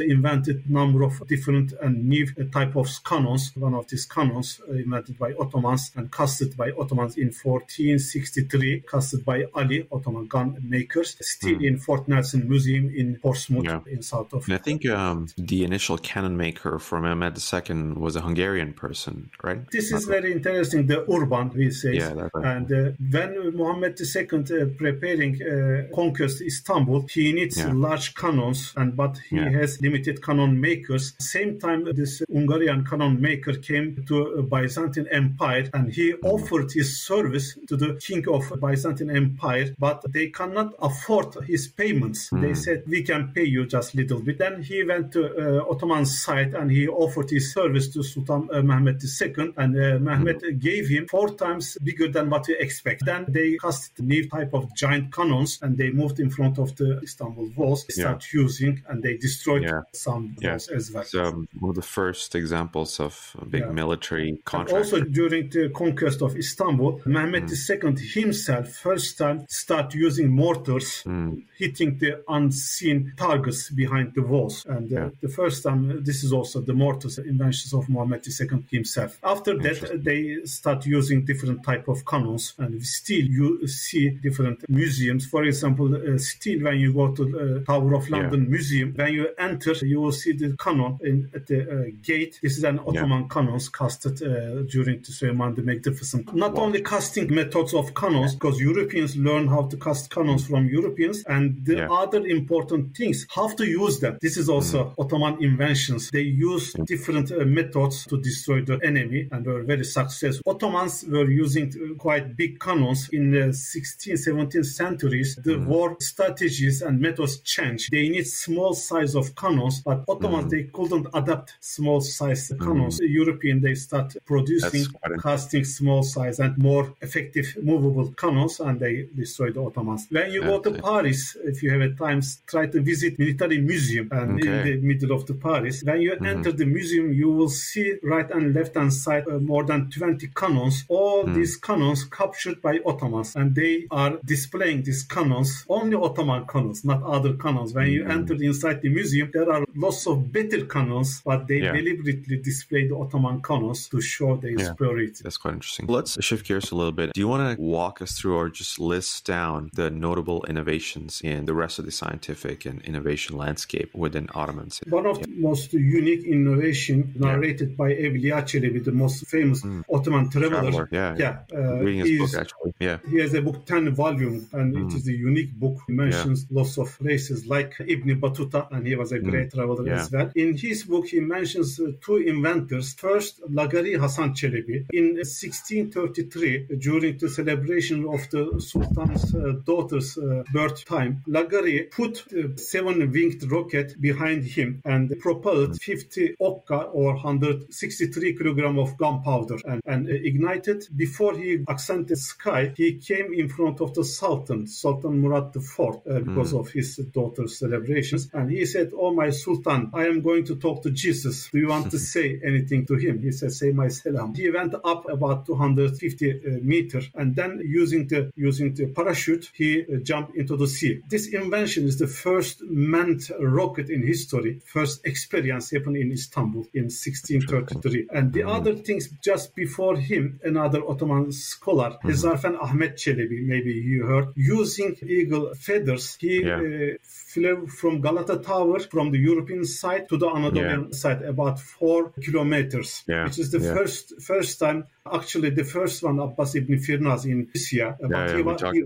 invented 0.00 0.70
number 0.70 1.02
of 1.02 1.26
different 1.28 1.72
and 1.80 2.08
new 2.08 2.26
type 2.52 2.76
of 2.76 2.88
canons. 3.04 3.52
One 3.54 3.74
of 3.74 3.88
these 3.88 4.06
canons 4.06 4.60
uh, 4.68 4.72
invented 4.72 5.18
by 5.18 5.32
Ottomans 5.34 5.92
and 5.96 6.10
casted 6.10 6.56
by 6.56 6.70
Ottomans 6.72 7.16
in 7.16 7.28
1463, 7.28 8.84
casted 8.90 9.24
by 9.24 9.44
Ali, 9.54 9.86
Ottoman 9.90 10.26
gun 10.26 10.58
makers, 10.62 11.16
still 11.20 11.58
mm. 11.58 11.66
in 11.66 11.78
Fort 11.78 12.08
Nelson 12.08 12.48
Museum 12.48 12.92
in 12.94 13.16
Portsmouth 13.16 13.64
yeah. 13.64 13.80
in 13.86 14.02
south 14.02 14.32
of. 14.32 14.44
And 14.44 14.54
I 14.54 14.58
think 14.58 14.86
um, 14.86 15.28
the 15.36 15.64
initial 15.64 15.98
cannon 15.98 16.36
maker 16.36 16.78
for 16.78 17.00
Mehmed 17.00 17.36
II 17.38 17.92
was 18.04 18.16
a 18.16 18.20
Hungarian 18.20 18.72
person, 18.72 19.30
right? 19.42 19.60
This 19.70 19.90
Not 19.90 19.98
is 19.98 20.06
right. 20.06 20.22
very 20.22 20.32
interesting. 20.32 20.86
The 20.86 21.00
Urban, 21.10 21.50
we 21.54 21.70
say. 21.70 21.94
Yeah, 21.94 22.28
right. 22.34 22.44
And 22.56 22.72
uh, 22.72 22.90
when 23.10 23.56
Muhammad 23.56 23.98
II 24.00 24.22
uh, 24.32 24.66
preparing 24.76 25.32
uh, 25.42 25.94
conquest 25.94 26.40
Istanbul, 26.40 27.06
he 27.10 27.32
needs 27.32 27.58
yeah. 27.58 27.72
large 27.72 28.14
cannons, 28.14 28.72
and 28.76 28.96
but 28.96 29.11
he 29.18 29.36
yeah. 29.36 29.50
has 29.50 29.80
limited 29.80 30.22
cannon 30.22 30.60
makers. 30.60 31.14
Same 31.18 31.58
time, 31.58 31.84
this 31.94 32.22
Hungarian 32.30 32.84
cannon 32.84 33.20
maker 33.20 33.54
came 33.54 34.04
to 34.08 34.42
Byzantine 34.50 35.08
Empire, 35.10 35.68
and 35.74 35.92
he 35.92 36.12
mm. 36.12 36.18
offered 36.24 36.72
his 36.72 37.00
service 37.00 37.58
to 37.68 37.76
the 37.76 37.94
king 37.94 38.26
of 38.28 38.52
Byzantine 38.60 39.10
Empire, 39.10 39.74
but 39.78 40.02
they 40.12 40.28
cannot 40.28 40.74
afford 40.80 41.34
his 41.46 41.68
payments. 41.68 42.30
Mm. 42.30 42.40
They 42.42 42.54
said 42.54 42.84
we 42.86 43.02
can 43.02 43.32
pay 43.34 43.44
you 43.44 43.66
just 43.66 43.94
little 43.94 44.20
bit. 44.20 44.38
Then 44.38 44.62
he 44.62 44.84
went 44.84 45.12
to 45.12 45.22
uh, 45.24 45.70
Ottoman 45.70 46.06
side 46.06 46.54
and 46.54 46.70
he 46.70 46.88
offered 46.88 47.30
his 47.30 47.52
service 47.52 47.88
to 47.90 48.02
Sultan 48.02 48.48
uh, 48.52 48.62
Mehmed 48.62 49.02
II, 49.02 49.52
and 49.56 49.76
uh, 49.76 49.98
Mehmed 49.98 50.42
mm. 50.42 50.58
gave 50.58 50.88
him 50.88 51.06
four 51.08 51.30
times 51.34 51.78
bigger 51.82 52.08
than 52.08 52.30
what 52.30 52.46
we 52.48 52.56
expect. 52.58 53.04
Then 53.04 53.26
they 53.28 53.56
cast 53.56 53.98
new 53.98 54.28
type 54.28 54.54
of 54.54 54.74
giant 54.74 55.12
cannons, 55.12 55.58
and 55.62 55.76
they 55.76 55.90
moved 55.90 56.20
in 56.20 56.30
front 56.30 56.58
of 56.58 56.74
the 56.76 57.00
Istanbul 57.02 57.50
walls. 57.56 57.84
They 57.86 57.94
start 57.94 58.24
yeah. 58.32 58.40
using, 58.40 58.82
and 58.88 59.01
they 59.02 59.16
destroyed 59.16 59.62
yeah. 59.62 59.80
some 59.92 60.36
yeah. 60.40 60.54
as 60.54 60.90
well. 60.92 61.04
So 61.04 61.24
um, 61.24 61.48
one 61.58 61.70
of 61.70 61.76
the 61.76 61.82
first 61.82 62.34
examples 62.34 63.00
of 63.00 63.36
a 63.40 63.44
big 63.44 63.70
military 63.70 64.38
contract. 64.44 64.84
also 64.84 65.00
during 65.00 65.48
the 65.50 65.70
conquest 65.70 66.22
of 66.22 66.36
Istanbul, 66.36 67.00
Mehmed 67.04 67.48
mm. 67.48 67.96
II 67.96 68.22
himself 68.22 68.68
first 68.68 69.18
time 69.18 69.46
start 69.48 69.94
using 69.94 70.30
mortars, 70.30 71.02
mm. 71.04 71.42
hitting 71.58 71.98
the 71.98 72.22
unseen 72.28 73.12
targets 73.16 73.70
behind 73.70 74.14
the 74.14 74.22
walls. 74.22 74.64
And 74.66 74.92
uh, 74.92 75.10
the 75.20 75.28
first 75.28 75.62
time, 75.62 76.02
this 76.04 76.24
is 76.24 76.32
also 76.32 76.60
the 76.60 76.74
mortars 76.74 77.18
inventions 77.18 77.72
of 77.72 77.88
Muhammad 77.88 78.26
II 78.26 78.64
himself. 78.70 79.18
After 79.22 79.58
that, 79.58 80.02
they 80.04 80.44
start 80.44 80.86
using 80.86 81.24
different 81.24 81.64
type 81.64 81.88
of 81.88 82.04
cannons, 82.04 82.54
and 82.58 82.84
still 82.84 83.24
you 83.24 83.66
see 83.66 84.10
different 84.10 84.68
museums. 84.68 85.26
For 85.26 85.44
example, 85.44 85.94
uh, 85.94 86.18
still 86.18 86.62
when 86.62 86.78
you 86.78 86.92
go 86.92 87.12
to 87.12 87.22
uh, 87.24 87.64
Tower 87.64 87.94
of 87.94 88.08
London 88.10 88.42
yeah. 88.44 88.48
Museum, 88.48 88.91
when 88.94 89.14
you 89.14 89.28
enter, 89.38 89.72
you 89.82 90.00
will 90.00 90.12
see 90.12 90.32
the 90.32 90.56
cannon 90.56 90.98
in, 91.02 91.30
at 91.34 91.46
the 91.46 91.60
uh, 91.62 91.90
gate. 92.02 92.38
This 92.42 92.58
is 92.58 92.64
an 92.64 92.78
Ottoman 92.80 93.22
yeah. 93.22 93.28
cannons 93.28 93.68
casted 93.68 94.22
uh, 94.22 94.62
during 94.62 95.02
the 95.02 95.12
Suleiman 95.12 95.54
the 95.54 95.62
Magnificent. 95.62 96.34
Not 96.34 96.54
wow. 96.54 96.64
only 96.64 96.82
casting 96.82 97.32
methods 97.34 97.74
of 97.74 97.94
cannons, 97.94 98.34
because 98.34 98.60
Europeans 98.60 99.16
learn 99.16 99.48
how 99.48 99.62
to 99.62 99.76
cast 99.76 100.10
cannons 100.10 100.46
from 100.46 100.68
Europeans, 100.68 101.24
and 101.24 101.64
the 101.64 101.76
yeah. 101.76 101.90
other 101.90 102.26
important 102.26 102.96
things, 102.96 103.26
how 103.30 103.48
to 103.48 103.64
use 103.64 104.00
them. 104.00 104.18
This 104.20 104.36
is 104.36 104.48
also 104.48 104.84
mm. 104.84 104.94
Ottoman 104.98 105.42
inventions. 105.42 106.10
They 106.10 106.22
use 106.22 106.72
different 106.86 107.30
uh, 107.32 107.44
methods 107.44 108.06
to 108.06 108.20
destroy 108.20 108.62
the 108.62 108.78
enemy 108.84 109.28
and 109.30 109.46
were 109.46 109.62
very 109.62 109.84
successful. 109.84 110.42
Ottomans 110.46 111.04
were 111.08 111.30
using 111.30 111.96
quite 111.98 112.36
big 112.36 112.60
cannons 112.60 113.08
in 113.12 113.30
the 113.30 113.52
16th, 113.52 114.28
17th 114.28 114.66
centuries. 114.66 115.36
The 115.36 115.52
mm. 115.52 115.66
war 115.66 115.96
strategies 116.00 116.82
and 116.82 117.00
methods 117.00 117.40
changed. 117.40 117.90
They 117.90 118.08
need 118.08 118.26
small 118.26 118.74
size 118.82 119.14
of 119.14 119.34
cannons, 119.34 119.80
but 119.82 120.04
Ottomans, 120.08 120.46
mm. 120.46 120.50
they 120.50 120.64
couldn't 120.64 121.06
adapt 121.14 121.54
small 121.60 122.00
size 122.00 122.50
mm. 122.50 122.58
cannons. 122.58 122.98
The 122.98 123.08
European, 123.08 123.60
they 123.60 123.74
start 123.74 124.16
producing, 124.24 124.86
casting 125.22 125.64
small 125.64 126.02
size 126.02 126.38
and 126.38 126.56
more 126.58 126.94
effective 127.00 127.56
movable 127.62 128.12
cannons, 128.12 128.60
and 128.60 128.78
they 128.80 129.08
destroyed 129.14 129.54
the 129.54 129.62
Ottomans. 129.62 130.06
When 130.10 130.30
you 130.30 130.42
go 130.42 130.60
to 130.60 130.72
Paris, 130.72 131.36
if 131.44 131.62
you 131.62 131.70
have 131.70 131.80
a 131.80 131.92
time, 131.94 132.22
try 132.46 132.66
to 132.66 132.80
visit 132.80 133.18
military 133.18 133.58
museum 133.60 134.08
and 134.12 134.40
okay. 134.40 134.48
in 134.48 134.64
the 134.64 134.86
middle 134.86 135.12
of 135.12 135.26
the 135.26 135.34
Paris. 135.34 135.82
When 135.82 136.00
you 136.00 136.12
mm-hmm. 136.12 136.26
enter 136.26 136.52
the 136.52 136.66
museum, 136.66 137.12
you 137.12 137.30
will 137.30 137.48
see 137.48 137.96
right 138.02 138.30
and 138.30 138.54
left 138.54 138.74
hand 138.74 138.92
side 138.92 139.24
uh, 139.28 139.38
more 139.38 139.64
than 139.64 139.90
20 139.90 140.28
cannons. 140.28 140.84
All 140.88 141.24
mm. 141.24 141.34
these 141.34 141.56
cannons 141.56 142.04
captured 142.04 142.60
by 142.62 142.80
Ottomans, 142.86 143.36
and 143.36 143.54
they 143.54 143.86
are 143.90 144.18
displaying 144.24 144.82
these 144.82 145.02
cannons, 145.02 145.64
only 145.68 145.96
Ottoman 145.96 146.46
cannons, 146.46 146.84
not 146.84 147.02
other 147.02 147.34
cannons. 147.34 147.74
When 147.74 147.88
you 147.88 148.04
mm. 148.04 148.10
enter 148.10 148.34
inside 148.34 148.71
the 148.80 148.88
museum, 148.88 149.30
there 149.32 149.50
are 149.50 149.64
lots 149.74 150.06
of 150.06 150.32
better 150.32 150.64
cannons, 150.66 151.20
but 151.24 151.46
they 151.46 151.58
yeah. 151.58 151.72
deliberately 151.72 152.38
display 152.38 152.88
the 152.88 152.96
Ottoman 152.96 153.42
cannons 153.42 153.88
to 153.88 154.00
show 154.00 154.36
their 154.36 154.52
yeah. 154.52 154.68
superiority. 154.68 155.20
That's 155.22 155.36
quite 155.36 155.54
interesting. 155.54 155.86
Let's 155.86 156.22
shift 156.24 156.46
gears 156.46 156.70
a 156.70 156.76
little 156.76 156.92
bit. 156.92 157.12
Do 157.12 157.20
you 157.20 157.28
want 157.28 157.56
to 157.56 157.62
walk 157.62 158.00
us 158.00 158.12
through 158.12 158.36
or 158.36 158.48
just 158.48 158.78
list 158.78 159.26
down 159.26 159.70
the 159.74 159.90
notable 159.90 160.44
innovations 160.48 161.20
in 161.22 161.44
the 161.46 161.54
rest 161.54 161.78
of 161.78 161.84
the 161.84 161.90
scientific 161.90 162.64
and 162.64 162.80
innovation 162.82 163.36
landscape 163.36 163.90
within 163.94 164.28
Ottomans? 164.34 164.80
One 164.88 165.06
of 165.06 165.18
yeah. 165.18 165.26
the 165.26 165.40
most 165.40 165.72
unique 165.72 166.24
innovation 166.24 167.12
narrated 167.16 167.76
by 167.76 167.92
Evliya 167.92 168.42
Çelebi, 168.42 168.84
the 168.84 168.92
most 168.92 169.26
famous 169.26 169.62
mm. 169.62 169.84
Ottoman 169.92 170.30
traveler. 170.30 170.60
traveler. 170.60 170.88
Yeah, 170.90 171.16
yeah. 171.18 171.38
Uh, 171.52 171.78
Reading 171.80 172.06
his 172.06 172.18
book, 172.18 172.40
actually. 172.40 172.72
Yeah. 172.80 172.98
He 173.08 173.18
has 173.18 173.34
a 173.34 173.42
book, 173.42 173.64
10 173.66 173.94
volume, 173.94 174.48
and 174.52 174.74
mm. 174.74 174.86
it 174.86 174.96
is 174.96 175.08
a 175.08 175.12
unique 175.12 175.52
book. 175.54 175.78
He 175.86 175.92
mentions 175.92 176.46
lots 176.50 176.78
of 176.78 176.96
races 177.00 177.46
like 177.46 177.74
Ibn 177.80 178.20
Battuta, 178.20 178.61
and 178.70 178.86
he 178.86 178.94
was 178.96 179.12
a 179.12 179.18
great 179.18 179.48
mm. 179.48 179.54
traveler 179.54 179.86
yeah. 179.86 180.00
as 180.00 180.10
well. 180.10 180.30
In 180.34 180.56
his 180.56 180.84
book, 180.84 181.06
he 181.06 181.20
mentions 181.20 181.80
uh, 181.80 181.92
two 182.00 182.16
inventors. 182.16 182.94
First, 182.94 183.40
Lagari 183.50 184.00
Hasan 184.00 184.34
Çelebi. 184.34 184.86
In 184.92 185.16
1633, 185.16 186.76
during 186.78 187.18
the 187.18 187.28
celebration 187.28 188.06
of 188.06 188.20
the 188.30 188.60
Sultan's 188.60 189.34
uh, 189.34 189.54
daughter's 189.64 190.18
uh, 190.18 190.42
birth 190.52 190.84
time, 190.84 191.22
Lagari 191.28 191.90
put 191.90 192.24
a 192.32 192.56
seven-winged 192.58 193.50
rocket 193.50 194.00
behind 194.00 194.44
him 194.44 194.80
and 194.84 195.12
propelled 195.20 195.80
50 195.80 196.36
okka 196.40 196.90
or 196.92 197.14
163 197.14 198.36
kilogram 198.36 198.78
of 198.78 198.96
gunpowder 198.96 199.58
and, 199.64 199.82
and 199.86 200.08
ignited. 200.08 200.86
Before 200.96 201.36
he 201.36 201.64
ascended 201.68 202.18
sky, 202.18 202.72
he 202.76 202.98
came 202.98 203.32
in 203.32 203.48
front 203.48 203.80
of 203.80 203.94
the 203.94 204.04
Sultan, 204.04 204.66
Sultan 204.66 205.20
Murad 205.20 205.54
IV, 205.54 205.80
uh, 205.80 206.20
because 206.20 206.52
mm. 206.52 206.60
of 206.60 206.70
his 206.70 206.96
daughter's 206.96 207.58
celebrations. 207.58 208.28
And 208.32 208.50
he 208.52 208.66
said, 208.66 208.92
Oh, 208.94 209.12
my 209.12 209.30
Sultan, 209.30 209.90
I 209.94 210.06
am 210.06 210.20
going 210.20 210.44
to 210.46 210.56
talk 210.56 210.82
to 210.84 210.90
Jesus. 210.90 211.48
Do 211.52 211.58
you 211.58 211.68
want 211.68 211.90
to 211.90 211.98
say 212.14 212.40
anything 212.44 212.86
to 212.86 212.94
him? 212.94 213.20
He 213.20 213.32
said, 213.32 213.52
Say 213.52 213.70
my 213.72 213.88
salam. 213.88 214.34
He 214.34 214.50
went 214.50 214.74
up 214.84 215.08
about 215.08 215.46
250 215.46 216.30
uh, 216.30 216.58
meters 216.62 217.08
and 217.14 217.34
then 217.34 217.60
using 217.64 218.06
the 218.08 218.30
using 218.36 218.74
the 218.74 218.86
parachute, 218.86 219.50
he 219.54 219.82
uh, 219.82 219.96
jumped 220.02 220.36
into 220.36 220.56
the 220.56 220.66
sea. 220.66 221.00
This 221.08 221.28
invention 221.28 221.86
is 221.86 221.98
the 221.98 222.06
first 222.06 222.62
manned 222.62 223.22
rocket 223.40 223.90
in 223.90 224.06
history. 224.06 224.60
First 224.64 225.04
experience 225.04 225.70
happened 225.70 225.96
in 225.96 226.12
Istanbul 226.12 226.66
in 226.74 226.84
1633. 226.84 228.08
And 228.10 228.32
the 228.32 228.40
mm. 228.40 228.54
other 228.56 228.74
things 228.74 229.08
just 229.22 229.54
before 229.54 229.96
him, 229.96 230.40
another 230.44 230.80
Ottoman 230.88 231.32
scholar, 231.32 231.98
mm. 232.04 232.10
Zarfen 232.12 232.56
Ahmet 232.60 232.98
Çelebi, 232.98 233.46
maybe 233.46 233.72
you 233.72 234.06
heard, 234.06 234.28
using 234.36 234.96
eagle 235.06 235.54
feathers, 235.54 236.16
he 236.20 236.42
yeah. 236.42 236.56
uh, 236.56 236.96
flew 237.02 237.66
from 237.66 238.00
Galata 238.00 238.31
Tower 238.38 238.80
from 238.80 239.10
the 239.10 239.18
European 239.18 239.64
side 239.64 240.08
to 240.08 240.16
the 240.16 240.28
Anatolian 240.28 240.88
yeah. 240.90 240.96
side, 240.96 241.22
about 241.22 241.58
four 241.60 242.12
kilometers, 242.22 243.02
yeah. 243.08 243.24
which 243.24 243.38
is 243.38 243.50
the 243.50 243.60
first 243.60 244.20
first 244.20 244.58
time 244.58 244.86
Actually, 245.10 245.50
the 245.50 245.64
first 245.64 246.00
one, 246.04 246.20
Abbas 246.20 246.54
ibn 246.54 246.78
Firnas 246.78 247.24
in 247.24 247.48
Syria, 247.56 247.96
yeah, 248.00 248.06
but 248.08 248.28
yeah, 248.28 248.36
he, 248.36 248.42
was, 248.42 248.60
he, 248.60 248.84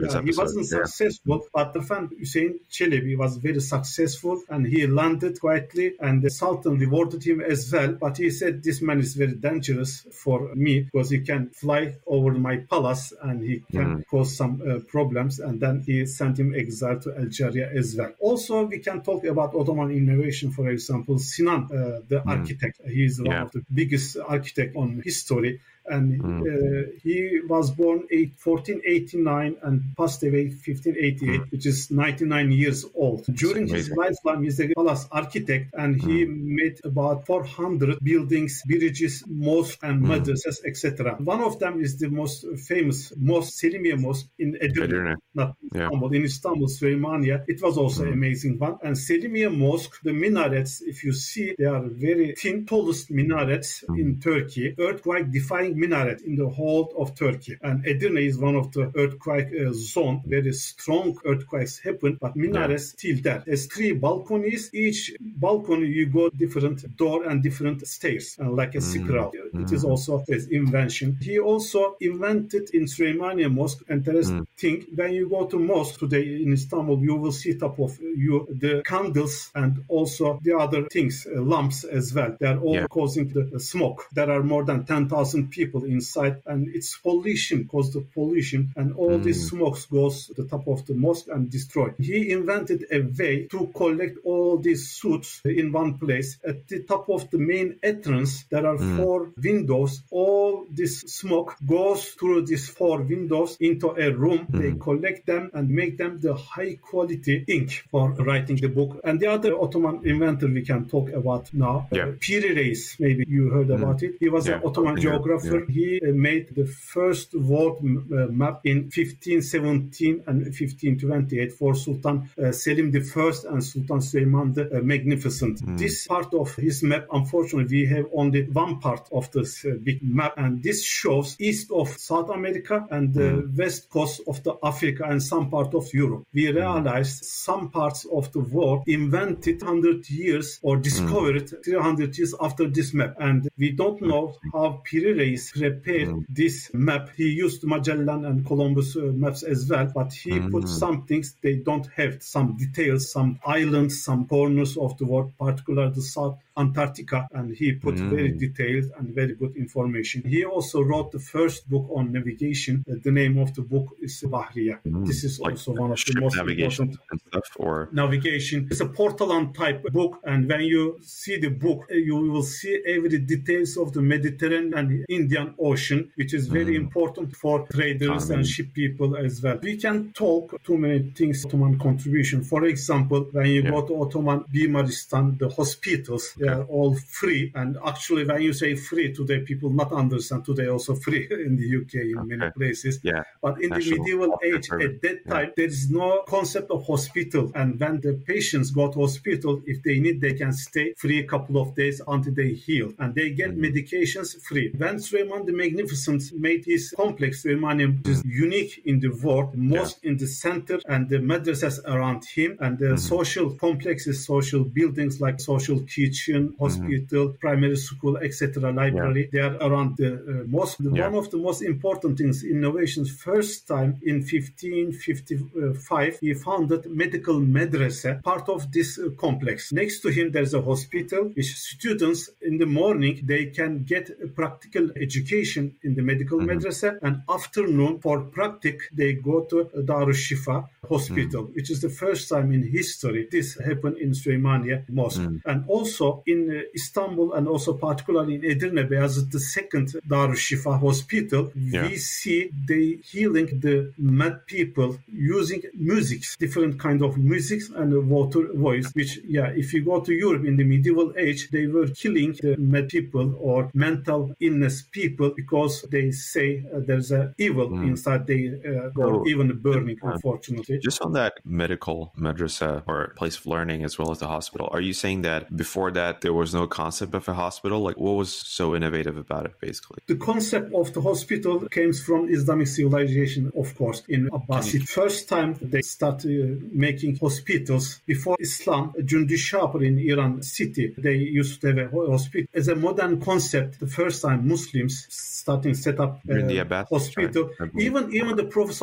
yeah, 0.00 0.22
he, 0.22 0.32
wasn't 0.32 0.66
successful. 0.66 1.40
But 1.52 1.72
the 1.72 1.82
fan 1.82 2.08
Hussein 2.16 2.60
Çelebi 2.70 3.18
was 3.18 3.38
very 3.38 3.60
successful 3.60 4.40
and 4.48 4.64
he 4.64 4.86
landed 4.86 5.40
quietly, 5.40 5.94
and 5.98 6.22
the 6.22 6.30
Sultan 6.30 6.78
rewarded 6.78 7.24
him 7.24 7.40
as 7.40 7.72
well. 7.72 7.94
But 7.94 8.18
he 8.18 8.30
said, 8.30 8.62
This 8.62 8.80
man 8.80 9.00
is 9.00 9.14
very 9.14 9.34
dangerous 9.34 10.06
for 10.12 10.54
me 10.54 10.82
because 10.82 11.10
he 11.10 11.20
can 11.20 11.50
fly 11.50 11.96
over 12.06 12.30
my 12.32 12.58
palace 12.58 13.12
and 13.20 13.42
he 13.42 13.64
can 13.72 13.98
mm. 13.98 14.06
cause 14.06 14.36
some 14.36 14.62
uh, 14.62 14.78
problems. 14.86 15.40
And 15.40 15.60
then 15.60 15.82
he 15.84 16.06
sent 16.06 16.38
him 16.38 16.54
exile 16.54 17.00
to 17.00 17.16
Algeria 17.18 17.68
as 17.74 17.96
well. 17.96 18.12
Also, 18.20 18.53
we 18.62 18.78
can 18.78 19.02
talk 19.02 19.24
about 19.24 19.54
Ottoman 19.54 19.90
innovation, 19.90 20.52
for 20.52 20.70
example, 20.70 21.18
Sinan, 21.18 21.64
uh, 21.64 22.00
the 22.06 22.22
mm. 22.24 22.26
architect. 22.26 22.80
He 22.86 23.04
is 23.04 23.20
one 23.20 23.36
of 23.36 23.52
the 23.52 23.62
biggest 23.72 24.16
architect 24.16 24.76
on 24.76 25.02
history 25.04 25.24
story 25.24 25.60
and 25.86 26.20
mm. 26.20 26.40
uh, 26.40 26.90
he 27.02 27.40
was 27.48 27.70
born 27.70 27.98
1489 28.10 29.56
and 29.62 29.82
passed 29.96 30.22
away 30.22 30.46
1588, 30.46 31.20
mm. 31.20 31.50
which 31.50 31.66
is 31.66 31.90
99 31.90 32.52
years 32.52 32.84
old. 32.94 33.24
During 33.26 33.66
his 33.68 33.90
lifetime, 33.90 34.44
he's 34.44 34.60
a 34.60 34.68
palace 34.74 35.06
architect, 35.10 35.74
and 35.74 36.00
he 36.00 36.24
mm. 36.24 36.42
made 36.44 36.80
about 36.84 37.26
400 37.26 37.98
buildings, 38.02 38.62
bridges, 38.66 39.24
mosques, 39.26 39.78
and 39.82 40.02
mm. 40.02 40.08
madrasas, 40.08 40.64
etc. 40.66 41.16
One 41.16 41.42
of 41.42 41.58
them 41.58 41.80
is 41.80 41.98
the 41.98 42.08
most 42.08 42.46
famous 42.66 43.12
mosque, 43.16 43.52
Selimiye 43.54 43.98
Mosque 43.98 44.28
in 44.38 44.56
Edirne, 44.60 45.16
not 45.34 45.56
Istanbul, 45.64 46.12
yeah. 46.12 46.18
in 46.18 46.24
Istanbul, 46.24 46.68
Süleymaniye. 46.68 47.44
It 47.46 47.62
was 47.62 47.76
also 47.78 48.04
mm. 48.04 48.12
amazing 48.12 48.58
one. 48.58 48.78
And 48.82 48.96
Selimiye 48.96 49.54
Mosque, 49.54 50.00
the 50.02 50.12
minarets, 50.12 50.82
if 50.82 51.04
you 51.04 51.12
see, 51.12 51.54
they 51.58 51.64
are 51.64 51.82
very 51.82 52.34
thin, 52.34 52.66
tallest 52.66 53.10
minarets 53.10 53.84
in 53.96 54.20
Turkey, 54.20 54.74
earthquake-defying 54.78 55.73
minaret 55.74 56.22
in 56.22 56.36
the 56.36 56.48
whole 56.48 56.92
of 56.98 57.14
Turkey. 57.14 57.56
And 57.62 57.84
Edirne 57.84 58.26
is 58.26 58.38
one 58.38 58.56
of 58.56 58.72
the 58.72 58.92
earthquake 58.96 59.48
uh, 59.48 59.72
zone, 59.72 60.22
very 60.26 60.52
strong 60.52 61.18
earthquakes 61.24 61.78
happen, 61.78 62.18
but 62.20 62.36
minarets 62.36 62.94
yeah. 62.94 62.98
still 62.98 63.22
there. 63.22 63.42
There's 63.46 63.66
three 63.66 63.92
balconies. 63.92 64.70
Each 64.72 65.12
balcony 65.20 65.86
you 65.88 66.06
go 66.06 66.30
different 66.30 66.96
door 66.96 67.24
and 67.24 67.42
different 67.42 67.86
stairs, 67.86 68.36
and 68.38 68.56
like 68.56 68.74
a 68.74 68.78
mm. 68.78 69.04
scroll. 69.04 69.32
Mm. 69.54 69.62
It 69.62 69.72
is 69.72 69.84
also 69.84 70.24
his 70.26 70.48
invention. 70.48 71.18
He 71.20 71.38
also 71.38 71.96
invented 72.00 72.70
in 72.70 72.84
Süleymaniye 72.84 73.52
Mosque. 73.52 73.82
Interesting 73.88 74.40
mm. 74.40 74.46
thing 74.56 74.86
when 74.94 75.12
you 75.12 75.28
go 75.28 75.46
to 75.46 75.58
mosque 75.58 75.98
today 75.98 76.42
in 76.42 76.52
Istanbul, 76.52 77.00
you 77.00 77.16
will 77.16 77.32
see 77.32 77.54
top 77.54 77.78
of 77.78 77.98
you 78.00 78.46
the 78.50 78.82
candles 78.84 79.50
and 79.54 79.84
also 79.88 80.38
the 80.42 80.56
other 80.56 80.86
things, 80.88 81.26
uh, 81.26 81.40
lamps 81.40 81.84
as 81.84 82.14
well. 82.14 82.36
They 82.38 82.46
are 82.46 82.58
all 82.58 82.74
yeah. 82.74 82.86
causing 82.88 83.28
the 83.28 83.60
smoke. 83.60 84.06
There 84.12 84.30
are 84.30 84.42
more 84.42 84.64
than 84.64 84.84
10,000 84.84 85.50
people 85.50 85.63
inside 85.84 86.42
and 86.46 86.68
it's 86.74 86.96
pollution, 86.98 87.66
caused 87.66 87.94
the 87.94 88.00
pollution 88.00 88.72
and 88.76 88.94
all 88.94 89.18
mm. 89.18 89.22
this 89.22 89.48
smoke 89.48 89.78
goes 89.90 90.26
to 90.26 90.34
the 90.34 90.48
top 90.48 90.66
of 90.68 90.84
the 90.86 90.94
mosque 90.94 91.28
and 91.28 91.50
destroyed 91.50 91.94
He 91.98 92.30
invented 92.30 92.86
a 92.90 93.00
way 93.00 93.46
to 93.50 93.70
collect 93.74 94.18
all 94.24 94.58
these 94.58 94.90
suits 94.90 95.40
in 95.44 95.72
one 95.72 95.98
place. 95.98 96.38
At 96.46 96.68
the 96.68 96.82
top 96.82 97.08
of 97.08 97.30
the 97.30 97.38
main 97.38 97.78
entrance, 97.82 98.44
there 98.50 98.66
are 98.66 98.76
mm. 98.76 98.96
four 98.96 99.30
windows. 99.42 100.02
All 100.10 100.66
this 100.70 101.00
smoke 101.00 101.56
goes 101.66 102.10
through 102.10 102.46
these 102.46 102.68
four 102.68 103.02
windows 103.02 103.56
into 103.60 103.90
a 103.90 104.12
room. 104.12 104.46
Mm. 104.46 104.58
They 104.60 104.72
collect 104.78 105.26
them 105.26 105.50
and 105.54 105.70
make 105.70 105.98
them 105.98 106.20
the 106.20 106.34
high 106.34 106.76
quality 106.80 107.44
ink 107.48 107.84
for 107.90 108.10
writing 108.12 108.56
the 108.56 108.68
book. 108.68 109.00
And 109.04 109.20
the 109.20 109.28
other 109.28 109.58
Ottoman 109.58 110.00
inventor 110.04 110.48
we 110.48 110.62
can 110.62 110.88
talk 110.88 111.10
about 111.10 111.52
now, 111.52 111.88
yeah. 111.90 112.04
uh, 112.04 112.12
Piri 112.20 112.54
Reis, 112.54 112.96
maybe 112.98 113.24
you 113.28 113.50
heard 113.50 113.68
mm. 113.68 113.82
about 113.82 114.02
it. 114.02 114.16
He 114.20 114.28
was 114.28 114.46
yeah. 114.46 114.56
an 114.56 114.62
Ottoman 114.64 115.00
geographer. 115.00 115.53
He 115.68 116.00
made 116.02 116.54
the 116.54 116.66
first 116.66 117.34
world 117.34 117.78
uh, 117.84 118.26
map 118.30 118.60
in 118.64 118.84
1517 118.84 120.24
and 120.26 120.42
1528 120.44 121.52
for 121.52 121.74
Sultan 121.74 122.30
uh, 122.42 122.52
Selim 122.52 122.92
I 122.94 123.32
and 123.50 123.64
Sultan 123.64 123.98
Süleyman 123.98 124.54
the 124.54 124.78
uh, 124.78 124.80
Magnificent. 124.82 125.64
Mm. 125.64 125.78
This 125.78 126.06
part 126.06 126.32
of 126.34 126.54
his 126.56 126.82
map, 126.82 127.06
unfortunately, 127.12 127.82
we 127.82 127.86
have 127.86 128.06
only 128.12 128.42
one 128.44 128.78
part 128.80 129.08
of 129.12 129.30
this 129.32 129.64
big 129.82 130.02
map, 130.02 130.34
and 130.36 130.62
this 130.62 130.84
shows 130.84 131.36
east 131.38 131.70
of 131.70 131.88
South 131.88 132.30
America 132.30 132.86
and 132.90 133.12
the 133.12 133.20
mm. 133.20 133.58
west 133.58 133.88
coast 133.90 134.20
of 134.26 134.42
the 134.42 134.54
Africa 134.62 135.04
and 135.04 135.22
some 135.22 135.50
part 135.50 135.74
of 135.74 135.92
Europe. 135.92 136.24
We 136.32 136.50
hmm. 136.50 136.56
realized 136.56 137.24
some 137.24 137.70
parts 137.70 138.06
of 138.12 138.32
the 138.32 138.40
world 138.40 138.84
invented 138.86 139.62
100 139.62 140.08
years 140.10 140.58
or 140.62 140.76
discovered 140.76 141.46
mm. 141.46 141.64
300 141.64 142.16
years 142.18 142.34
after 142.40 142.68
this 142.68 142.94
map, 142.94 143.14
and 143.18 143.48
we 143.58 143.72
don't 143.72 144.00
know 144.00 144.36
how 144.52 144.82
Piri 144.84 145.14
Reis 145.44 145.52
prepared 145.52 146.08
mm. 146.08 146.24
this 146.28 146.70
map. 146.72 147.10
He 147.16 147.28
used 147.28 147.64
Magellan 147.64 148.24
and 148.24 148.46
Columbus 148.46 148.96
uh, 148.96 149.00
maps 149.14 149.42
as 149.42 149.68
well, 149.68 149.90
but 149.94 150.12
he 150.12 150.30
mm. 150.30 150.50
put 150.50 150.68
some 150.68 151.06
things 151.06 151.36
they 151.42 151.56
don't 151.56 151.86
have, 151.96 152.22
some 152.22 152.56
details, 152.56 153.10
some 153.10 153.38
islands, 153.46 154.02
some 154.02 154.26
corners 154.26 154.76
of 154.76 154.96
the 154.98 155.04
world, 155.06 155.32
particularly 155.38 155.92
the 155.94 156.02
South 156.02 156.38
Antarctica, 156.56 157.28
and 157.32 157.54
he 157.56 157.72
put 157.72 157.96
mm. 157.96 158.10
very 158.10 158.30
detailed 158.30 158.90
and 158.98 159.14
very 159.14 159.34
good 159.34 159.56
information. 159.56 160.22
He 160.24 160.44
also 160.44 160.82
wrote 160.82 161.10
the 161.10 161.18
first 161.18 161.68
book 161.68 161.86
on 161.90 162.12
navigation. 162.12 162.84
Uh, 162.88 162.94
the 163.02 163.10
name 163.10 163.38
of 163.38 163.54
the 163.54 163.62
book 163.62 163.88
is 164.00 164.22
Bahriya. 164.22 164.78
Mm. 164.86 165.06
This 165.06 165.24
is 165.24 165.40
like 165.40 165.52
also 165.52 165.72
one 165.72 165.90
of 165.90 165.98
the 166.04 166.20
most 166.20 166.36
important 166.38 166.98
stuff, 167.28 167.48
or 167.56 167.88
navigation. 167.92 168.68
It's 168.70 168.80
a 168.80 168.86
Portolan 168.86 169.54
type 169.54 169.82
book, 169.92 170.20
and 170.24 170.48
when 170.48 170.60
you 170.62 170.98
see 171.02 171.38
the 171.38 171.48
book, 171.48 171.86
uh, 171.90 171.94
you 171.94 172.16
will 172.16 172.42
see 172.42 172.80
every 172.86 173.18
details 173.18 173.76
of 173.76 173.92
the 173.92 174.02
Mediterranean 174.02 174.74
and 174.74 175.04
Indian 175.08 175.33
Ocean, 175.58 176.10
which 176.16 176.34
is 176.34 176.46
very 176.48 176.74
mm. 176.74 176.84
important 176.84 177.36
for 177.36 177.66
traders 177.68 178.30
and 178.30 178.46
ship 178.46 178.72
people 178.72 179.16
as 179.16 179.42
well. 179.42 179.58
We 179.62 179.76
can 179.76 180.12
talk 180.12 180.62
too 180.62 180.78
many 180.78 181.10
things 181.10 181.44
Ottoman 181.44 181.78
contribution. 181.78 182.42
For 182.42 182.64
example, 182.64 183.28
when 183.32 183.46
you 183.46 183.62
yeah. 183.62 183.70
go 183.70 183.86
to 183.86 184.02
Ottoman 184.02 184.44
Bimaristan, 184.52 185.38
the 185.38 185.48
hospitals 185.48 186.34
they 186.38 186.48
are 186.48 186.64
all 186.64 186.94
free. 186.94 187.52
And 187.54 187.78
actually, 187.84 188.24
when 188.24 188.42
you 188.42 188.52
say 188.52 188.74
free 188.74 189.12
today, 189.12 189.40
people 189.40 189.70
not 189.70 189.92
understand 189.92 190.44
today 190.44 190.68
also 190.68 190.94
free 191.04 191.28
in 191.30 191.56
the 191.56 191.68
UK 191.80 191.94
in 191.94 192.18
okay. 192.18 192.36
many 192.36 192.50
places. 192.52 193.00
Yeah. 193.02 193.22
But 193.42 193.62
in 193.62 193.70
National 193.70 193.96
the 193.96 194.02
medieval 194.02 194.38
age, 194.44 194.70
at 194.72 195.02
that 195.02 195.28
time, 195.28 195.46
yeah. 195.48 195.54
there 195.56 195.66
is 195.66 195.90
no 195.90 196.22
concept 196.28 196.70
of 196.70 196.86
hospital. 196.86 197.52
And 197.54 197.78
when 197.78 198.00
the 198.00 198.14
patients 198.26 198.70
go 198.70 198.90
to 198.90 199.00
hospital, 199.00 199.62
if 199.66 199.82
they 199.82 199.98
need, 199.98 200.20
they 200.20 200.34
can 200.34 200.52
stay 200.52 200.94
free 200.94 201.20
a 201.20 201.24
couple 201.24 201.60
of 201.60 201.74
days 201.74 202.00
until 202.06 202.34
they 202.34 202.52
heal. 202.52 202.92
And 202.98 203.14
they 203.14 203.30
get 203.30 203.50
mm-hmm. 203.50 203.64
medications 203.64 204.40
free. 204.42 204.72
When 204.76 204.98
Suleiman 205.24 205.46
the 205.46 205.52
Magnificent 205.52 206.22
made 206.38 206.64
his 206.66 206.92
complex, 206.96 207.44
Suleimanium 207.44 208.06
is 208.06 208.22
unique 208.24 208.82
in 208.84 209.00
the 209.00 209.08
world, 209.08 209.56
most 209.56 210.00
yeah. 210.02 210.10
in 210.10 210.18
the 210.18 210.26
center 210.26 210.78
and 210.86 211.08
the 211.08 211.18
madrasas 211.18 211.80
around 211.86 212.24
him 212.26 212.58
and 212.60 212.78
the 212.78 212.86
mm-hmm. 212.86 212.96
social 212.96 213.50
complexes, 213.54 214.26
social 214.26 214.64
buildings 214.64 215.20
like 215.20 215.40
social 215.40 215.80
kitchen 215.80 216.48
mm-hmm. 216.48 216.62
hospital, 216.62 217.28
mm-hmm. 217.28 217.38
primary 217.38 217.76
school, 217.76 218.18
etc., 218.18 218.72
library. 218.72 219.30
Yeah. 219.32 219.32
They 219.32 219.40
are 219.40 219.56
around 219.68 219.96
the 219.96 220.14
uh, 220.14 220.44
mosque. 220.46 220.80
Yeah. 220.80 221.08
One 221.08 221.14
of 221.14 221.30
the 221.30 221.38
most 221.38 221.62
important 221.62 222.18
things, 222.18 222.44
innovations, 222.44 223.10
first 223.10 223.66
time 223.66 223.98
in 224.02 224.16
1555, 224.16 226.18
he 226.20 226.34
founded 226.34 226.86
medical 226.86 227.40
madrasa, 227.40 228.22
part 228.22 228.48
of 228.48 228.70
this 228.72 228.98
uh, 228.98 229.08
complex. 229.18 229.72
Next 229.72 230.00
to 230.00 230.08
him, 230.08 230.32
there's 230.32 230.54
a 230.54 230.60
hospital, 230.60 231.30
which 231.34 231.54
students 231.54 232.28
in 232.42 232.58
the 232.58 232.66
morning, 232.66 233.20
they 233.24 233.46
can 233.46 233.84
get 233.84 234.10
practical 234.34 234.90
education 235.08 235.64
in 235.86 235.92
the 235.98 236.04
medical 236.10 236.38
mm-hmm. 236.38 236.58
madrasa, 236.58 236.90
and 237.06 237.14
afternoon 237.38 237.92
for 238.04 238.16
practic, 238.38 238.76
they 238.98 239.12
go 239.30 239.36
to 239.50 239.56
Darus 239.90 240.20
Shifa 240.26 240.56
hospital, 240.94 241.42
mm-hmm. 241.44 241.54
which 241.56 241.68
is 241.74 241.80
the 241.86 241.94
first 242.02 242.22
time 242.32 242.48
in 242.56 242.62
history 242.78 243.22
this 243.30 243.48
happened 243.68 243.96
in 244.04 244.10
Süleymaniye 244.20 244.76
Mosque. 244.88 245.20
Mm. 245.20 245.40
And 245.50 245.58
also 245.68 246.22
in 246.26 246.40
uh, 246.50 246.60
Istanbul 246.74 247.28
and 247.36 247.48
also 247.48 247.70
particularly 247.74 248.34
in 248.36 248.42
Edirne, 248.42 248.82
Beyazıt, 248.90 249.30
the 249.30 249.40
second 249.40 249.88
Darüşşifa 250.08 250.82
hospital, 250.86 251.50
yeah. 251.54 251.88
we 251.88 251.96
see 251.96 252.50
they 252.68 252.98
healing 253.12 253.48
the 253.60 253.76
mad 253.98 254.46
people 254.46 254.90
using 255.12 255.62
music, 255.74 256.22
different 256.38 256.78
kind 256.78 257.02
of 257.02 257.16
music 257.16 257.62
and 257.76 257.92
water 258.08 258.44
voice, 258.54 258.86
which, 258.94 259.20
yeah, 259.26 259.48
if 259.56 259.72
you 259.74 259.84
go 259.84 260.00
to 260.00 260.12
Europe 260.12 260.44
in 260.44 260.56
the 260.56 260.64
medieval 260.64 261.12
age, 261.16 261.50
they 261.50 261.66
were 261.66 261.88
killing 261.88 262.32
the 262.42 262.56
mad 262.56 262.88
people 262.88 263.34
or 263.40 263.70
mental 263.74 264.34
illness 264.40 264.82
people 264.94 265.28
because 265.36 265.82
they 265.90 266.10
say 266.12 266.64
uh, 266.72 266.80
there's 266.86 267.10
an 267.10 267.34
evil 267.36 267.68
mm. 267.68 267.88
inside 267.90 268.26
they 268.26 268.42
uh, 268.70 269.02
or 269.02 269.14
oh, 269.16 269.26
even 269.26 269.48
burning, 269.58 269.98
unfortunately. 270.02 270.78
Just 270.78 271.02
on 271.02 271.12
that 271.12 271.32
medical 271.44 272.12
madrasa 272.16 272.82
or 272.86 273.12
place 273.16 273.36
of 273.38 273.44
learning 273.46 273.84
as 273.84 273.98
well 273.98 274.10
as 274.12 274.18
the 274.20 274.28
hospital, 274.28 274.68
are 274.72 274.80
you 274.80 274.92
saying 274.92 275.22
that 275.22 275.54
before 275.64 275.90
that 275.90 276.20
there 276.22 276.32
was 276.32 276.54
no 276.54 276.66
concept 276.66 277.12
of 277.14 277.28
a 277.28 277.34
hospital? 277.34 277.80
Like, 277.80 277.98
what 277.98 278.16
was 278.22 278.32
so 278.32 278.74
innovative 278.78 279.16
about 279.16 279.44
it, 279.46 279.54
basically? 279.60 280.00
The 280.06 280.16
concept 280.16 280.72
of 280.72 280.86
the 280.94 281.02
hospital 281.02 281.54
came 281.78 281.92
from 281.92 282.20
Islamic 282.30 282.68
civilization, 282.68 283.50
of 283.62 283.68
course, 283.76 284.02
in 284.08 284.30
Abbasid. 284.30 284.88
First 284.88 285.28
time 285.28 285.50
they 285.60 285.82
started 285.82 286.62
uh, 286.62 286.64
making 286.72 287.16
hospitals 287.16 288.00
before 288.06 288.36
Islam, 288.40 288.92
Jundi 289.00 289.38
Shapur 289.48 289.84
in 289.84 289.98
Iran 289.98 290.42
city, 290.42 290.94
they 290.96 291.16
used 291.16 291.60
to 291.60 291.66
have 291.68 291.78
a 291.78 292.10
hospital. 292.14 292.46
As 292.54 292.68
a 292.68 292.76
modern 292.76 293.20
concept, 293.20 293.80
the 293.80 293.86
first 293.86 294.22
time 294.22 294.46
Muslims 294.84 295.06
starting 295.44 295.74
set 295.74 296.00
up 296.00 296.20
a 296.28 296.84
hospital. 296.90 297.50
Even 297.78 298.12
even 298.14 298.36
the 298.36 298.44
Prophet 298.44 298.76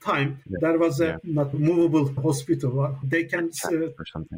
time, 0.00 0.40
yeah. 0.48 0.58
there 0.60 0.78
was 0.78 1.00
a 1.00 1.18
not 1.24 1.54
movable 1.54 2.08
hospital. 2.22 2.98
They 3.02 3.24
can 3.24 3.50
uh, 3.64 3.70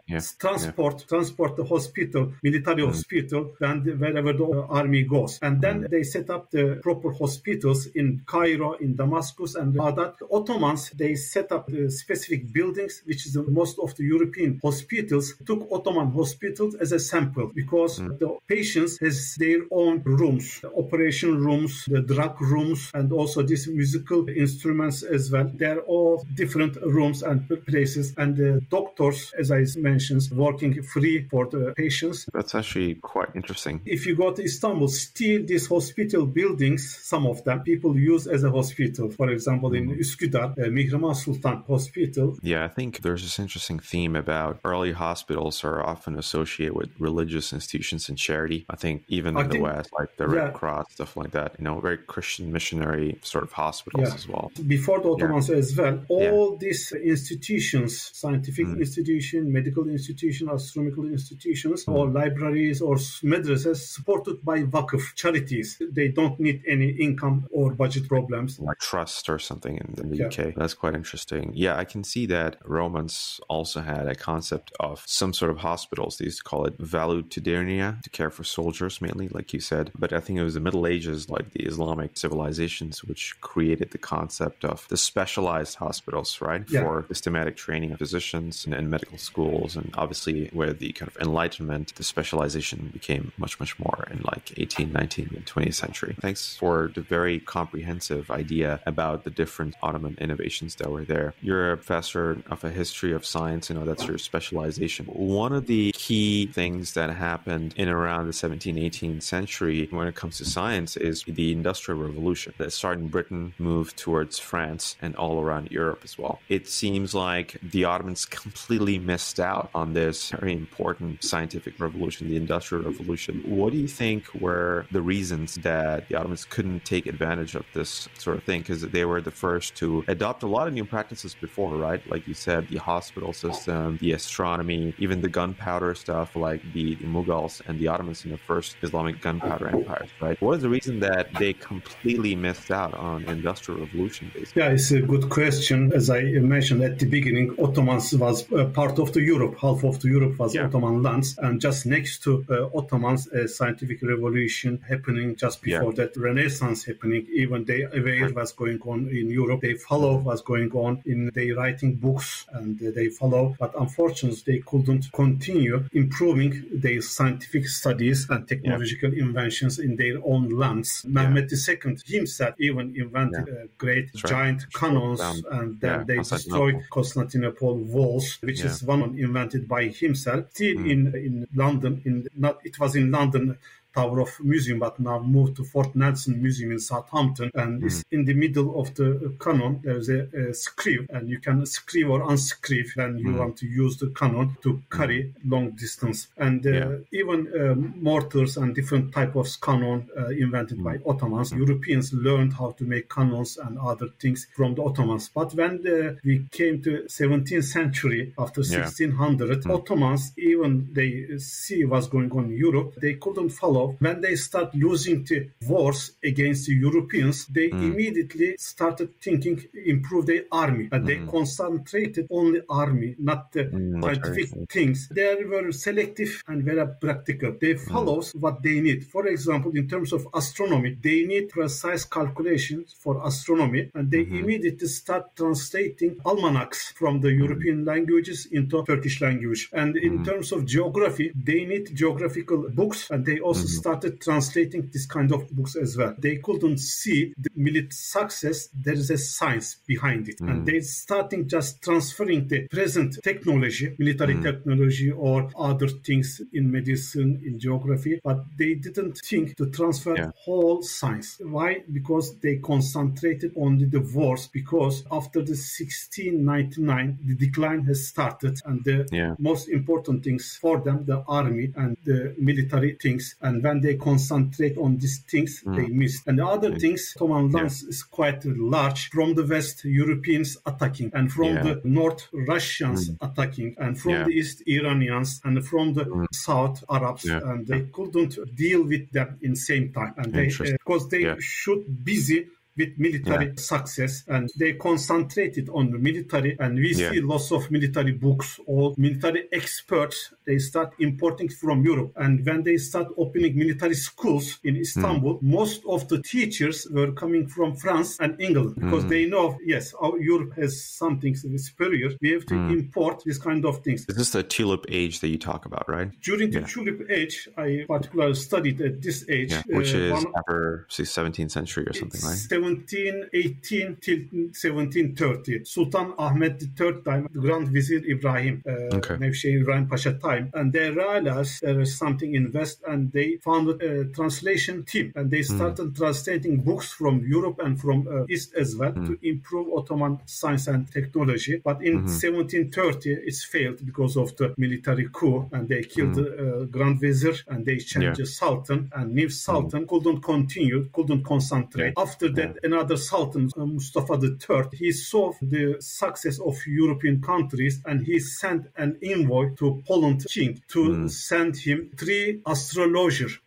yeah. 0.06 0.20
transport 0.38 1.04
transport 1.08 1.56
the 1.56 1.64
hospital, 1.64 2.32
military 2.42 2.82
mm. 2.82 2.86
hospital, 2.86 3.52
and 3.60 3.84
wherever 4.00 4.32
the 4.32 4.66
army 4.68 5.02
goes. 5.02 5.38
And 5.42 5.60
then 5.60 5.82
mm. 5.82 5.90
they 5.90 6.04
set 6.04 6.30
up 6.30 6.50
the 6.50 6.78
proper 6.82 7.12
hospitals 7.12 7.86
in 7.86 8.22
Cairo, 8.26 8.74
in 8.74 8.96
Damascus, 8.96 9.54
and 9.56 9.74
Baghdad. 9.74 10.14
The 10.20 10.28
Ottomans 10.30 10.90
they 10.90 11.14
set 11.16 11.50
up 11.52 11.66
the 11.66 11.90
specific 11.90 12.52
buildings, 12.52 13.02
which 13.04 13.26
is 13.26 13.32
the, 13.32 13.42
most 13.42 13.78
of 13.78 13.96
the 13.96 14.04
European 14.04 14.60
hospitals 14.62 15.34
took 15.44 15.66
Ottoman 15.72 16.12
hospitals 16.12 16.74
as 16.76 16.92
a 16.92 17.00
sample 17.00 17.50
because 17.54 17.98
mm. 17.98 18.18
the 18.18 18.28
patients 18.46 18.98
has 19.00 19.34
their 19.38 19.60
own 19.70 20.02
rooms, 20.04 20.62
operation 20.82 21.32
rooms, 21.48 21.72
the 21.86 22.02
drug 22.14 22.40
rooms, 22.40 22.90
and 22.94 23.12
also 23.12 23.38
these 23.42 23.66
musical 23.68 24.20
instruments 24.28 24.98
as 25.16 25.30
well. 25.32 25.48
They're 25.60 25.84
all 25.94 26.14
different 26.34 26.74
rooms 26.96 27.18
and 27.22 27.38
places, 27.70 28.06
and 28.16 28.30
the 28.36 28.52
doctors, 28.76 29.18
as 29.38 29.50
I 29.50 29.60
mentioned, 29.90 30.22
working 30.44 30.72
free 30.82 31.16
for 31.30 31.42
the 31.52 31.62
patients. 31.76 32.18
That's 32.32 32.54
actually 32.54 32.94
quite 32.96 33.30
interesting. 33.34 33.80
If 33.84 34.00
you 34.06 34.14
go 34.16 34.32
to 34.32 34.42
Istanbul, 34.50 34.88
still 34.88 35.38
these 35.46 35.66
hospital 35.66 36.22
buildings, 36.26 36.82
some 37.12 37.24
of 37.26 37.44
them 37.44 37.58
people 37.70 37.92
use 37.96 38.24
as 38.26 38.44
a 38.44 38.50
hospital. 38.50 39.10
For 39.10 39.28
example, 39.30 39.70
in 39.74 39.84
mm-hmm. 39.90 40.00
Üsküdar, 40.02 40.48
uh, 40.58 40.70
Mihrimah 40.76 41.14
Sultan 41.14 41.62
Hospital. 41.68 42.36
Yeah, 42.42 42.64
I 42.64 42.68
think 42.68 43.00
there's 43.04 43.22
this 43.22 43.38
interesting 43.38 43.78
theme 43.78 44.14
about 44.16 44.60
early 44.64 44.92
hospitals 44.92 45.64
are 45.64 45.80
often 45.92 46.12
associated 46.18 46.74
with 46.74 46.90
religious 46.98 47.52
institutions 47.52 48.08
and 48.08 48.16
charity. 48.16 48.64
I 48.68 48.76
think 48.76 49.04
even 49.08 49.36
in 49.36 49.40
I 49.40 49.42
the 49.44 49.50
think, 49.50 49.64
West, 49.64 49.90
like 49.98 50.16
the 50.16 50.28
Red 50.28 50.48
yeah. 50.48 50.50
Cross, 50.50 50.69
stuff 50.90 51.16
like 51.16 51.32
that, 51.32 51.50
you 51.58 51.64
know, 51.64 51.80
very 51.80 51.98
Christian 52.14 52.52
missionary 52.52 53.18
sort 53.22 53.44
of 53.44 53.52
hospitals 53.52 54.08
yeah. 54.08 54.14
as 54.14 54.28
well. 54.28 54.50
Before 54.66 54.98
the 55.00 55.10
Ottomans 55.10 55.48
yeah. 55.48 55.56
as 55.56 55.76
well, 55.76 55.96
all 56.08 56.56
these 56.56 56.92
institutions, 56.92 58.10
scientific 58.22 58.66
mm. 58.66 58.78
institution, 58.78 59.52
medical 59.52 59.88
institution, 59.88 60.48
astronomical 60.48 61.06
institutions, 61.06 61.84
mm. 61.84 61.94
or 61.94 62.08
libraries 62.20 62.80
or 62.80 62.96
madrasas 63.32 63.80
supported 63.96 64.44
by 64.44 64.58
Vakıf 64.62 65.14
charities. 65.14 65.80
They 65.98 66.08
don't 66.08 66.38
need 66.40 66.62
any 66.66 66.90
income 67.06 67.46
or 67.50 67.72
budget 67.74 68.08
problems. 68.08 68.58
Like 68.58 68.78
trust 68.78 69.28
or 69.28 69.38
something 69.38 69.76
in, 69.76 70.10
the 70.10 70.16
yeah. 70.16 70.26
UK. 70.26 70.54
That's 70.54 70.74
quite 70.74 70.94
interesting. 70.94 71.52
Yeah, 71.54 71.76
I 71.76 71.84
can 71.84 72.04
see 72.04 72.26
that 72.26 72.56
Romans 72.64 73.40
also 73.48 73.80
had 73.80 74.06
a 74.06 74.14
concept 74.14 74.72
of 74.80 75.02
some 75.06 75.32
sort 75.32 75.50
of 75.50 75.58
hospitals. 75.58 76.18
They 76.18 76.26
used 76.26 76.38
to 76.38 76.44
call 76.44 76.64
it 76.66 76.78
valetudinaria 76.78 78.00
to 78.02 78.10
care 78.10 78.30
for 78.30 78.44
soldiers 78.44 79.00
mainly, 79.00 79.28
like 79.28 79.52
you 79.52 79.60
said. 79.60 79.92
But 79.98 80.12
I 80.12 80.20
think 80.20 80.38
it 80.38 80.44
was 80.44 80.56
the 80.60 80.64
Middle 80.64 80.86
Ages, 80.86 81.30
like 81.30 81.52
the 81.52 81.64
Islamic 81.64 82.16
civilizations, 82.16 83.02
which 83.02 83.40
created 83.40 83.90
the 83.90 83.98
concept 83.98 84.64
of 84.64 84.86
the 84.88 84.96
specialized 84.96 85.76
hospitals, 85.76 86.40
right? 86.40 86.62
Yeah. 86.68 86.82
For 86.82 87.06
systematic 87.08 87.56
training 87.56 87.92
of 87.92 87.98
physicians 87.98 88.64
and, 88.64 88.74
and 88.74 88.90
medical 88.90 89.18
schools. 89.18 89.76
And 89.76 89.90
obviously, 89.94 90.48
where 90.52 90.72
the 90.72 90.92
kind 90.92 91.08
of 91.08 91.16
Enlightenment, 91.16 91.94
the 91.94 92.04
specialization 92.04 92.90
became 92.92 93.32
much, 93.38 93.58
much 93.58 93.78
more 93.78 94.06
in 94.10 94.20
like 94.24 94.58
18, 94.58 94.92
19, 94.92 95.30
and 95.34 95.46
20th 95.46 95.74
century. 95.74 96.16
Thanks 96.20 96.56
for 96.56 96.90
the 96.94 97.00
very 97.00 97.40
comprehensive 97.40 98.30
idea 98.30 98.80
about 98.86 99.24
the 99.24 99.30
different 99.30 99.74
Ottoman 99.82 100.16
innovations 100.20 100.74
that 100.76 100.90
were 100.90 101.04
there. 101.04 101.34
You're 101.40 101.72
a 101.72 101.76
professor 101.76 102.42
of 102.50 102.64
a 102.64 102.70
history 102.70 103.12
of 103.12 103.24
science, 103.24 103.70
you 103.70 103.76
know, 103.76 103.84
that's 103.84 104.06
your 104.06 104.18
specialization. 104.18 105.06
One 105.06 105.52
of 105.52 105.66
the 105.66 105.92
key 105.92 106.46
things 106.46 106.94
that 106.94 107.10
happened 107.10 107.74
in 107.76 107.88
around 107.88 108.26
the 108.26 108.32
17th, 108.32 108.78
18th 108.90 109.22
century 109.22 109.88
when 109.90 110.06
it 110.06 110.14
comes 110.14 110.38
to 110.38 110.44
science 110.50 110.96
is 110.96 111.22
the 111.24 111.52
Industrial 111.52 112.00
Revolution 112.00 112.52
that 112.58 112.72
started 112.72 113.00
in 113.02 113.08
Britain, 113.08 113.54
moved 113.58 113.96
towards 113.96 114.38
France 114.38 114.96
and 115.00 115.14
all 115.16 115.40
around 115.40 115.70
Europe 115.70 116.00
as 116.04 116.18
well. 116.18 116.40
It 116.48 116.68
seems 116.68 117.14
like 117.14 117.56
the 117.62 117.84
Ottomans 117.84 118.24
completely 118.40 118.98
missed 118.98 119.38
out 119.38 119.70
on 119.74 119.92
this 119.92 120.30
very 120.30 120.52
important 120.52 121.22
scientific 121.22 121.78
revolution, 121.78 122.28
the 122.28 122.36
Industrial 122.36 122.84
Revolution. 122.84 123.42
What 123.46 123.72
do 123.72 123.78
you 123.78 123.88
think 123.88 124.32
were 124.34 124.86
the 124.90 125.02
reasons 125.02 125.54
that 125.56 126.08
the 126.08 126.16
Ottomans 126.16 126.44
couldn't 126.44 126.84
take 126.84 127.06
advantage 127.06 127.54
of 127.54 127.64
this 127.72 128.08
sort 128.18 128.36
of 128.36 128.44
thing? 128.44 128.60
Because 128.60 128.82
they 128.82 129.04
were 129.04 129.20
the 129.20 129.30
first 129.30 129.76
to 129.76 130.04
adopt 130.08 130.42
a 130.42 130.46
lot 130.46 130.66
of 130.66 130.74
new 130.74 130.84
practices 130.84 131.34
before, 131.34 131.76
right? 131.76 132.02
Like 132.10 132.26
you 132.26 132.34
said, 132.34 132.68
the 132.68 132.78
hospital 132.78 133.32
system, 133.32 133.98
the 134.00 134.12
astronomy, 134.12 134.94
even 134.98 135.20
the 135.20 135.28
gunpowder 135.28 135.94
stuff, 135.94 136.34
like 136.34 136.60
the, 136.72 136.96
the 136.96 137.04
Mughals 137.04 137.62
and 137.66 137.78
the 137.78 137.88
Ottomans 137.88 138.24
in 138.24 138.30
the 138.32 138.38
first 138.38 138.76
Islamic 138.82 139.20
gunpowder 139.20 139.68
empires, 139.68 140.08
right? 140.20 140.39
What 140.40 140.56
is 140.56 140.62
the 140.62 140.68
reason 140.68 141.00
that 141.00 141.32
they 141.34 141.52
completely 141.52 142.34
missed 142.34 142.70
out 142.70 142.94
on 142.94 143.24
industrial 143.24 143.80
revolution? 143.80 144.30
Basically? 144.34 144.62
Yeah, 144.62 144.70
it's 144.70 144.90
a 144.90 145.00
good 145.00 145.28
question. 145.28 145.92
As 145.92 146.08
I 146.10 146.22
mentioned 146.22 146.82
at 146.82 146.98
the 146.98 147.06
beginning, 147.06 147.54
Ottomans 147.58 148.14
was 148.14 148.50
uh, 148.52 148.64
part 148.66 148.98
of 148.98 149.12
the 149.12 149.20
Europe. 149.20 149.58
Half 149.60 149.84
of 149.84 150.00
the 150.00 150.08
Europe 150.08 150.38
was 150.38 150.54
yeah. 150.54 150.64
Ottoman 150.64 151.02
lands, 151.02 151.36
and 151.38 151.60
just 151.60 151.86
next 151.86 152.22
to 152.24 152.44
uh, 152.48 152.78
Ottomans, 152.78 153.28
a 153.28 153.48
scientific 153.48 154.02
revolution 154.02 154.82
happening 154.88 155.36
just 155.36 155.62
before 155.62 155.92
yeah. 155.92 156.04
that 156.04 156.16
Renaissance 156.16 156.84
happening. 156.84 157.26
Even 157.32 157.64
they 157.64 157.82
aware 157.82 158.32
was 158.32 158.52
going 158.52 158.80
on 158.82 159.08
in 159.08 159.30
Europe. 159.30 159.60
They 159.60 159.74
follow 159.74 160.16
was 160.16 160.42
going 160.42 160.72
on 160.72 161.02
in 161.04 161.30
they 161.34 161.50
writing 161.50 161.96
books 161.96 162.46
and 162.52 162.78
they 162.78 163.08
follow, 163.08 163.56
but 163.58 163.72
unfortunately 163.78 164.42
they 164.46 164.58
couldn't 164.60 165.12
continue 165.12 165.84
improving 165.92 166.64
their 166.72 167.00
scientific 167.00 167.66
studies 167.66 168.28
and 168.30 168.48
technological 168.48 169.12
yeah. 169.12 169.24
inventions 169.24 169.78
in 169.78 169.96
their 169.96 170.19
own 170.24 170.48
lands. 170.50 171.04
Yeah. 171.04 171.28
Mehmed 171.28 171.50
II 171.52 171.96
himself 172.06 172.54
even 172.58 172.94
invented 172.96 173.48
yeah. 173.48 173.64
great 173.78 174.12
giant 174.14 174.72
cannons 174.72 175.20
and 175.20 175.80
then 175.80 176.06
they 176.06 176.16
destroyed 176.16 176.84
Constantinople 176.90 177.76
walls, 177.76 178.38
which 178.42 178.60
is 178.60 178.82
one 178.82 179.02
invented 179.18 179.68
by 179.68 179.86
himself. 179.86 180.46
Still 180.50 180.76
mm. 180.76 180.90
in 180.90 181.14
in 181.14 181.48
London, 181.54 182.02
in 182.04 182.26
not 182.36 182.60
it 182.64 182.78
was 182.78 182.96
in 182.96 183.10
London 183.10 183.58
Tower 183.94 184.20
of 184.20 184.30
Museum, 184.40 184.78
but 184.78 184.98
now 185.00 185.18
moved 185.20 185.56
to 185.56 185.64
Fort 185.64 185.94
Nelson 185.94 186.40
Museum 186.40 186.72
in 186.72 186.78
Southampton. 186.78 187.50
And 187.54 187.82
mm. 187.82 188.04
in 188.10 188.24
the 188.24 188.34
middle 188.34 188.80
of 188.80 188.94
the 188.94 189.34
cannon, 189.40 189.80
there's 189.82 190.08
a, 190.08 190.28
a 190.36 190.54
screw, 190.54 191.06
and 191.10 191.28
you 191.28 191.38
can 191.38 191.66
screw 191.66 192.12
or 192.12 192.30
unscrew 192.30 192.84
when 192.94 193.18
you 193.18 193.30
mm. 193.30 193.38
want 193.38 193.56
to 193.58 193.66
use 193.66 193.96
the 193.96 194.08
cannon 194.08 194.56
to 194.62 194.82
carry 194.90 195.24
mm. 195.24 195.50
long 195.50 195.70
distance. 195.70 196.28
And 196.36 196.64
uh, 196.66 196.70
yeah. 196.70 196.96
even 197.12 197.38
uh, 197.48 197.74
mortars 197.74 198.56
and 198.56 198.74
different 198.74 199.12
type 199.12 199.34
of 199.36 199.48
cannon 199.60 200.08
uh, 200.16 200.28
invented 200.28 200.78
mm. 200.78 200.84
by 200.84 201.10
Ottomans. 201.10 201.52
Mm. 201.52 201.58
Europeans 201.66 202.12
learned 202.12 202.52
how 202.54 202.70
to 202.72 202.84
make 202.84 203.08
cannons 203.08 203.58
and 203.58 203.78
other 203.78 204.08
things 204.20 204.46
from 204.54 204.74
the 204.74 204.82
Ottomans. 204.82 205.30
But 205.34 205.54
when 205.54 205.82
the, 205.82 206.18
we 206.24 206.46
came 206.50 206.82
to 206.82 207.04
17th 207.08 207.64
century, 207.64 208.34
after 208.38 208.60
yeah. 208.62 208.80
1600, 208.80 209.62
mm. 209.62 209.74
Ottomans, 209.74 210.32
even 210.36 210.88
they 210.92 211.38
see 211.38 211.84
what's 211.84 212.06
going 212.06 212.30
on 212.32 212.44
in 212.46 212.56
Europe, 212.56 212.94
they 213.00 213.14
couldn't 213.14 213.50
follow 213.50 213.79
when 213.98 214.20
they 214.20 214.36
start 214.36 214.74
losing 214.74 215.24
the 215.24 215.50
wars 215.66 216.12
against 216.22 216.66
the 216.66 216.74
Europeans, 216.74 217.46
they 217.46 217.68
mm. 217.68 217.82
immediately 217.82 218.56
started 218.58 219.20
thinking 219.20 219.62
improve 219.86 220.26
their 220.26 220.44
army. 220.52 220.88
And 220.92 221.04
mm. 221.04 221.06
they 221.06 221.18
concentrated 221.30 222.26
on 222.30 222.52
the 222.52 222.64
army, 222.68 223.16
not 223.18 223.52
the 223.52 223.64
mm, 223.64 224.02
scientific 224.02 224.70
things. 224.70 225.08
They 225.08 225.44
were 225.44 225.72
selective 225.72 226.42
and 226.46 226.64
very 226.64 226.86
practical. 227.00 227.56
They 227.60 227.74
mm. 227.74 227.80
follows 227.92 228.32
what 228.34 228.62
they 228.62 228.80
need. 228.80 229.06
For 229.06 229.26
example, 229.26 229.72
in 229.74 229.88
terms 229.88 230.12
of 230.12 230.26
astronomy, 230.34 230.96
they 231.00 231.24
need 231.24 231.48
precise 231.48 232.04
calculations 232.04 232.94
for 232.98 233.26
astronomy, 233.26 233.90
and 233.94 234.10
they 234.10 234.24
mm-hmm. 234.24 234.38
immediately 234.38 234.88
start 234.88 235.36
translating 235.36 236.16
almanacs 236.24 236.92
from 236.92 237.20
the 237.20 237.28
mm. 237.28 237.38
European 237.38 237.84
languages 237.84 238.46
into 238.50 238.84
Turkish 238.84 239.20
language. 239.20 239.68
And 239.72 239.96
in 239.96 240.20
mm. 240.20 240.24
terms 240.24 240.52
of 240.52 240.66
geography, 240.66 241.32
they 241.34 241.64
need 241.64 241.94
geographical 241.94 242.68
books, 242.70 243.10
and 243.10 243.24
they 243.24 243.38
also 243.40 243.66
started 243.78 244.20
translating 244.20 244.90
this 244.92 245.06
kind 245.06 245.32
of 245.32 245.48
books 245.50 245.76
as 245.76 245.96
well. 245.96 246.14
They 246.18 246.36
couldn't 246.36 246.78
see 246.78 247.34
the 247.38 247.50
military 247.54 247.90
success. 247.90 248.68
There 248.74 248.94
is 248.94 249.10
a 249.10 249.18
science 249.18 249.76
behind 249.86 250.28
it. 250.28 250.38
Mm. 250.38 250.50
And 250.50 250.66
they 250.66 250.80
starting 250.80 251.48
just 251.48 251.82
transferring 251.82 252.48
the 252.48 252.68
present 252.68 253.18
technology, 253.22 253.94
military 253.98 254.34
mm. 254.34 254.42
technology 254.42 255.10
or 255.10 255.50
other 255.58 255.88
things 255.88 256.40
in 256.52 256.70
medicine, 256.70 257.40
in 257.44 257.58
geography, 257.58 258.20
but 258.22 258.44
they 258.58 258.74
didn't 258.74 259.18
think 259.24 259.56
to 259.56 259.66
transfer 259.70 260.16
yeah. 260.16 260.30
whole 260.44 260.82
science. 260.82 261.40
Why? 261.40 261.82
Because 261.92 262.38
they 262.38 262.56
concentrated 262.56 263.52
on 263.56 263.78
the 263.78 264.00
wars 264.14 264.48
because 264.48 265.04
after 265.10 265.40
the 265.40 265.52
1699, 265.52 267.18
the 267.24 267.34
decline 267.34 267.84
has 267.84 268.06
started 268.06 268.58
and 268.64 268.84
the 268.84 269.08
yeah. 269.12 269.34
most 269.38 269.68
important 269.68 270.24
things 270.24 270.58
for 270.60 270.78
them, 270.80 271.04
the 271.06 271.22
army 271.26 271.72
and 271.76 271.96
the 272.04 272.34
military 272.38 272.96
things. 273.00 273.36
And 273.40 273.59
when 273.60 273.80
they 273.80 273.96
concentrate 273.96 274.76
on 274.78 274.98
these 274.98 275.18
things, 275.20 275.62
mm. 275.62 275.76
they 275.76 275.88
miss. 275.88 276.22
And 276.26 276.38
the 276.38 276.46
other 276.46 276.78
things, 276.78 277.14
Ottoman 277.16 277.50
lands 277.50 277.82
yeah. 277.82 277.88
is 277.90 278.02
quite 278.02 278.44
large 278.44 279.10
from 279.10 279.34
the 279.34 279.44
West 279.44 279.84
Europeans 279.84 280.56
attacking 280.66 281.10
and 281.14 281.30
from 281.32 281.54
yeah. 281.54 281.62
the 281.62 281.80
North 281.84 282.28
Russians 282.32 283.10
mm. 283.10 283.18
attacking 283.20 283.76
and 283.78 284.00
from 284.00 284.12
yeah. 284.12 284.24
the 284.24 284.30
East 284.30 284.62
Iranians 284.66 285.40
and 285.44 285.64
from 285.64 285.94
the 285.94 286.04
mm. 286.04 286.26
South 286.32 286.84
Arabs. 286.90 287.24
And 287.24 287.66
they 287.66 287.82
couldn't 287.82 288.38
deal 288.56 288.82
with 288.82 289.10
them 289.12 289.38
in 289.42 289.56
same 289.56 289.92
time. 289.92 290.14
And 290.16 290.32
they, 290.32 290.48
uh, 290.48 290.76
because 290.84 291.08
they 291.08 291.36
should 291.38 292.04
busy 292.04 292.46
with 292.80 292.98
military 292.98 293.48
yeah. 293.48 293.52
success 293.56 294.24
and 294.28 294.48
they 294.56 294.72
concentrated 294.72 295.68
on 295.78 295.90
the 295.90 295.98
military 295.98 296.56
and 296.58 296.76
we 296.76 296.94
yeah. 296.94 297.10
see 297.10 297.20
lots 297.20 297.52
of 297.52 297.70
military 297.70 298.12
books 298.12 298.58
or 298.66 298.94
military 298.96 299.42
experts 299.52 300.32
they 300.46 300.58
start 300.58 300.90
importing 300.98 301.48
from 301.48 301.84
Europe 301.84 302.12
and 302.16 302.44
when 302.46 302.62
they 302.62 302.76
start 302.76 303.08
opening 303.18 303.52
military 303.56 303.94
schools 303.94 304.58
in 304.64 304.76
Istanbul 304.76 305.34
mm. 305.36 305.42
most 305.42 305.82
of 305.94 306.08
the 306.08 306.20
teachers 306.22 306.86
were 306.90 307.12
coming 307.12 307.46
from 307.46 307.76
France 307.76 308.10
and 308.20 308.40
England 308.40 308.74
because 308.76 309.04
mm. 309.04 309.08
they 309.08 309.26
know 309.26 309.46
yes 309.64 309.94
our 310.00 310.18
Europe 310.18 310.52
has 310.56 310.72
something 311.02 311.34
superior 311.36 312.08
we 312.22 312.30
have 312.30 312.46
to 312.46 312.54
mm. 312.54 312.72
import 312.78 313.22
this 313.26 313.38
kind 313.38 313.64
of 313.64 313.74
things 313.84 314.06
is 314.08 314.16
this 314.16 314.30
the 314.30 314.42
tulip 314.42 314.84
age 314.88 315.20
that 315.20 315.28
you 315.28 315.38
talk 315.38 315.66
about 315.66 315.86
right 315.88 316.08
during 316.22 316.50
the 316.50 316.62
tulip 316.62 317.00
age 317.10 317.48
I 317.58 317.84
particularly 317.86 318.34
studied 318.34 318.80
at 318.80 319.02
this 319.02 319.18
age 319.28 319.54
which 319.66 319.94
uh, 319.94 319.98
is 319.98 320.12
one, 320.12 320.32
after 320.38 320.86
say 320.88 321.04
17th 321.04 321.50
century 321.50 321.84
or 321.86 321.92
something 321.92 322.22
right 322.22 322.38
1718 322.76 323.96
till 324.00 324.18
1730. 324.52 325.64
Sultan 325.64 326.12
Ahmed 326.18 326.62
III 326.78 327.02
time, 327.04 327.28
Grand 327.32 327.68
Vizier 327.68 328.02
Ibrahim, 328.08 328.62
uh, 328.66 328.96
okay. 328.96 329.16
Nevşehir 329.20 329.60
Ibrahim 329.60 329.88
Pasha 329.88 330.18
time, 330.18 330.50
and 330.54 330.72
they 330.72 330.90
realized 330.90 331.62
there 331.62 331.80
is 331.80 331.96
something 331.96 332.34
in 332.34 332.52
West, 332.52 332.82
and 332.86 333.12
they 333.12 333.38
founded 333.38 333.82
a 333.82 334.04
translation 334.12 334.84
team, 334.84 335.12
and 335.16 335.30
they 335.30 335.42
hmm. 335.42 335.56
started 335.56 335.88
mm. 335.88 335.96
translating 335.96 336.60
books 336.60 336.92
from 336.92 337.24
Europe 337.26 337.58
and 337.64 337.80
from 337.80 338.06
uh, 338.08 338.24
East 338.28 338.54
as 338.54 338.76
well 338.76 338.92
mm. 338.92 339.06
to 339.06 339.18
improve 339.22 339.68
Ottoman 339.76 340.18
science 340.26 340.66
and 340.68 340.90
technology. 340.90 341.60
But 341.64 341.82
in 341.82 342.04
mm-hmm. 342.04 342.06
1730, 342.06 343.10
it's 343.28 343.44
failed 343.44 343.84
because 343.84 344.16
of 344.16 344.36
the 344.36 344.54
military 344.56 345.08
coup, 345.12 345.48
and 345.52 345.68
they 345.68 345.82
killed 345.82 346.14
mm. 346.14 346.16
the 346.16 346.28
uh, 346.30 346.64
Grand 346.64 347.00
Vizier, 347.00 347.34
and 347.48 347.64
they 347.64 347.78
changed 347.78 348.18
yeah. 348.18 348.24
the 348.24 348.26
Sultan, 348.26 348.90
and 348.94 349.14
new 349.14 349.28
Sultan 349.28 349.82
hmm. 349.82 349.88
couldn't 349.88 350.20
continue, 350.22 350.88
couldn't 350.92 351.24
concentrate. 351.24 351.94
After 351.96 352.28
that, 352.30 352.56
another 352.62 352.96
Sultan, 352.96 353.50
uh, 353.56 353.64
Mustafa 353.64 354.14
III, 354.22 354.78
he 354.78 354.92
saw 354.92 355.32
the 355.42 355.76
success 355.80 356.38
of 356.38 356.56
European 356.66 357.20
countries 357.20 357.80
and 357.86 358.04
he 358.04 358.18
sent 358.18 358.66
an 358.76 358.98
envoy 359.02 359.54
to 359.56 359.82
Poland 359.86 360.26
king 360.28 360.62
to 360.68 360.80
mm. 360.80 361.10
send 361.10 361.56
him 361.56 361.90
three 361.96 362.40
astrologers, 362.46 363.38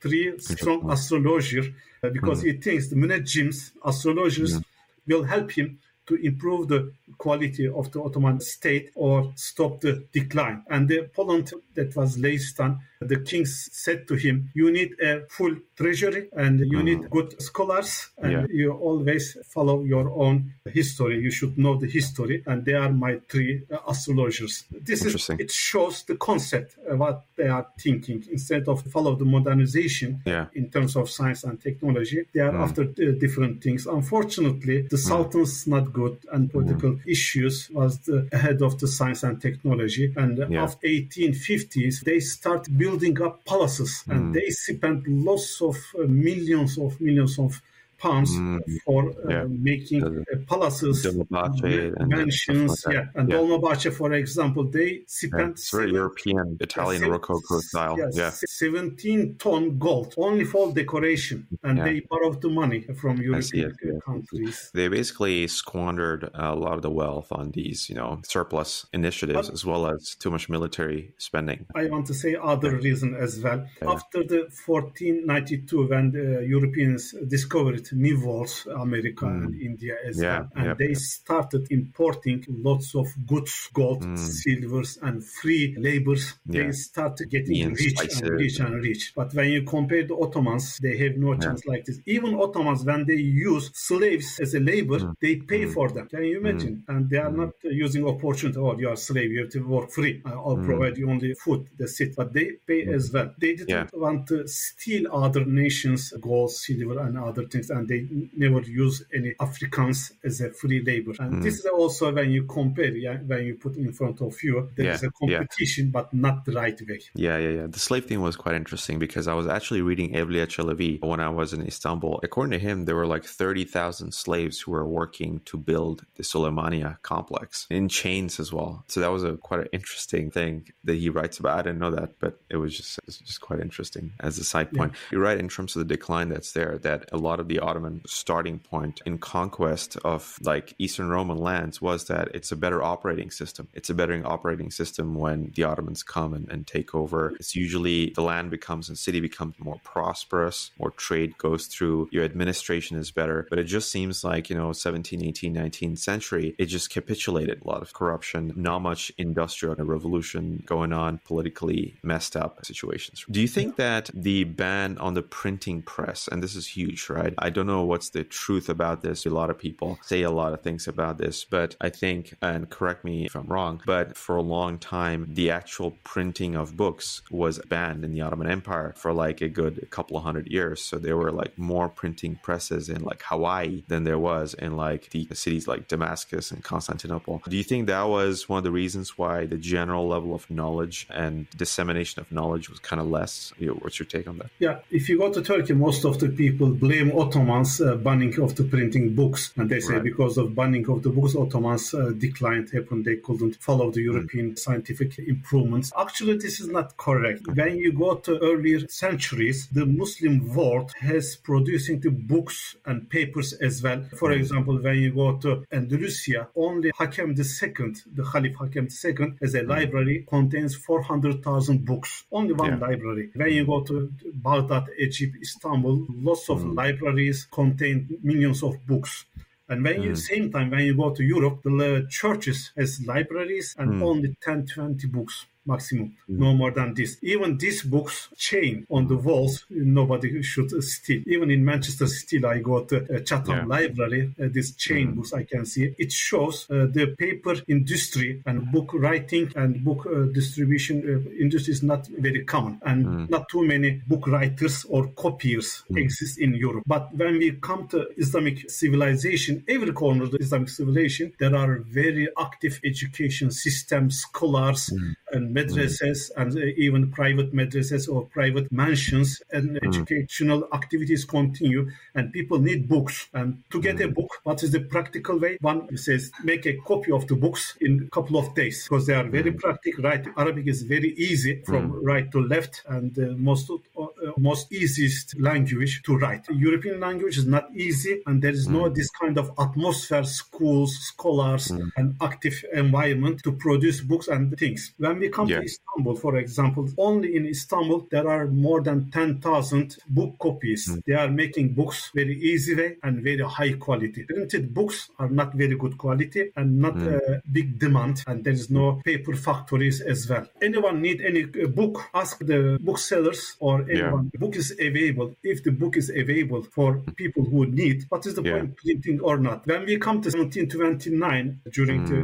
three 0.00 0.38
strong 0.38 0.90
astrologers, 0.90 1.66
uh, 2.02 2.08
because 2.10 2.42
mm. 2.42 2.46
he 2.46 2.52
thinks 2.54 2.88
the 2.88 2.96
Munajjims, 2.96 3.72
astrologers, 3.84 4.52
yeah. 4.52 4.60
will 5.06 5.24
help 5.24 5.50
him 5.52 5.78
to 6.06 6.14
improve 6.16 6.68
the 6.68 6.92
quality 7.18 7.68
of 7.68 7.90
the 7.92 8.02
Ottoman 8.02 8.40
state 8.40 8.90
or 8.94 9.32
stop 9.36 9.80
the 9.80 10.04
decline. 10.12 10.64
And 10.68 10.88
the 10.88 11.08
Poland 11.14 11.52
that 11.74 11.94
was 11.94 12.18
Leistan, 12.18 12.80
the 13.08 13.20
king 13.20 13.44
said 13.46 14.06
to 14.08 14.14
him, 14.14 14.50
you 14.54 14.70
need 14.70 14.92
a 15.00 15.22
full 15.28 15.54
treasury 15.76 16.28
and 16.32 16.60
you 16.60 16.78
mm. 16.78 16.84
need 16.84 17.10
good 17.10 17.40
scholars 17.42 18.08
and 18.18 18.32
yeah. 18.32 18.46
you 18.50 18.72
always 18.72 19.36
follow 19.54 19.82
your 19.82 20.10
own 20.10 20.52
history. 20.66 21.18
You 21.20 21.30
should 21.30 21.58
know 21.58 21.76
the 21.76 21.88
history 21.88 22.42
and 22.46 22.64
they 22.64 22.74
are 22.74 22.90
my 22.90 23.20
three 23.28 23.62
astrologers. 23.88 24.64
This 24.70 25.04
is, 25.04 25.30
it 25.30 25.50
shows 25.50 26.04
the 26.04 26.16
concept 26.16 26.76
of 26.88 26.98
what 26.98 27.24
they 27.36 27.48
are 27.48 27.66
thinking. 27.78 28.24
Instead 28.30 28.68
of 28.68 28.82
follow 28.82 29.16
the 29.16 29.24
modernization 29.24 30.22
yeah. 30.24 30.46
in 30.54 30.70
terms 30.70 30.96
of 30.96 31.10
science 31.10 31.44
and 31.44 31.60
technology, 31.60 32.24
they 32.32 32.40
are 32.40 32.52
mm. 32.52 32.62
after 32.62 32.84
different 32.84 33.62
things. 33.62 33.86
Unfortunately, 33.86 34.82
the 34.82 34.96
mm. 34.96 35.08
Sultan's 35.08 35.66
not 35.66 35.92
good 35.92 36.18
and 36.32 36.50
political 36.50 36.98
issues 37.06 37.68
was 37.70 37.98
the, 38.00 38.28
ahead 38.32 38.62
of 38.62 38.78
the 38.78 38.86
science 38.86 39.22
and 39.22 39.40
technology. 39.40 40.12
And 40.16 40.38
yeah. 40.38 40.62
after 40.62 40.86
1850s, 40.86 42.04
they 42.04 42.20
start 42.20 42.66
building 42.76 42.91
up 43.20 43.44
palaces 43.44 44.04
mm. 44.06 44.14
and 44.14 44.34
they 44.34 44.48
spent 44.50 45.06
lots 45.08 45.60
of 45.62 45.76
uh, 45.98 46.06
millions 46.06 46.78
of 46.78 47.00
millions 47.00 47.38
of 47.38 47.60
pounds 48.02 48.36
mm, 48.36 48.58
for 48.84 49.10
uh, 49.10 49.30
yeah. 49.30 49.44
making 49.48 50.02
uh, 50.02 50.36
palaces, 50.46 51.06
mansions. 51.30 52.84
Like 52.84 52.94
yeah, 52.94 53.04
and 53.14 53.28
yeah. 53.28 53.36
Dolmabahce, 53.36 53.92
for 53.92 54.12
example, 54.12 54.64
they 54.68 55.02
spent 55.06 55.60
yeah, 55.72 55.84
European, 56.00 56.56
Italian 56.60 57.02
Rococo 57.08 57.60
style. 57.60 57.96
Yeah, 58.12 58.30
17 58.30 59.36
ton 59.38 59.78
gold 59.78 60.14
only 60.16 60.44
for 60.44 60.72
decoration, 60.72 61.46
and 61.62 61.78
they 61.78 62.00
borrowed 62.00 62.40
the 62.42 62.50
money 62.50 62.80
from 63.00 63.18
European 63.18 64.00
countries. 64.04 64.70
They 64.74 64.88
basically 64.88 65.46
squandered 65.46 66.28
a 66.34 66.54
lot 66.54 66.74
of 66.74 66.82
the 66.82 66.90
wealth 66.90 67.28
on 67.30 67.52
these, 67.52 67.88
you 67.88 67.94
know, 67.94 68.20
surplus 68.26 68.86
initiatives 68.92 69.48
but, 69.48 69.54
as 69.54 69.64
well 69.64 69.86
as 69.86 70.16
too 70.16 70.30
much 70.30 70.48
military 70.48 71.14
spending. 71.18 71.66
I 71.74 71.86
want 71.86 72.06
to 72.06 72.14
say 72.14 72.36
other 72.52 72.72
reason 72.76 73.14
as 73.14 73.40
well. 73.40 73.66
After 73.86 74.24
the 74.24 74.40
1492, 74.66 75.88
when 75.88 76.10
the 76.10 76.44
Europeans 76.46 77.14
discovered 77.28 77.91
worlds, 77.92 78.66
America 78.74 79.24
mm. 79.24 79.44
and 79.44 79.60
India 79.60 79.96
as 80.06 80.20
yeah, 80.20 80.40
well. 80.40 80.48
And 80.56 80.78
they 80.78 80.94
started 80.94 81.66
importing 81.70 82.44
lots 82.48 82.94
of 82.94 83.06
goods, 83.26 83.68
gold, 83.72 84.02
mm. 84.02 84.18
silvers, 84.18 84.98
and 85.02 85.24
free 85.24 85.74
labors. 85.78 86.34
Yeah. 86.46 86.64
They 86.64 86.72
started 86.72 87.30
getting 87.30 87.72
rich 87.72 88.00
and 88.00 88.30
rich 88.30 88.58
and 88.60 88.74
rich. 88.74 89.12
But 89.14 89.34
when 89.34 89.50
you 89.50 89.62
compare 89.62 90.06
the 90.06 90.16
Ottomans, 90.16 90.78
they 90.78 90.96
have 90.98 91.16
no 91.16 91.34
chance 91.36 91.66
like 91.66 91.84
this. 91.84 91.98
Even 92.06 92.34
Ottomans, 92.34 92.84
when 92.84 93.06
they 93.06 93.16
use 93.16 93.70
slaves 93.74 94.40
as 94.40 94.54
a 94.54 94.60
labor, 94.60 94.98
mm. 94.98 95.14
they 95.20 95.36
pay 95.36 95.64
hmm. 95.64 95.72
for 95.72 95.88
them. 95.90 96.08
Can 96.08 96.24
you 96.24 96.38
imagine? 96.38 96.84
Hmm. 96.86 96.96
And 96.96 97.10
they 97.10 97.18
are 97.18 97.30
hmm. 97.30 97.40
not 97.40 97.50
using 97.62 98.06
opportunity, 98.06 98.58
oh, 98.58 98.78
you 98.78 98.88
are 98.88 98.92
a 98.92 98.96
slave, 98.96 99.30
you 99.32 99.40
have 99.40 99.50
to 99.50 99.60
work 99.60 99.90
free. 99.90 100.22
I'll 100.24 100.56
provide 100.56 100.96
you 100.96 101.10
only 101.10 101.34
food, 101.34 101.68
that's 101.78 102.00
it. 102.00 102.16
But 102.16 102.32
they 102.32 102.52
pay 102.66 102.86
as 102.86 103.12
well. 103.12 103.34
They 103.38 103.54
didn't 103.54 103.90
want 103.92 104.26
to 104.28 104.46
steal 104.46 105.12
other 105.12 105.44
nations' 105.44 106.12
gold, 106.20 106.50
silver, 106.50 107.00
and 107.00 107.18
other 107.18 107.44
things. 107.44 107.70
And 107.70 107.81
and 107.82 107.88
they 107.88 108.28
never 108.36 108.60
use 108.60 109.04
any 109.14 109.34
Africans 109.40 110.12
as 110.24 110.40
a 110.40 110.50
free 110.50 110.82
labor. 110.84 111.12
And 111.18 111.34
mm. 111.34 111.42
this 111.42 111.58
is 111.58 111.66
also 111.66 112.12
when 112.12 112.30
you 112.30 112.44
compare, 112.44 112.94
yeah, 112.94 113.16
when 113.16 113.44
you 113.44 113.54
put 113.56 113.76
in 113.76 113.92
front 113.92 114.20
of 114.20 114.34
you, 114.42 114.70
there 114.76 114.86
yeah, 114.86 114.94
is 114.94 115.02
a 115.02 115.10
competition, 115.10 115.86
yeah. 115.86 115.92
but 115.92 116.14
not 116.14 116.44
the 116.44 116.52
right 116.52 116.80
way. 116.88 117.00
Yeah, 117.14 117.38
yeah, 117.38 117.48
yeah. 117.50 117.66
The 117.66 117.78
slave 117.78 118.06
thing 118.06 118.20
was 118.20 118.36
quite 118.36 118.54
interesting 118.54 118.98
because 118.98 119.28
I 119.28 119.34
was 119.34 119.46
actually 119.46 119.82
reading 119.82 120.12
Evliya 120.12 120.46
Çelebi 120.46 121.00
when 121.02 121.20
I 121.20 121.28
was 121.28 121.52
in 121.52 121.66
Istanbul. 121.66 122.20
According 122.22 122.52
to 122.52 122.58
him, 122.58 122.84
there 122.84 122.96
were 122.96 123.06
like 123.06 123.24
30,000 123.24 124.12
slaves 124.12 124.60
who 124.60 124.72
were 124.72 124.86
working 124.86 125.40
to 125.46 125.56
build 125.56 126.04
the 126.16 126.22
Suleymaniye 126.22 127.00
complex 127.02 127.66
in 127.70 127.88
chains 127.88 128.38
as 128.38 128.52
well. 128.52 128.84
So 128.88 129.00
that 129.00 129.10
was 129.10 129.24
a 129.24 129.36
quite 129.36 129.60
an 129.60 129.68
interesting 129.72 130.30
thing 130.30 130.68
that 130.84 130.94
he 130.94 131.08
writes 131.08 131.38
about. 131.38 131.58
I 131.58 131.62
didn't 131.62 131.78
know 131.78 131.90
that, 131.90 132.18
but 132.20 132.40
it 132.48 132.56
was 132.56 132.76
just, 132.76 132.98
it 132.98 133.06
was 133.06 133.18
just 133.18 133.40
quite 133.40 133.60
interesting 133.60 134.12
as 134.20 134.38
a 134.38 134.44
side 134.44 134.72
point. 134.72 134.92
You're 135.10 135.20
right 135.20 135.38
in 135.38 135.48
terms 135.48 135.74
of 135.74 135.80
the 135.80 135.96
decline 135.96 136.28
that's 136.28 136.52
there, 136.52 136.78
that 136.78 137.08
a 137.12 137.18
lot 137.18 137.40
of 137.40 137.48
the 137.48 137.60
Ottoman 137.62 138.02
starting 138.06 138.58
point 138.58 139.00
in 139.06 139.18
conquest 139.18 139.96
of 140.04 140.38
like 140.42 140.74
Eastern 140.78 141.08
Roman 141.08 141.38
lands 141.38 141.80
was 141.80 142.06
that 142.06 142.28
it's 142.34 142.52
a 142.52 142.56
better 142.56 142.82
operating 142.82 143.30
system. 143.30 143.68
It's 143.74 143.90
a 143.90 143.94
better 143.94 144.20
operating 144.24 144.70
system 144.70 145.14
when 145.14 145.52
the 145.54 145.64
Ottomans 145.64 146.02
come 146.02 146.34
and, 146.34 146.48
and 146.50 146.66
take 146.66 146.94
over. 146.94 147.34
It's 147.36 147.54
usually 147.54 148.10
the 148.10 148.22
land 148.22 148.50
becomes 148.50 148.88
and 148.88 148.98
city 148.98 149.20
becomes 149.20 149.54
more 149.58 149.80
prosperous, 149.84 150.70
more 150.78 150.90
trade 150.90 151.38
goes 151.38 151.66
through, 151.66 152.08
your 152.12 152.24
administration 152.24 152.96
is 152.96 153.10
better. 153.10 153.46
But 153.48 153.58
it 153.58 153.64
just 153.64 153.90
seems 153.90 154.24
like, 154.24 154.50
you 154.50 154.56
know, 154.56 154.72
17, 154.72 155.24
18, 155.24 155.54
19th 155.54 155.98
century, 155.98 156.54
it 156.58 156.66
just 156.66 156.90
capitulated 156.90 157.62
a 157.62 157.68
lot 157.68 157.82
of 157.82 157.92
corruption, 157.92 158.52
not 158.56 158.80
much 158.80 159.12
industrial 159.18 159.74
revolution 159.76 160.62
going 160.66 160.92
on, 160.92 161.20
politically 161.24 161.98
messed 162.02 162.36
up 162.36 162.64
situations. 162.64 163.24
Do 163.30 163.40
you 163.40 163.48
think 163.48 163.76
that 163.76 164.10
the 164.14 164.44
ban 164.44 164.98
on 164.98 165.14
the 165.14 165.22
printing 165.22 165.82
press, 165.82 166.28
and 166.28 166.42
this 166.42 166.54
is 166.54 166.66
huge, 166.66 167.08
right? 167.08 167.34
I 167.38 167.50
don't 167.52 167.62
don't 167.62 167.76
know 167.76 167.84
what's 167.84 168.10
the 168.10 168.24
truth 168.24 168.68
about 168.68 169.02
this. 169.02 169.24
A 169.24 169.30
lot 169.30 169.48
of 169.48 169.56
people 169.56 169.98
say 170.02 170.22
a 170.22 170.30
lot 170.30 170.52
of 170.52 170.62
things 170.62 170.88
about 170.88 171.18
this, 171.18 171.44
but 171.44 171.76
I 171.80 171.90
think, 171.90 172.34
and 172.42 172.68
correct 172.68 173.04
me 173.04 173.24
if 173.24 173.36
I'm 173.36 173.46
wrong, 173.46 173.80
but 173.86 174.16
for 174.16 174.36
a 174.36 174.42
long 174.42 174.78
time, 174.78 175.28
the 175.28 175.50
actual 175.50 175.92
printing 176.02 176.56
of 176.56 176.76
books 176.76 177.22
was 177.30 177.60
banned 177.68 178.04
in 178.04 178.12
the 178.12 178.20
Ottoman 178.20 178.50
Empire 178.50 178.94
for 178.96 179.12
like 179.12 179.40
a 179.40 179.48
good 179.48 179.88
couple 179.90 180.16
of 180.16 180.24
hundred 180.24 180.48
years. 180.48 180.82
So 180.82 180.98
there 180.98 181.16
were 181.16 181.30
like 181.30 181.56
more 181.56 181.88
printing 181.88 182.34
presses 182.42 182.88
in 182.88 183.02
like 183.02 183.22
Hawaii 183.22 183.84
than 183.86 184.02
there 184.02 184.18
was 184.18 184.54
in 184.54 184.76
like 184.76 185.10
the 185.10 185.28
cities 185.32 185.68
like 185.68 185.86
Damascus 185.86 186.50
and 186.50 186.64
Constantinople. 186.64 187.42
Do 187.48 187.56
you 187.56 187.62
think 187.62 187.86
that 187.86 188.08
was 188.08 188.48
one 188.48 188.58
of 188.58 188.64
the 188.64 188.72
reasons 188.72 189.16
why 189.16 189.46
the 189.46 189.56
general 189.56 190.08
level 190.08 190.34
of 190.34 190.50
knowledge 190.50 191.06
and 191.10 191.48
dissemination 191.50 192.20
of 192.20 192.32
knowledge 192.32 192.68
was 192.68 192.80
kind 192.80 193.00
of 193.00 193.06
less? 193.06 193.52
What's 193.82 194.00
your 194.00 194.06
take 194.06 194.26
on 194.26 194.38
that? 194.38 194.50
Yeah, 194.58 194.80
if 194.90 195.08
you 195.08 195.18
go 195.18 195.32
to 195.32 195.42
Turkey, 195.42 195.74
most 195.74 196.04
of 196.04 196.18
the 196.18 196.28
people 196.28 196.70
blame 196.70 197.12
Ottoman 197.16 197.41
Ottomans 197.42 197.80
uh, 197.80 197.96
banning 197.96 198.40
of 198.40 198.54
the 198.54 198.62
printing 198.62 199.14
books. 199.16 199.52
And 199.56 199.68
they 199.68 199.80
say 199.80 199.94
right. 199.94 200.02
because 200.02 200.38
of 200.38 200.54
banning 200.54 200.88
of 200.88 201.02
the 201.02 201.08
books, 201.08 201.34
Ottomans 201.34 201.92
uh, 201.92 202.12
declined 202.16 202.70
happened. 202.70 203.04
They 203.04 203.16
couldn't 203.16 203.56
follow 203.56 203.90
the 203.90 204.00
European 204.00 204.52
mm. 204.52 204.58
scientific 204.58 205.18
improvements. 205.18 205.92
Actually, 205.98 206.38
this 206.38 206.60
is 206.60 206.68
not 206.68 206.96
correct. 206.96 207.40
When 207.48 207.78
you 207.78 207.92
go 207.92 208.14
to 208.14 208.38
earlier 208.40 208.86
centuries, 208.86 209.66
the 209.72 209.86
Muslim 209.86 210.54
world 210.54 210.92
has 211.00 211.34
producing 211.34 211.98
the 211.98 212.10
books 212.10 212.76
and 212.86 213.10
papers 213.10 213.54
as 213.54 213.82
well. 213.82 214.04
For 214.16 214.30
mm. 214.30 214.36
example, 214.36 214.80
when 214.80 214.96
you 214.98 215.12
go 215.12 215.36
to 215.38 215.64
Andalusia, 215.72 216.46
only 216.54 216.92
Hakem 216.96 217.30
II, 217.30 217.94
the 218.14 218.24
Caliph 218.32 218.56
Hakem 218.56 218.86
II, 218.86 219.34
as 219.42 219.54
a 219.54 219.62
mm. 219.62 219.68
library 219.68 220.24
contains 220.28 220.76
400,000 220.76 221.84
books. 221.84 222.24
Only 222.30 222.52
one 222.52 222.78
yeah. 222.78 222.86
library. 222.86 223.30
When 223.34 223.50
you 223.50 223.66
go 223.66 223.80
to 223.82 224.12
Baghdad, 224.32 224.84
Egypt, 224.96 225.36
Istanbul, 225.42 226.06
lots 226.08 226.48
of 226.48 226.60
mm. 226.60 226.76
libraries 226.76 227.31
libraries 227.32 227.44
contain 227.50 228.18
millions 228.22 228.62
of 228.62 228.74
books. 228.86 229.24
And 229.68 229.82
when 229.84 230.02
you 230.02 230.10
hmm. 230.10 230.14
same 230.14 230.52
time 230.52 230.70
when 230.70 230.80
you 230.80 230.96
go 230.96 231.10
to 231.10 231.22
Europe, 231.22 231.62
the 231.62 232.06
churches 232.10 232.72
has 232.76 233.00
libraries 233.06 233.74
and 233.78 233.94
hmm. 233.94 234.02
only 234.02 234.36
10, 234.42 234.66
20 234.66 235.06
books 235.08 235.46
maximum, 235.66 236.12
no 236.28 236.52
more 236.54 236.70
than 236.70 236.94
this. 236.94 237.16
Even 237.22 237.56
these 237.58 237.82
books 237.82 238.28
chain 238.36 238.86
on 238.90 239.06
the 239.06 239.16
walls, 239.16 239.64
nobody 239.70 240.42
should 240.42 240.70
steal. 240.82 241.22
Even 241.26 241.50
in 241.50 241.64
Manchester 241.64 242.06
still 242.06 242.46
I 242.46 242.58
got 242.58 242.92
uh, 242.92 243.00
Chetham 243.24 243.56
Yeah. 243.56 243.64
Library, 243.66 244.34
uh, 244.42 244.48
this 244.52 244.72
chain 244.72 245.14
books 245.14 245.32
I 245.32 245.44
can 245.44 245.64
see. 245.66 245.94
It 245.98 246.10
shows 246.12 246.66
uh, 246.70 246.86
the 246.90 247.14
paper 247.18 247.54
industry 247.68 248.42
and 248.46 248.70
book 248.72 248.90
writing 248.94 249.52
and 249.56 249.84
book 249.84 250.06
uh, 250.06 250.24
distribution 250.32 250.96
uh, 251.04 251.30
industry 251.44 251.72
is 251.72 251.82
not 251.82 252.06
very 252.08 252.44
common 252.44 252.80
and 252.84 253.28
not 253.30 253.48
too 253.48 253.64
many 253.64 254.02
book 254.06 254.26
writers 254.26 254.84
or 254.88 255.08
copiers 255.08 255.82
exist 255.96 256.38
in 256.38 256.54
Europe. 256.54 256.82
But 256.86 257.14
when 257.14 257.38
we 257.38 257.52
come 257.52 257.86
to 257.88 258.06
Islamic 258.16 258.70
civilization, 258.70 259.64
every 259.68 259.92
corner 259.92 260.24
of 260.24 260.30
the 260.32 260.38
Islamic 260.38 260.68
civilization, 260.68 261.32
there 261.38 261.54
are 261.54 261.78
very 261.86 262.28
active 262.38 262.80
education 262.84 263.50
systems, 263.50 264.18
scholars, 264.20 264.92
and 265.32 265.51
madrasas, 265.54 266.30
and 266.36 266.56
uh, 266.56 266.60
even 266.76 267.10
private 267.10 267.54
madrasas 267.54 268.08
or 268.12 268.26
private 268.26 268.70
mansions, 268.72 269.42
and 269.52 269.78
educational 269.82 270.68
activities 270.72 271.24
continue. 271.24 271.90
And 272.14 272.32
people 272.32 272.58
need 272.58 272.88
books. 272.88 273.28
And 273.32 273.62
to 273.70 273.80
get 273.80 274.00
a 274.00 274.08
book, 274.08 274.30
what 274.44 274.62
is 274.62 274.70
the 274.72 274.80
practical 274.80 275.38
way? 275.38 275.58
One 275.60 275.96
says 275.96 276.30
make 276.44 276.66
a 276.66 276.76
copy 276.78 277.12
of 277.12 277.26
the 277.26 277.36
books 277.36 277.76
in 277.80 278.04
a 278.06 278.10
couple 278.10 278.38
of 278.38 278.54
days 278.54 278.84
because 278.84 279.06
they 279.06 279.14
are 279.14 279.28
very 279.28 279.52
practical. 279.52 280.04
Right, 280.04 280.26
Arabic 280.36 280.66
is 280.66 280.82
very 280.82 281.14
easy 281.14 281.62
from 281.66 282.04
right 282.04 282.30
to 282.32 282.40
left, 282.40 282.82
and 282.88 283.16
uh, 283.18 283.34
most 283.36 283.70
uh, 283.70 284.06
most 284.38 284.72
easiest 284.72 285.38
language 285.40 286.02
to 286.04 286.16
write. 286.16 286.44
European 286.50 287.00
language 287.00 287.38
is 287.38 287.46
not 287.46 287.68
easy, 287.74 288.22
and 288.26 288.42
there 288.42 288.52
is 288.52 288.68
no 288.68 288.88
this 288.88 289.10
kind 289.10 289.38
of 289.38 289.50
atmosphere, 289.58 290.24
schools, 290.24 290.96
scholars, 290.98 291.70
and 291.96 292.16
active 292.20 292.64
environment 292.72 293.42
to 293.42 293.52
produce 293.52 294.00
books 294.00 294.28
and 294.28 294.56
things. 294.58 294.92
When 294.98 295.18
we 295.18 295.28
come 295.28 295.41
Yeah. 295.48 295.58
to 295.60 295.64
Istanbul, 295.64 296.16
for 296.16 296.36
example, 296.36 296.88
only 296.98 297.36
in 297.36 297.46
Istanbul 297.46 298.06
there 298.10 298.28
are 298.28 298.46
more 298.46 298.80
than 298.82 299.10
ten 299.10 299.40
thousand 299.40 299.96
book 300.08 300.38
copies. 300.38 300.82
They 301.06 301.14
are 301.14 301.28
making 301.30 301.74
books 301.74 302.10
very 302.14 302.36
easy 302.40 302.74
way 302.74 302.96
and 303.02 303.22
very 303.22 303.44
high 303.44 303.72
quality. 303.74 304.24
Printed 304.24 304.72
books 304.74 305.10
are 305.18 305.28
not 305.28 305.54
very 305.54 305.76
good 305.76 305.96
quality 305.98 306.50
and 306.56 306.78
not 306.78 306.96
uh, 307.00 307.18
big 307.50 307.78
demand, 307.78 308.22
and 308.26 308.44
there 308.44 308.52
is 308.52 308.70
no 308.70 309.00
paper 309.04 309.34
factories 309.34 310.00
as 310.00 310.28
well. 310.28 310.46
Anyone 310.60 311.00
need 311.02 311.20
any 311.20 311.44
uh, 311.44 311.66
book? 311.68 311.94
Ask 312.14 312.38
the 312.40 312.78
booksellers 312.82 313.56
or 313.60 313.82
anyone. 313.90 314.30
Book 314.38 314.56
is 314.56 314.72
available. 314.78 315.34
If 315.42 315.62
the 315.64 315.72
book 315.72 315.96
is 315.96 316.10
available 316.10 316.62
for 316.62 316.98
people 317.16 317.44
who 317.44 317.66
need, 317.66 318.04
what 318.08 318.26
is 318.26 318.34
the 318.34 318.42
Yeah. 318.42 318.58
point 318.58 318.76
printing 318.76 319.20
or 319.20 319.36
not? 319.38 319.66
When 319.66 319.84
we 319.86 319.96
come 319.98 320.20
to 320.22 320.30
1729 320.30 321.60
during 321.72 322.04
the 322.04 322.20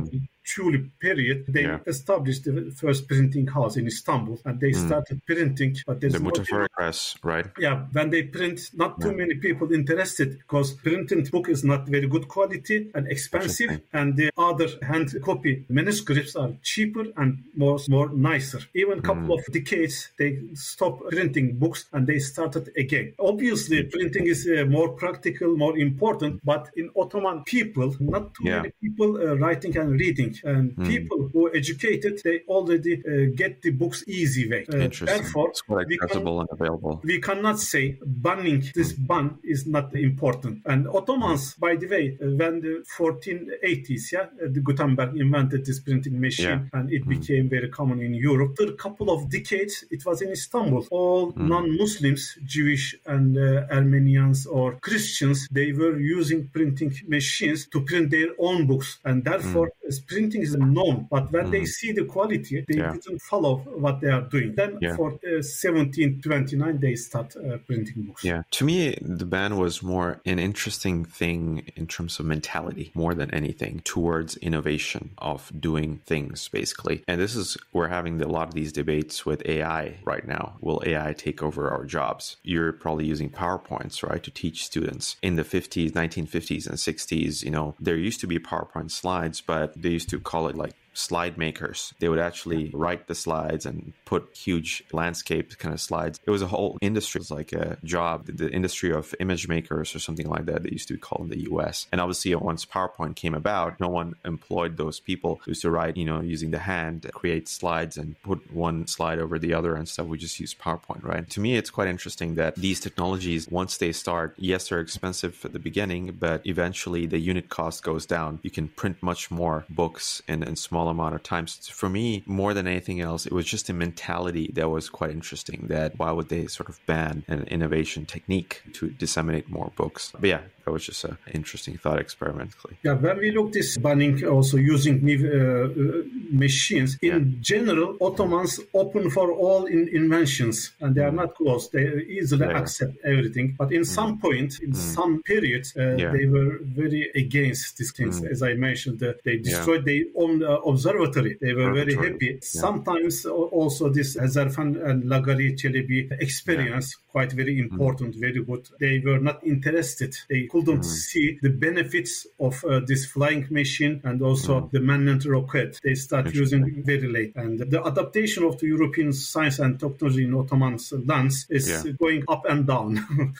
tulip 0.54 0.84
period, 1.06 1.38
they 1.56 1.64
Yeah. 1.64 1.78
established 1.94 2.42
the 2.44 2.54
first 2.82 3.00
printing 3.10 3.46
house 3.56 3.74
in 3.80 3.86
Istanbul, 3.86 4.36
and 4.46 4.54
they 4.60 4.72
started 4.86 5.16
printing. 5.26 5.72
But 5.86 6.00
there's 6.00 6.14
The 6.14 6.20
no 6.20 6.30
Mutafarriq 6.30 6.70
press, 6.78 6.98
right? 7.32 7.46
yeah, 7.58 7.76
when 7.96 8.08
they 8.10 8.22
print, 8.36 8.58
not 8.82 8.92
too 9.02 9.12
many 9.22 9.34
people 9.46 9.66
interested 9.72 10.28
because 10.42 10.68
printed 10.86 11.30
book 11.30 11.46
is 11.48 11.62
not 11.64 11.80
very 11.88 12.08
good 12.14 12.26
quality 12.28 12.78
and 12.94 13.06
expensive, 13.08 13.72
and 13.92 14.16
the 14.16 14.30
other 14.48 14.68
hand 14.90 15.06
copy 15.22 15.52
manuscripts 15.68 16.34
are 16.42 16.52
cheaper 16.62 17.04
and 17.20 17.30
more 17.62 17.78
more 17.88 18.08
nicer. 18.30 18.60
Even 18.74 18.98
a 18.98 19.02
couple 19.02 19.34
of 19.38 19.42
decades, 19.58 19.96
they 20.18 20.30
stopped 20.54 21.00
printing 21.10 21.46
books 21.62 21.80
and 21.92 22.06
they 22.06 22.18
started 22.18 22.64
again. 22.76 23.06
Obviously, 23.18 23.78
printing 23.84 24.26
is 24.34 24.40
uh, 24.46 24.64
more 24.76 24.88
practical, 25.02 25.56
more 25.56 25.76
important, 25.88 26.40
but 26.44 26.62
in 26.80 26.86
Ottoman 26.96 27.38
people, 27.44 27.88
not 28.00 28.24
too 28.34 28.44
Yeah. 28.48 28.62
many 28.62 28.72
people 28.84 29.10
uh, 29.16 29.34
writing 29.42 29.76
and 29.80 29.88
reading, 30.02 30.30
and 30.44 30.76
people 30.86 31.28
who 31.32 31.46
are 31.46 31.54
educated, 31.56 32.20
they 32.24 32.40
already 32.48 32.94
uh, 33.04 33.34
get 33.34 33.62
the 33.62 33.70
books 33.70 34.04
easy 34.06 34.48
way. 34.50 34.66
Uh, 34.72 34.88
Therefore, 35.06 35.48
it's 35.50 35.62
quite 35.62 35.86
we 35.86 35.98
can- 35.98 36.26
and 36.26 36.48
available. 36.50 37.00
we 37.04 37.20
cannot 37.20 37.58
say 37.60 37.98
banning 38.04 38.64
this 38.74 38.92
ban 38.92 39.38
is 39.42 39.66
not 39.66 39.94
important. 39.94 40.62
And 40.66 40.86
Ottomans, 40.88 41.54
by 41.54 41.76
the 41.76 41.86
way, 41.88 42.18
uh, 42.22 42.26
when 42.40 42.60
the 42.60 42.84
1480s, 42.98 44.12
yeah, 44.12 44.20
uh, 44.42 44.48
the 44.50 44.60
Gutenberg 44.60 45.16
invented 45.16 45.64
this 45.66 45.80
printing 45.80 46.20
machine 46.20 46.68
Yeah. 46.72 46.78
and 46.80 46.92
it 46.92 47.06
became 47.08 47.48
very 47.48 47.68
common 47.68 48.00
in 48.00 48.14
Europe. 48.14 48.50
After 48.58 48.72
a 48.72 48.76
couple 48.76 49.10
of 49.10 49.28
decades, 49.30 49.84
it 49.90 50.04
was 50.04 50.22
in 50.22 50.30
Istanbul. 50.30 50.86
All 50.90 51.32
non-Muslims, 51.36 52.38
Jewish 52.44 52.94
and 53.06 53.36
uh, 53.36 53.66
Armenians 53.70 54.46
or 54.46 54.76
Christians, 54.80 55.48
they 55.50 55.72
were 55.72 55.98
using 55.98 56.48
printing 56.48 56.92
machines 57.06 57.66
to 57.72 57.80
print 57.82 58.10
their 58.10 58.30
own 58.38 58.66
books. 58.66 58.98
And 59.04 59.24
therefore, 59.24 59.70
as 59.86 60.00
printing 60.28 60.42
is 60.42 60.56
known. 60.56 61.06
But 61.10 61.32
when 61.32 61.50
they 61.50 61.64
see 61.64 61.92
the 61.92 62.04
quality, 62.04 62.64
they 62.68 62.76
Yeah. 62.78 62.92
didn't 62.92 63.20
follow 63.22 63.56
what 63.84 64.00
they 64.00 64.08
are 64.10 64.22
doing. 64.34 64.54
Then 64.54 64.78
Yeah. 64.80 64.96
for 64.96 65.12
uh, 65.12 65.42
1729 65.42 66.78
they 66.80 66.94
start 66.96 67.34
uh, 67.36 67.58
printing 67.66 68.02
books. 68.04 68.24
Yeah. 68.24 68.42
To 68.50 68.64
me, 68.64 68.96
the 69.00 69.24
ban 69.24 69.56
was 69.56 69.82
more 69.82 70.20
an 70.26 70.38
interesting 70.38 71.04
thing 71.04 71.70
in 71.76 71.86
terms 71.86 72.18
of 72.20 72.26
mentality 72.26 72.90
more 72.94 73.14
than 73.14 73.30
anything 73.32 73.80
towards 73.84 74.36
innovation 74.38 75.10
of 75.18 75.50
doing 75.58 76.00
things, 76.06 76.48
basically. 76.48 77.02
And 77.08 77.20
this 77.20 77.34
is, 77.34 77.56
we're 77.72 77.88
having 77.88 78.20
a 78.20 78.28
lot 78.28 78.48
of 78.48 78.54
these 78.54 78.72
debates 78.72 79.24
with 79.24 79.42
AI 79.46 79.96
right 80.04 80.26
now. 80.26 80.56
Will 80.60 80.82
AI 80.86 81.12
take 81.12 81.42
over 81.42 81.70
our 81.70 81.84
jobs? 81.84 82.36
You're 82.42 82.72
probably 82.72 83.06
using 83.06 83.30
PowerPoints, 83.30 84.02
right, 84.08 84.22
to 84.22 84.30
teach 84.30 84.64
students. 84.64 85.16
In 85.22 85.36
the 85.36 85.44
50s, 85.44 85.92
1950s, 85.92 86.66
and 86.66 86.76
60s, 86.78 87.42
you 87.44 87.50
know, 87.50 87.74
there 87.80 87.96
used 87.96 88.20
to 88.20 88.26
be 88.26 88.38
PowerPoint 88.38 88.90
slides, 88.90 89.40
but 89.40 89.80
they 89.80 89.90
used 89.90 90.08
to 90.10 90.17
call 90.20 90.48
it 90.48 90.56
like 90.56 90.74
slide 90.98 91.38
makers. 91.38 91.94
They 92.00 92.08
would 92.08 92.18
actually 92.18 92.70
write 92.74 93.06
the 93.06 93.14
slides 93.14 93.64
and 93.64 93.92
put 94.04 94.28
huge 94.36 94.82
landscape 94.92 95.56
kind 95.58 95.72
of 95.72 95.80
slides. 95.80 96.18
It 96.26 96.30
was 96.30 96.42
a 96.42 96.46
whole 96.46 96.76
industry. 96.80 97.18
It 97.18 97.22
was 97.22 97.30
like 97.30 97.52
a 97.52 97.78
job, 97.84 98.26
the 98.26 98.50
industry 98.50 98.92
of 98.92 99.14
image 99.20 99.48
makers 99.48 99.94
or 99.94 100.00
something 100.00 100.28
like 100.28 100.46
that. 100.46 100.64
They 100.64 100.70
used 100.70 100.88
to 100.88 100.94
be 100.94 101.00
called 101.00 101.22
in 101.22 101.38
the 101.38 101.50
US. 101.52 101.86
And 101.92 102.00
obviously, 102.00 102.34
once 102.34 102.64
PowerPoint 102.64 103.14
came 103.16 103.34
about, 103.34 103.78
no 103.80 103.88
one 103.88 104.14
employed 104.24 104.76
those 104.76 104.98
people 104.98 105.40
who 105.44 105.52
used 105.52 105.62
to 105.62 105.70
write, 105.70 105.96
you 105.96 106.04
know, 106.04 106.20
using 106.20 106.50
the 106.50 106.58
hand, 106.58 107.08
create 107.12 107.48
slides 107.48 107.96
and 107.96 108.20
put 108.22 108.52
one 108.52 108.86
slide 108.86 109.18
over 109.18 109.38
the 109.38 109.54
other 109.54 109.74
and 109.74 109.88
stuff. 109.88 110.06
We 110.06 110.18
just 110.18 110.40
use 110.40 110.54
PowerPoint, 110.54 111.04
right? 111.04 111.28
To 111.30 111.40
me, 111.40 111.56
it's 111.56 111.70
quite 111.70 111.88
interesting 111.88 112.34
that 112.34 112.56
these 112.56 112.80
technologies, 112.80 113.48
once 113.48 113.76
they 113.76 113.92
start, 113.92 114.34
yes, 114.36 114.68
they're 114.68 114.80
expensive 114.80 115.44
at 115.44 115.52
the 115.52 115.58
beginning, 115.58 116.16
but 116.18 116.44
eventually 116.44 117.06
the 117.06 117.18
unit 117.18 117.48
cost 117.48 117.82
goes 117.82 118.04
down. 118.04 118.40
You 118.42 118.50
can 118.50 118.68
print 118.68 118.96
much 119.02 119.30
more 119.30 119.64
books 119.70 120.22
in, 120.26 120.42
in 120.42 120.56
small 120.88 121.04
amount 121.04 121.14
of 121.14 121.22
time. 121.22 121.46
So 121.46 121.72
for 121.72 121.88
me, 121.88 122.22
more 122.26 122.54
than 122.54 122.66
anything 122.66 123.00
else, 123.00 123.26
it 123.26 123.32
was 123.32 123.46
just 123.46 123.68
a 123.68 123.72
mentality 123.72 124.50
that 124.54 124.68
was 124.68 124.88
quite 124.88 125.10
interesting. 125.10 125.66
That 125.68 125.98
why 125.98 126.10
would 126.12 126.28
they 126.28 126.46
sort 126.46 126.68
of 126.68 126.78
ban 126.86 127.24
an 127.28 127.42
innovation 127.48 128.06
technique 128.06 128.62
to 128.74 128.90
disseminate 128.90 129.48
more 129.48 129.70
books? 129.76 130.12
But 130.20 130.28
yeah, 130.28 130.40
that 130.64 130.72
was 130.72 130.84
just 130.86 131.04
an 131.04 131.16
interesting 131.32 131.78
thought 131.78 131.98
experimentally. 131.98 132.74
Yeah, 132.82 132.94
when 132.94 133.18
we 133.18 133.30
look 133.30 133.52
this 133.52 133.76
banning 133.78 134.24
also 134.26 134.56
using 134.56 135.02
new 135.04 135.18
uh, 135.18 135.34
uh, 135.34 136.02
machines, 136.30 136.98
in 137.02 137.38
general, 137.40 137.96
Ottomans 138.00 138.60
open 138.74 139.10
for 139.10 139.32
all 139.32 139.66
in 139.66 139.88
inventions 139.88 140.72
and 140.80 140.94
they 140.94 141.02
are 141.02 141.16
not 141.22 141.34
closed. 141.34 141.72
They 141.72 141.86
easily 142.18 142.46
Yeah. 142.46 142.60
accept 142.60 142.94
everything. 143.04 143.54
But 143.60 143.72
in 143.72 143.84
some 143.84 144.12
point, 144.18 144.50
in 144.66 144.74
some 144.74 145.22
periods, 145.32 145.68
uh, 145.76 145.96
Yeah. 146.02 146.12
they 146.12 146.26
were 146.34 146.52
very 146.80 147.02
against 147.14 147.78
these 147.78 147.92
things. 147.98 148.22
As 148.34 148.40
I 148.42 148.54
mentioned, 148.54 149.02
uh, 149.02 149.12
they 149.24 149.36
destroyed 149.48 149.84
their 149.84 150.04
own 150.22 150.42
uh, 150.42 150.70
observatory. 150.78 151.38
They 151.40 151.52
were 151.54 151.72
very 151.72 151.94
happy. 151.94 152.26
yeah. 152.26 152.60
Sometimes 152.66 153.26
also 153.26 153.88
this 153.90 154.16
Hazarfen 154.16 154.68
and 154.88 155.04
Lagari 155.04 155.56
Çelebi 155.56 156.08
experience 156.20 156.94
quite 157.18 157.32
very 157.32 157.58
important, 157.58 158.14
very 158.14 158.40
good. 158.44 158.64
They 158.78 158.94
were 159.04 159.18
not 159.18 159.38
interested. 159.44 160.12
They 160.30 160.42
couldn't 160.52 160.84
see 160.84 161.26
the 161.42 161.50
benefits 161.50 162.14
of 162.38 162.54
uh, 162.64 162.80
this 162.90 163.02
flying 163.06 163.44
machine 163.50 164.00
and 164.04 164.22
also 164.22 164.68
the 164.72 164.78
manned 164.80 165.24
rocket. 165.26 165.80
They 165.82 165.94
start 165.94 166.32
using 166.32 166.62
very 166.84 167.08
late. 167.16 167.32
And 167.34 167.58
the 167.72 167.80
adaptation 167.90 168.42
of 168.44 168.54
the 168.60 168.68
European 168.68 169.12
science 169.12 169.58
and 169.58 169.72
technology 169.80 170.24
in 170.28 170.32
Ottoman's 170.34 170.92
lands 171.10 171.36
is 171.58 171.64
Yeah. 171.68 171.92
going 172.04 172.22
up 172.34 172.42
and 172.52 172.60
down, 172.72 172.90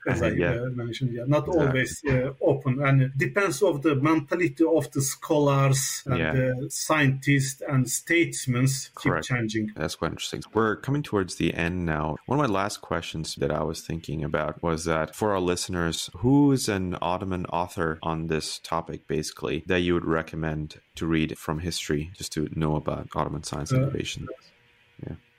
as 0.12 0.22
I 0.22 0.31
Yeah. 0.31 0.55
uh, 0.62 0.70
mentioned. 0.83 1.11
Yeah, 1.16 1.26
not 1.37 1.45
Exactly. 1.47 1.66
always 1.66 1.93
uh, 2.12 2.51
open, 2.51 2.72
and 2.87 2.97
it 3.07 3.12
depends 3.26 3.62
of 3.62 3.74
the 3.87 3.95
mentality 4.11 4.64
of 4.79 4.85
the 4.95 5.03
scholars 5.03 5.81
and 6.07 6.18
Yeah. 6.18 6.33
the 6.39 6.49
scientists 6.70 7.62
and 7.72 7.89
statesmen 7.89 8.66
keep 8.66 9.12
Correct. 9.12 9.26
changing. 9.26 9.64
That's 9.76 9.95
quite 10.01 10.11
interesting. 10.16 10.43
We're 10.53 10.76
coming 10.87 11.03
towards 11.11 11.33
the 11.37 11.55
end 11.55 11.76
now. 11.87 12.16
One 12.26 12.41
of 12.41 12.43
my 12.49 12.53
last 12.62 12.79
questions 12.81 13.26
that 13.41 13.51
I 13.61 13.62
was 13.69 13.83
thinking 13.83 14.25
about 14.25 14.62
was 14.62 14.85
that 14.85 15.14
for 15.14 15.33
our 15.33 15.41
listeners, 15.41 16.11
who 16.16 16.51
is 16.53 16.69
an 16.69 16.97
Ottoman 17.01 17.47
author 17.47 17.99
on 18.03 18.27
this 18.27 18.59
topic, 18.59 19.07
basically, 19.07 19.62
that 19.66 19.81
you 19.81 19.95
would 19.95 20.05
recommend 20.05 20.81
to 20.97 21.07
read 21.07 21.39
from 21.39 21.61
history 21.61 22.11
just 22.16 22.33
to 22.33 22.49
know 22.53 22.75
about 22.77 23.09
Ottoman 23.14 23.45
science 23.45 23.73
Uh, 23.73 23.77
innovation? 23.77 24.27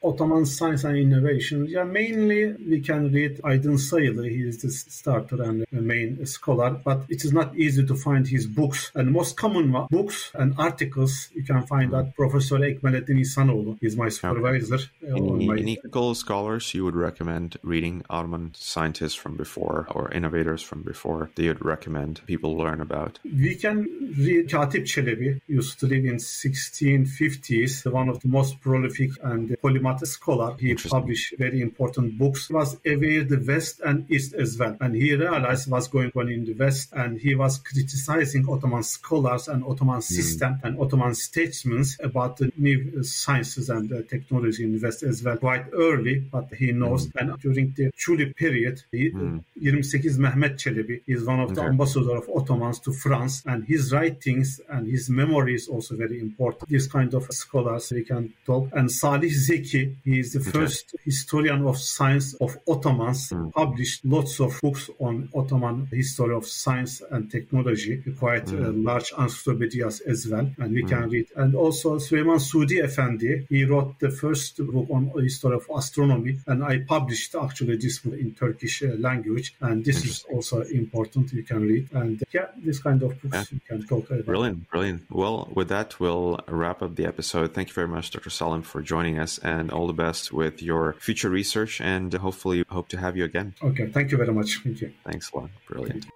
Ottoman 0.01 0.45
science 0.45 0.83
and 0.83 0.97
innovation, 0.97 1.65
yeah, 1.65 1.83
mainly 1.83 2.53
we 2.53 2.81
can 2.81 3.11
read 3.11 3.39
Aydın 3.43 3.75
Sayılı. 3.75 4.29
He 4.29 4.47
is 4.47 4.61
the 4.61 4.69
starter 4.69 5.43
and 5.43 5.65
the 5.71 5.81
main 5.81 6.25
scholar, 6.25 6.81
but 6.85 6.97
it 7.09 7.25
is 7.25 7.33
not 7.33 7.57
easy 7.57 7.85
to 7.85 7.95
find 7.95 8.27
his 8.27 8.47
books. 8.47 8.91
And 8.95 9.11
most 9.11 9.35
common 9.35 9.71
books 9.91 10.31
and 10.33 10.53
articles 10.57 11.29
you 11.35 11.43
can 11.43 11.61
find 11.63 11.91
that 11.91 12.15
Professor 12.15 12.59
Ekmeleddin 12.59 13.17
İhsanoğlu 13.17 13.77
is 13.81 13.97
my 13.97 14.09
supervisor. 14.09 14.91
Uh, 15.03 15.15
any, 15.15 15.47
my... 15.47 15.59
any 15.59 15.77
scholars 16.13 16.73
you 16.73 16.83
would 16.83 16.95
recommend 16.95 17.57
reading 17.63 18.03
Ottoman 18.09 18.51
scientists 18.55 19.15
from 19.15 19.37
before 19.37 19.85
or 19.95 20.13
innovators 20.13 20.61
from 20.61 20.83
before 20.83 21.29
that 21.35 21.43
you'd 21.43 21.65
recommend 21.65 22.21
people 22.25 22.57
learn 22.57 22.81
about? 22.81 23.19
We 23.25 23.55
can 23.55 23.87
read 24.17 24.49
Katip 24.49 24.85
Çelebi, 24.87 25.41
used 25.47 25.79
to 25.79 25.87
live 25.87 26.05
in 26.05 26.17
1650s, 26.17 27.91
one 27.91 28.09
of 28.09 28.19
the 28.19 28.27
most 28.27 28.61
prolific 28.61 29.11
and 29.23 29.49
polymath 29.61 29.88
scholar. 29.97 30.55
He 30.59 30.75
published 30.75 31.35
very 31.37 31.61
important 31.61 32.17
books. 32.17 32.47
He 32.47 32.53
was 32.53 32.77
aware 32.85 33.23
the 33.23 33.43
West 33.45 33.81
and 33.83 34.09
East 34.09 34.33
as 34.33 34.57
well. 34.57 34.77
And 34.79 34.95
he 34.95 35.15
realized 35.15 35.69
what's 35.69 35.87
going 35.87 36.11
on 36.15 36.29
in 36.29 36.45
the 36.45 36.53
West 36.53 36.89
and 36.93 37.19
he 37.19 37.35
was 37.35 37.57
criticizing 37.59 38.47
Ottoman 38.49 38.83
scholars 38.83 39.47
and 39.47 39.63
Ottoman 39.63 39.99
mm. 39.99 40.03
system 40.03 40.59
and 40.63 40.79
Ottoman 40.79 41.15
statesmen 41.15 41.85
about 42.03 42.37
the 42.37 42.51
new 42.57 43.03
sciences 43.03 43.69
and 43.69 43.89
technology 44.09 44.63
in 44.63 44.73
the 44.73 44.85
West 44.85 45.03
as 45.03 45.23
well 45.23 45.37
quite 45.37 45.65
early, 45.73 46.19
but 46.19 46.47
he 46.53 46.71
knows. 46.71 47.07
Mm. 47.07 47.21
And 47.21 47.39
during 47.39 47.73
the 47.75 47.91
Tulip 47.97 48.35
period, 48.35 48.81
he, 48.91 49.11
mm. 49.11 49.43
28 49.61 50.17
Mehmet 50.17 50.59
Çelebi 50.59 51.01
is 51.07 51.25
one 51.25 51.39
of 51.39 51.55
the 51.55 51.61
okay. 51.61 51.69
ambassador 51.69 52.15
of 52.17 52.29
Ottomans 52.29 52.79
to 52.79 52.91
France 52.91 53.43
and 53.45 53.63
his 53.65 53.91
writings 53.93 54.59
and 54.69 54.87
his 54.87 55.09
memory 55.09 55.55
is 55.55 55.67
also 55.67 55.95
very 55.95 56.19
important. 56.19 56.69
This 56.69 56.87
kind 56.87 57.13
of 57.13 57.23
scholars 57.31 57.91
we 57.91 58.03
can 58.03 58.33
talk. 58.45 58.69
And 58.73 58.91
Salih 58.91 59.31
Zeki, 59.31 59.78
he 60.03 60.19
is 60.19 60.33
the 60.33 60.39
okay. 60.39 60.51
first 60.51 60.95
historian 61.03 61.65
of 61.65 61.77
science 61.77 62.33
of 62.35 62.57
Ottomans, 62.67 63.29
mm. 63.29 63.51
published 63.53 64.05
lots 64.05 64.39
of 64.39 64.59
books 64.61 64.89
on 64.99 65.29
Ottoman 65.35 65.87
history 65.91 66.35
of 66.35 66.45
science 66.45 67.01
and 67.11 67.29
technology, 67.31 67.93
quite 68.17 68.45
mm. 68.45 68.65
uh, 68.65 68.71
large 68.89 69.11
encyclopedias 69.17 70.01
as 70.01 70.27
well, 70.27 70.49
and 70.57 70.73
we 70.73 70.83
mm. 70.83 70.89
can 70.89 71.09
read. 71.09 71.27
And 71.35 71.55
also 71.55 71.97
Süleyman 71.97 72.39
Sudi 72.39 72.77
Efendi, 72.83 73.47
he 73.49 73.63
wrote 73.65 73.99
the 73.99 74.09
first 74.09 74.57
book 74.57 74.87
on 74.89 75.11
history 75.21 75.55
of 75.55 75.65
astronomy, 75.75 76.39
and 76.47 76.63
I 76.63 76.79
published 76.79 77.35
actually 77.35 77.77
this 77.77 77.99
book 77.99 78.13
in 78.13 78.33
Turkish 78.33 78.83
uh, 78.83 78.87
language, 78.99 79.55
and 79.61 79.83
this 79.83 80.05
is 80.05 80.25
also 80.31 80.61
important. 80.61 81.31
You 81.33 81.43
can 81.43 81.61
read, 81.61 81.89
and 81.93 82.21
yeah, 82.31 82.47
this 82.57 82.79
kind 82.79 83.01
of 83.03 83.21
books 83.21 83.33
yeah. 83.33 83.43
you 83.51 83.61
can 83.67 83.87
talk 83.87 84.09
about. 84.09 84.25
Brilliant, 84.25 84.69
brilliant. 84.69 85.03
Well, 85.09 85.49
with 85.53 85.69
that, 85.69 85.99
we'll 85.99 86.39
wrap 86.47 86.81
up 86.81 86.95
the 86.95 87.05
episode. 87.05 87.53
Thank 87.53 87.69
you 87.69 87.73
very 87.73 87.87
much, 87.87 88.11
Dr. 88.11 88.29
Salim, 88.29 88.61
for 88.61 88.81
joining 88.81 89.19
us, 89.19 89.39
and 89.69 89.77
all 89.77 89.87
the 89.87 89.93
best 89.93 90.33
with 90.33 90.61
your 90.61 90.93
future 90.93 91.29
research, 91.29 91.79
and 91.79 92.13
hopefully 92.13 92.65
hope 92.69 92.87
to 92.89 92.97
have 92.97 93.15
you 93.15 93.23
again. 93.23 93.53
Okay, 93.63 93.87
thank 93.87 94.11
you 94.11 94.17
very 94.17 94.33
much. 94.33 94.59
Thank 94.63 94.81
you. 94.81 94.91
Thanks 95.05 95.31
a 95.31 95.37
lot. 95.37 95.49
Brilliant. 95.67 96.07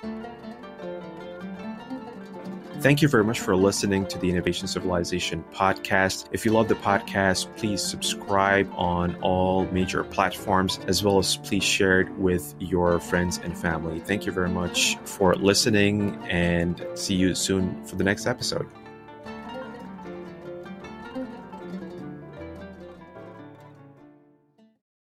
Thank 2.79 3.01
you 3.01 3.07
very 3.07 3.23
much 3.23 3.39
for 3.39 3.55
listening 3.55 4.07
to 4.07 4.17
the 4.17 4.29
Innovation 4.29 4.67
Civilization 4.67 5.41
podcast. 5.53 6.27
If 6.33 6.43
you 6.43 6.51
love 6.51 6.67
the 6.67 6.75
podcast, 6.75 7.55
please 7.55 7.81
subscribe 7.81 8.69
on 8.75 9.15
all 9.21 9.65
major 9.67 10.03
platforms, 10.03 10.79
as 10.87 11.01
well 11.01 11.17
as 11.17 11.37
please 11.37 11.63
share 11.63 12.01
it 12.01 12.09
with 12.15 12.53
your 12.59 12.99
friends 12.99 13.39
and 13.41 13.57
family. 13.57 14.01
Thank 14.01 14.25
you 14.25 14.33
very 14.33 14.49
much 14.49 14.97
for 15.05 15.33
listening 15.35 16.17
and 16.29 16.85
see 16.95 17.15
you 17.15 17.35
soon 17.35 17.85
for 17.85 17.95
the 17.95 18.03
next 18.03 18.25
episode. 18.25 18.67